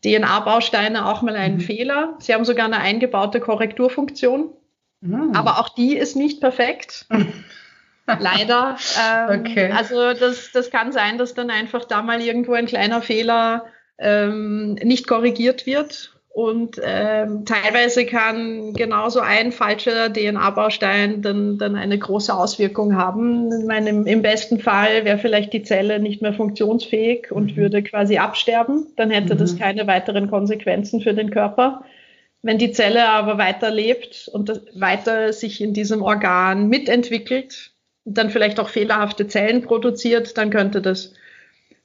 DNA-Bausteine 0.07 1.07
auch 1.07 1.23
mal 1.23 1.37
einen 1.37 1.57
mhm. 1.57 1.61
Fehler. 1.61 2.15
Sie 2.19 2.33
haben 2.33 2.45
sogar 2.45 2.67
eine 2.67 2.79
eingebaute 2.79 3.41
Korrekturfunktion. 3.41 4.51
Mhm. 5.01 5.33
Aber 5.35 5.59
auch 5.59 5.69
die 5.69 5.97
ist 5.97 6.17
nicht 6.17 6.41
perfekt. 6.41 7.07
Leider. 8.07 8.77
Ähm, 9.01 9.41
okay. 9.41 9.73
Also 9.73 10.15
das, 10.15 10.53
das 10.53 10.71
kann 10.71 10.93
sein, 10.93 11.19
dass 11.19 11.35
dann 11.35 11.51
einfach 11.51 11.85
da 11.85 12.03
mal 12.03 12.21
irgendwo 12.21 12.53
ein 12.53 12.67
kleiner 12.67 13.03
Fehler 13.03 13.67
ähm, 13.99 14.75
nicht 14.75 15.09
korrigiert 15.09 15.67
wird. 15.67 16.16
Und 16.37 16.79
ähm, 16.85 17.47
teilweise 17.47 18.05
kann 18.05 18.75
genauso 18.75 19.21
ein 19.21 19.53
falscher 19.53 20.13
DNA-Baustein 20.13 21.23
dann, 21.23 21.57
dann 21.57 21.77
eine 21.77 21.99
große 21.99 22.35
Auswirkung 22.35 22.95
haben. 22.95 23.51
Ich 23.59 23.65
meine, 23.65 23.89
im, 23.89 24.21
besten 24.21 24.61
Fall 24.61 25.07
wäre 25.07 25.17
vielleicht 25.17 25.55
die 25.55 25.63
Zelle 25.63 25.99
nicht 25.99 26.21
mehr 26.21 26.35
funktionsfähig 26.35 27.33
und 27.33 27.53
mhm. 27.53 27.57
würde 27.57 27.83
quasi 27.83 28.19
absterben. 28.19 28.87
Dann 28.97 29.09
hätte 29.09 29.35
mhm. 29.35 29.39
das 29.39 29.57
keine 29.59 29.87
weiteren 29.87 30.29
Konsequenzen 30.29 31.01
für 31.01 31.15
den 31.15 31.31
Körper. 31.31 31.87
Wenn 32.43 32.59
die 32.59 32.73
Zelle 32.73 33.09
aber 33.09 33.39
weiter 33.39 33.71
lebt 33.71 34.29
und 34.31 34.61
weiter 34.75 35.33
sich 35.33 35.63
in 35.63 35.73
diesem 35.73 36.03
Organ 36.03 36.69
mitentwickelt 36.69 37.71
und 38.05 38.19
dann 38.19 38.29
vielleicht 38.29 38.61
auch 38.61 38.69
fehlerhafte 38.69 39.27
Zellen 39.27 39.63
produziert, 39.63 40.37
dann 40.37 40.51
könnte 40.51 40.83
das 40.83 41.15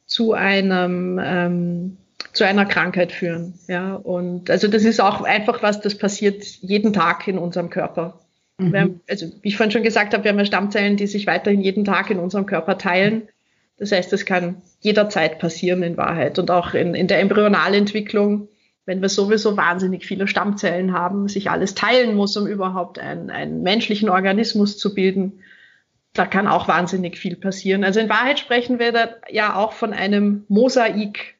zu 0.07 0.33
einem 0.33 1.21
ähm, 1.23 1.97
zu 2.33 2.45
einer 2.45 2.65
Krankheit 2.65 3.11
führen. 3.11 3.53
Ja, 3.67 3.95
und 3.95 4.49
also 4.49 4.67
das 4.67 4.83
ist 4.83 4.99
auch 4.99 5.21
einfach 5.21 5.61
was, 5.63 5.81
das 5.81 5.97
passiert 5.97 6.43
jeden 6.43 6.93
Tag 6.93 7.27
in 7.27 7.37
unserem 7.37 7.69
Körper. 7.69 8.19
Mhm. 8.57 8.75
Haben, 8.75 9.01
also 9.09 9.27
wie 9.41 9.49
ich 9.49 9.57
vorhin 9.57 9.71
schon 9.71 9.83
gesagt 9.83 10.13
habe, 10.13 10.23
wir 10.23 10.31
haben 10.31 10.39
ja 10.39 10.45
Stammzellen, 10.45 10.97
die 10.97 11.07
sich 11.07 11.27
weiterhin 11.27 11.61
jeden 11.61 11.85
Tag 11.85 12.09
in 12.09 12.19
unserem 12.19 12.45
Körper 12.45 12.77
teilen. 12.77 13.27
Das 13.77 13.91
heißt, 13.91 14.13
das 14.13 14.25
kann 14.25 14.61
jederzeit 14.79 15.39
passieren 15.39 15.83
in 15.83 15.97
Wahrheit 15.97 16.37
und 16.39 16.51
auch 16.51 16.73
in, 16.73 16.93
in 16.93 17.07
der 17.07 17.19
Embryonalentwicklung 17.19 18.47
wenn 18.85 19.01
wir 19.01 19.09
sowieso 19.09 19.57
wahnsinnig 19.57 20.05
viele 20.05 20.27
Stammzellen 20.27 20.93
haben, 20.93 21.27
sich 21.27 21.49
alles 21.49 21.75
teilen 21.75 22.15
muss, 22.15 22.35
um 22.35 22.47
überhaupt 22.47 22.99
einen, 22.99 23.29
einen 23.29 23.61
menschlichen 23.61 24.09
Organismus 24.09 24.77
zu 24.77 24.93
bilden, 24.93 25.43
da 26.13 26.25
kann 26.25 26.47
auch 26.47 26.67
wahnsinnig 26.67 27.17
viel 27.17 27.35
passieren. 27.35 27.83
Also 27.83 27.99
in 27.99 28.09
Wahrheit 28.09 28.39
sprechen 28.39 28.79
wir 28.79 28.91
da 28.91 29.09
ja 29.29 29.55
auch 29.55 29.73
von 29.73 29.93
einem 29.93 30.45
Mosaik. 30.49 31.35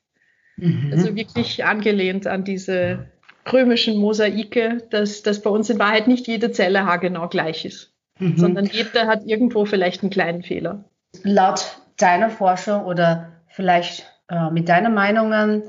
Mhm. 0.62 0.92
Also 0.94 1.16
wirklich 1.16 1.66
angelehnt 1.66 2.28
an 2.28 2.44
diese 2.44 3.08
römischen 3.52 3.98
Mosaike, 3.98 4.78
dass, 4.92 5.24
dass 5.24 5.42
bei 5.42 5.50
uns 5.50 5.70
in 5.70 5.80
Wahrheit 5.80 6.08
nicht 6.08 6.28
jede 6.28 6.52
Zelle 6.52 6.86
haargenau 6.86 7.28
gleich 7.28 7.66
ist, 7.66 7.94
mhm. 8.20 8.38
sondern 8.38 8.66
jeder 8.66 9.08
hat 9.08 9.26
irgendwo 9.26 9.66
vielleicht 9.66 10.04
einen 10.04 10.12
kleinen 10.12 10.44
Fehler. 10.44 10.86
Laut 11.24 11.82
deiner 11.98 12.30
Forschung 12.30 12.86
oder 12.86 13.32
vielleicht 13.48 14.06
äh, 14.30 14.52
mit 14.52 14.70
deiner 14.70 14.90
Meinungen, 14.90 15.64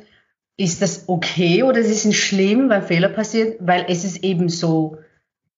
ist 0.58 0.82
das 0.82 1.08
okay 1.08 1.62
oder 1.62 1.78
ist 1.78 2.04
es 2.04 2.14
schlimm, 2.14 2.68
weil 2.68 2.82
Fehler 2.82 3.08
passieren, 3.08 3.54
weil 3.60 3.86
es 3.88 4.04
ist 4.04 4.22
eben 4.22 4.50
so 4.50 4.98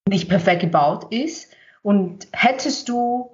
nicht 0.08 0.28
perfekt 0.28 0.60
gebaut 0.60 1.12
ist? 1.12 1.52
Und 1.82 2.28
hättest 2.32 2.88
du 2.88 3.33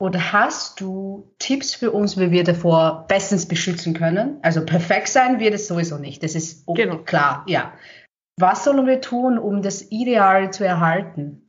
oder 0.00 0.32
hast 0.32 0.80
du 0.80 1.30
Tipps 1.38 1.74
für 1.74 1.92
uns, 1.92 2.18
wie 2.18 2.30
wir 2.30 2.42
davor 2.42 3.04
bestens 3.06 3.46
beschützen 3.46 3.92
können? 3.92 4.38
Also 4.40 4.64
perfekt 4.64 5.08
sein 5.08 5.40
wird 5.40 5.52
es 5.52 5.68
sowieso 5.68 5.98
nicht, 5.98 6.22
das 6.22 6.34
ist 6.34 6.66
genau. 6.66 6.98
klar, 6.98 7.44
ja. 7.46 7.74
Was 8.38 8.64
sollen 8.64 8.86
wir 8.86 9.02
tun, 9.02 9.38
um 9.38 9.60
das 9.60 9.90
Ideal 9.90 10.50
zu 10.54 10.64
erhalten? 10.64 11.42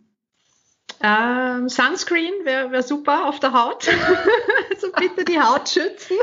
Ähm, 1.02 1.70
Sunscreen 1.70 2.34
wäre 2.44 2.72
wär 2.72 2.84
super 2.84 3.30
auf 3.30 3.40
der 3.40 3.54
Haut. 3.54 3.88
also 4.70 4.92
bitte 5.00 5.24
die 5.24 5.40
Haut 5.40 5.70
schützen. 5.70 6.18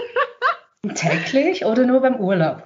Täglich 0.94 1.64
oder 1.64 1.86
nur 1.86 2.00
beim 2.00 2.16
Urlaub? 2.16 2.62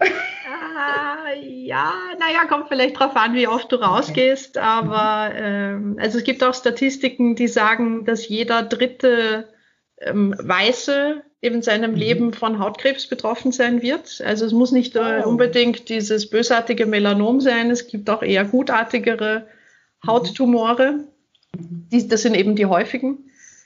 ja, 1.40 1.92
naja, 2.18 2.44
kommt 2.48 2.68
vielleicht 2.68 2.98
drauf 2.98 3.14
an, 3.14 3.34
wie 3.34 3.46
oft 3.46 3.70
du 3.70 3.76
rausgehst, 3.76 4.58
aber 4.58 5.30
ähm, 5.34 5.96
also 6.00 6.18
es 6.18 6.24
gibt 6.24 6.42
auch 6.42 6.54
Statistiken, 6.54 7.36
die 7.36 7.48
sagen, 7.48 8.04
dass 8.04 8.28
jeder 8.28 8.62
dritte 8.62 9.51
ähm, 10.04 10.34
Weiße 10.38 11.22
in 11.40 11.60
seinem 11.60 11.92
mhm. 11.92 11.96
Leben 11.96 12.32
von 12.32 12.58
Hautkrebs 12.58 13.08
betroffen 13.08 13.52
sein 13.52 13.82
wird. 13.82 14.22
Also 14.24 14.46
es 14.46 14.52
muss 14.52 14.70
nicht 14.70 14.94
äh, 14.96 15.22
oh. 15.24 15.28
unbedingt 15.28 15.88
dieses 15.88 16.30
bösartige 16.30 16.86
Melanom 16.86 17.40
sein, 17.40 17.70
es 17.70 17.88
gibt 17.88 18.08
auch 18.10 18.22
eher 18.22 18.44
gutartigere 18.44 19.46
mhm. 20.02 20.08
Hauttumore. 20.08 21.00
Mhm. 21.58 21.86
Die, 21.90 22.08
das 22.08 22.22
sind 22.22 22.36
eben 22.36 22.54
die 22.54 22.66
häufigen. 22.66 23.18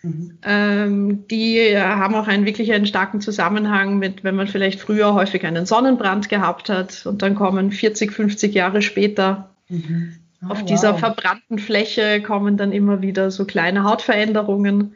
Mhm. 0.03 0.39
Ähm, 0.43 1.25
die 1.29 1.77
haben 1.77 2.15
auch 2.15 2.29
einen 2.29 2.47
wirklich 2.47 2.73
einen 2.73 2.87
starken 2.87 3.21
Zusammenhang 3.21 3.99
mit, 3.99 4.25
wenn 4.25 4.37
man 4.37 4.47
vielleicht 4.47 4.81
früher 4.81 5.15
häufig 5.15 5.45
einen 5.45 5.67
Sonnenbrand 5.67 6.29
gehabt 6.29 6.69
hat 6.69 7.05
und 7.07 7.23
dann 7.23 7.35
kommen 7.35 7.73
40, 7.73 8.13
50 8.13 8.55
Jahre 8.55 8.83
später 8.83 9.51
mhm. 9.69 10.15
oh, 10.43 10.53
auf 10.53 10.65
dieser 10.65 10.93
wow. 10.93 11.01
verbrannten 11.01 11.59
Fläche 11.59 12.23
kommen 12.23 12.57
dann 12.57 12.73
immer 12.73 13.03
wieder 13.03 13.31
so 13.31 13.45
kleine 13.45 13.85
Hautveränderungen 13.85 14.95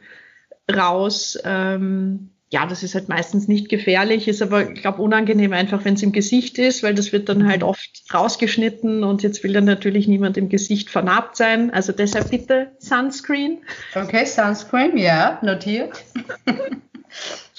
raus. 0.71 1.39
Ähm, 1.45 2.31
ja, 2.53 2.67
das 2.67 2.83
ist 2.83 2.97
halt 2.97 3.09
meistens 3.09 3.47
nicht 3.47 3.69
gefährlich, 3.69 4.27
ist 4.27 4.43
aber, 4.43 4.71
ich 4.71 4.81
glaube, 4.81 5.01
unangenehm 5.03 5.53
einfach, 5.53 5.85
wenn 5.85 5.95
es 5.95 6.03
im 6.03 6.11
Gesicht 6.11 6.59
ist, 6.59 6.83
weil 6.83 6.95
das 6.97 7.13
wird 7.13 7.29
dann 7.29 7.47
halt 7.47 7.63
oft 7.63 8.03
rausgeschnitten 8.13 9.05
und 9.05 9.23
jetzt 9.23 9.45
will 9.45 9.53
dann 9.53 9.67
natürlich 9.67 10.09
niemand 10.09 10.37
im 10.37 10.49
Gesicht 10.49 10.91
vernarbt 10.91 11.37
sein. 11.37 11.73
Also 11.73 11.93
deshalb 11.93 12.31
bitte 12.31 12.73
Sunscreen. 12.79 13.59
Okay, 13.95 14.25
Sunscreen, 14.25 14.99
ja, 14.99 15.39
notiert. 15.43 16.05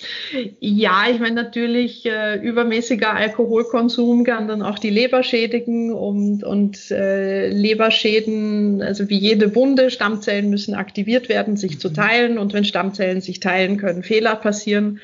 Ja, 0.60 1.06
ich 1.12 1.20
meine 1.20 1.36
natürlich, 1.36 2.06
äh, 2.06 2.36
übermäßiger 2.36 3.14
Alkoholkonsum 3.14 4.24
kann 4.24 4.48
dann 4.48 4.62
auch 4.62 4.80
die 4.80 4.90
Leber 4.90 5.24
schädigen 5.24 5.92
und, 5.92 6.44
und 6.44 6.92
äh, 6.92 7.50
Leberschäden, 7.50 8.82
also 8.82 9.10
wie 9.10 9.18
jede 9.18 9.56
Wunde, 9.56 9.92
Stammzellen 9.92 10.50
müssen 10.50 10.74
aktiviert 10.74 11.30
werden, 11.30 11.58
sich 11.58 11.80
zu 11.80 11.90
mhm. 11.90 11.94
teilen 11.94 12.38
und 12.38 12.54
wenn 12.54 12.66
Stammzellen 12.66 13.22
sich 13.22 13.40
teilen, 13.40 13.78
können 13.78 14.04
Fehler 14.04 14.36
passieren. 14.36 15.00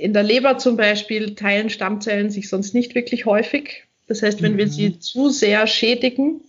In 0.00 0.12
der 0.12 0.22
Leber 0.22 0.58
zum 0.58 0.76
Beispiel 0.76 1.34
teilen 1.34 1.70
Stammzellen 1.70 2.30
sich 2.30 2.48
sonst 2.48 2.74
nicht 2.74 2.94
wirklich 2.94 3.26
häufig. 3.26 3.84
Das 4.08 4.22
heißt, 4.22 4.42
wenn 4.42 4.58
wir 4.58 4.66
mhm. 4.66 4.70
sie 4.70 4.98
zu 4.98 5.30
sehr 5.30 5.66
schädigen, 5.66 6.40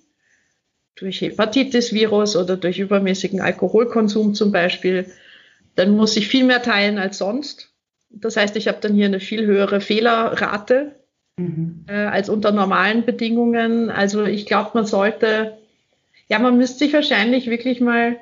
durch 0.96 1.22
Hepatitis-Virus 1.22 2.36
oder 2.36 2.58
durch 2.58 2.80
übermäßigen 2.80 3.42
Alkoholkonsum 3.42 4.36
zum 4.36 4.52
Beispiel, 4.52 5.08
dann 5.76 5.96
muss 5.96 6.18
ich 6.18 6.28
viel 6.28 6.44
mehr 6.44 6.62
teilen 6.62 6.98
als 6.98 7.18
sonst. 7.18 7.70
Das 8.10 8.38
heißt, 8.38 8.56
ich 8.56 8.68
habe 8.68 8.80
dann 8.82 8.94
hier 8.94 9.06
eine 9.06 9.20
viel 9.20 9.46
höhere 9.46 9.82
Fehlerrate 9.82 10.96
mhm. 11.38 11.86
äh, 11.88 11.94
als 11.94 12.30
unter 12.30 12.52
normalen 12.52 13.06
Bedingungen. 13.06 13.90
Also 13.90 14.26
ich 14.26 14.46
glaube, 14.46 14.72
man 14.74 14.86
sollte, 14.86 15.58
ja, 16.28 16.40
man 16.40 16.58
müsste 16.58 16.80
sich 16.80 16.94
wahrscheinlich 16.94 17.50
wirklich 17.50 17.80
mal 17.80 18.18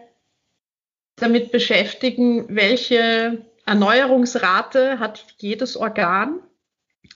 damit 1.16 1.52
beschäftigen, 1.52 2.46
welche 2.50 3.46
Erneuerungsrate 3.66 5.00
hat 5.00 5.26
jedes 5.38 5.76
Organ 5.76 6.40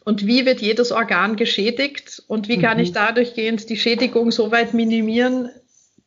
und 0.04 0.26
wie 0.28 0.46
wird 0.46 0.62
jedes 0.62 0.92
Organ 0.92 1.36
geschädigt 1.36 2.22
und 2.28 2.48
wie 2.48 2.60
kann 2.60 2.78
mhm. 2.78 2.84
ich 2.84 2.92
dadurch 2.92 3.34
gehend 3.34 3.70
die 3.70 3.78
Schädigung 3.78 4.32
so 4.32 4.52
weit 4.52 4.74
minimieren, 4.74 5.50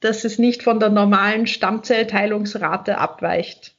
dass 0.01 0.25
es 0.25 0.39
nicht 0.39 0.63
von 0.63 0.79
der 0.79 0.91
normalen 0.91 1.47
Stammzellteilungsrate 1.47 2.99
abweicht. 2.99 3.76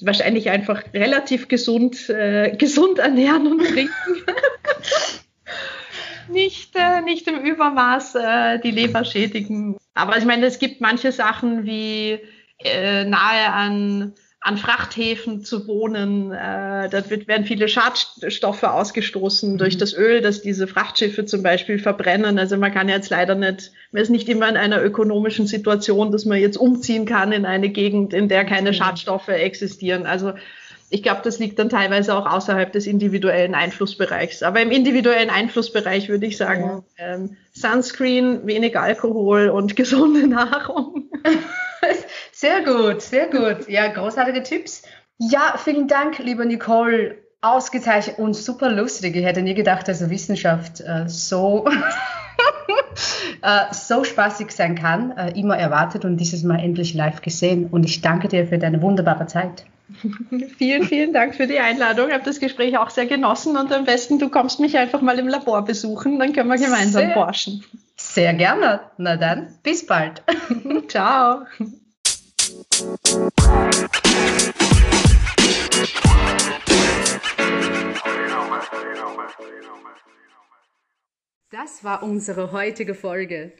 Wahrscheinlich 0.00 0.50
einfach 0.50 0.82
relativ 0.94 1.48
gesund, 1.48 2.08
äh, 2.08 2.56
gesund 2.56 2.98
ernähren 2.98 3.46
und 3.46 3.66
trinken. 3.66 3.92
nicht, 6.28 6.74
äh, 6.74 7.00
nicht 7.02 7.26
im 7.28 7.40
Übermaß 7.40 8.14
äh, 8.16 8.58
die 8.60 8.70
Leber 8.70 9.04
schädigen. 9.04 9.76
Aber 9.94 10.18
ich 10.18 10.24
meine, 10.24 10.46
es 10.46 10.58
gibt 10.58 10.80
manche 10.80 11.12
Sachen 11.12 11.64
wie 11.64 12.18
äh, 12.58 13.04
nahe 13.04 13.52
an 13.52 14.14
an 14.46 14.58
Frachthäfen 14.58 15.44
zu 15.44 15.66
wohnen. 15.66 16.30
Äh, 16.30 16.88
da 16.88 17.10
wird, 17.10 17.26
werden 17.26 17.46
viele 17.46 17.66
Schadstoffe 17.66 18.62
ausgestoßen 18.62 19.54
mhm. 19.54 19.58
durch 19.58 19.76
das 19.76 19.92
Öl, 19.92 20.20
das 20.20 20.40
diese 20.40 20.68
Frachtschiffe 20.68 21.24
zum 21.24 21.42
Beispiel 21.42 21.80
verbrennen. 21.80 22.38
Also 22.38 22.56
man 22.56 22.72
kann 22.72 22.88
jetzt 22.88 23.10
leider 23.10 23.34
nicht, 23.34 23.72
man 23.90 24.02
ist 24.02 24.10
nicht 24.10 24.28
immer 24.28 24.48
in 24.48 24.56
einer 24.56 24.80
ökonomischen 24.84 25.48
Situation, 25.48 26.12
dass 26.12 26.26
man 26.26 26.38
jetzt 26.38 26.56
umziehen 26.56 27.06
kann 27.06 27.32
in 27.32 27.44
eine 27.44 27.70
Gegend, 27.70 28.14
in 28.14 28.28
der 28.28 28.44
keine 28.44 28.70
mhm. 28.70 28.74
Schadstoffe 28.74 29.28
existieren. 29.28 30.06
Also 30.06 30.34
ich 30.90 31.02
glaube, 31.02 31.22
das 31.24 31.40
liegt 31.40 31.58
dann 31.58 31.68
teilweise 31.68 32.14
auch 32.14 32.26
außerhalb 32.26 32.72
des 32.72 32.86
individuellen 32.86 33.56
Einflussbereichs. 33.56 34.44
Aber 34.44 34.62
im 34.62 34.70
individuellen 34.70 35.30
Einflussbereich 35.30 36.08
würde 36.08 36.26
ich 36.26 36.36
sagen, 36.36 36.84
ja. 36.96 37.14
ähm, 37.14 37.36
Sunscreen, 37.52 38.46
wenig 38.46 38.78
Alkohol 38.78 39.48
und 39.48 39.74
gesunde 39.76 40.28
Nahrung. 40.28 41.10
Sehr 42.32 42.64
gut, 42.64 43.02
sehr 43.02 43.28
gut. 43.28 43.68
Ja, 43.68 43.86
großartige 43.88 44.42
Tipps. 44.42 44.82
Ja, 45.18 45.54
vielen 45.62 45.88
Dank, 45.88 46.18
liebe 46.18 46.44
Nicole. 46.44 47.16
Ausgezeichnet 47.40 48.18
und 48.18 48.34
super 48.34 48.70
lustig. 48.70 49.14
Ich 49.14 49.24
hätte 49.24 49.42
nie 49.42 49.54
gedacht, 49.54 49.88
dass 49.88 50.10
Wissenschaft 50.10 50.80
äh, 50.80 51.04
so, 51.06 51.66
äh, 53.42 53.72
so 53.72 54.04
spaßig 54.04 54.50
sein 54.50 54.74
kann. 54.74 55.16
Äh, 55.16 55.38
immer 55.38 55.56
erwartet 55.56 56.04
und 56.04 56.16
dieses 56.16 56.42
Mal 56.42 56.58
endlich 56.58 56.94
live 56.94 57.22
gesehen. 57.22 57.68
Und 57.70 57.84
ich 57.84 58.00
danke 58.00 58.28
dir 58.28 58.46
für 58.46 58.58
deine 58.58 58.82
wunderbare 58.82 59.26
Zeit. 59.26 59.64
vielen, 60.58 60.84
vielen 60.84 61.12
Dank 61.12 61.34
für 61.34 61.46
die 61.46 61.58
Einladung. 61.58 62.08
Ich 62.08 62.14
habe 62.14 62.24
das 62.24 62.40
Gespräch 62.40 62.76
auch 62.78 62.90
sehr 62.90 63.06
genossen 63.06 63.56
und 63.56 63.72
am 63.72 63.84
besten 63.84 64.18
du 64.18 64.28
kommst 64.28 64.58
mich 64.58 64.76
einfach 64.76 65.00
mal 65.00 65.18
im 65.18 65.28
Labor 65.28 65.64
besuchen, 65.64 66.18
dann 66.18 66.32
können 66.32 66.48
wir 66.48 66.58
gemeinsam 66.58 67.04
sehr, 67.04 67.14
forschen. 67.14 67.64
Sehr 68.16 68.32
gerne. 68.32 68.92
Na 68.96 69.18
dann, 69.18 69.58
bis 69.62 69.84
bald. 69.84 70.22
Ciao. 70.88 71.44
Das 81.50 81.84
war 81.84 82.02
unsere 82.02 82.52
heutige 82.52 82.94
Folge. 82.94 83.52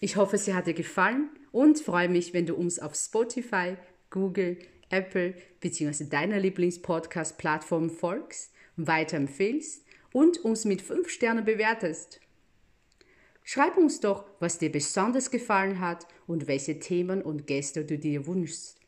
Ich 0.00 0.16
hoffe, 0.16 0.38
sie 0.38 0.54
hat 0.54 0.66
dir 0.66 0.74
gefallen 0.74 1.30
und 1.52 1.78
freue 1.78 2.08
mich, 2.08 2.34
wenn 2.34 2.46
du 2.46 2.56
uns 2.56 2.80
auf 2.80 2.96
Spotify, 2.96 3.76
Google, 4.10 4.58
Apple 4.88 5.34
bzw. 5.60 6.06
deiner 6.06 6.40
Lieblingspodcast-Plattform 6.40 7.90
folgst, 7.90 8.52
weiterempfehlst 8.74 9.84
und 10.12 10.38
uns 10.38 10.64
mit 10.64 10.82
5 10.82 11.08
Sternen 11.08 11.44
bewertest. 11.44 12.20
Schreib 13.44 13.76
uns 13.76 14.00
doch, 14.00 14.24
was 14.38 14.58
dir 14.58 14.70
besonders 14.70 15.30
gefallen 15.30 15.80
hat 15.80 16.06
und 16.26 16.46
welche 16.46 16.78
Themen 16.78 17.22
und 17.22 17.46
Gäste 17.46 17.84
du 17.84 17.98
dir 17.98 18.26
wünschst. 18.26 18.78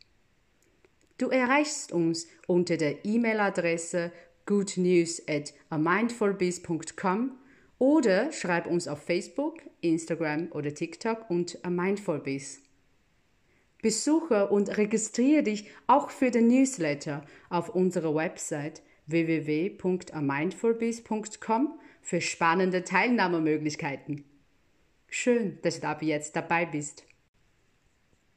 Du 1.18 1.28
erreichst 1.28 1.92
uns 1.92 2.26
unter 2.46 2.76
der 2.76 3.04
E-Mail-Adresse 3.04 4.12
goodnews 4.46 5.22
at 5.28 5.52
amindfulbiz.com 5.70 7.32
oder 7.78 8.32
schreib 8.32 8.66
uns 8.66 8.88
auf 8.88 9.02
Facebook, 9.02 9.58
Instagram 9.80 10.48
oder 10.52 10.74
TikTok 10.74 11.30
und 11.30 11.64
amindfulbiz. 11.64 12.62
Besuche 13.82 14.48
und 14.48 14.78
registriere 14.78 15.42
dich 15.42 15.68
auch 15.88 16.10
für 16.10 16.30
den 16.30 16.46
Newsletter 16.46 17.24
auf 17.50 17.68
unserer 17.68 18.14
Website 18.14 18.80
www.amindfulbiz.com 19.06 21.80
für 22.00 22.20
spannende 22.20 22.84
Teilnahmemöglichkeiten. 22.84 24.24
Schön, 25.14 25.58
dass 25.60 25.78
du 25.78 25.88
ab 25.88 26.02
jetzt 26.02 26.36
dabei 26.36 26.64
bist. 26.64 27.04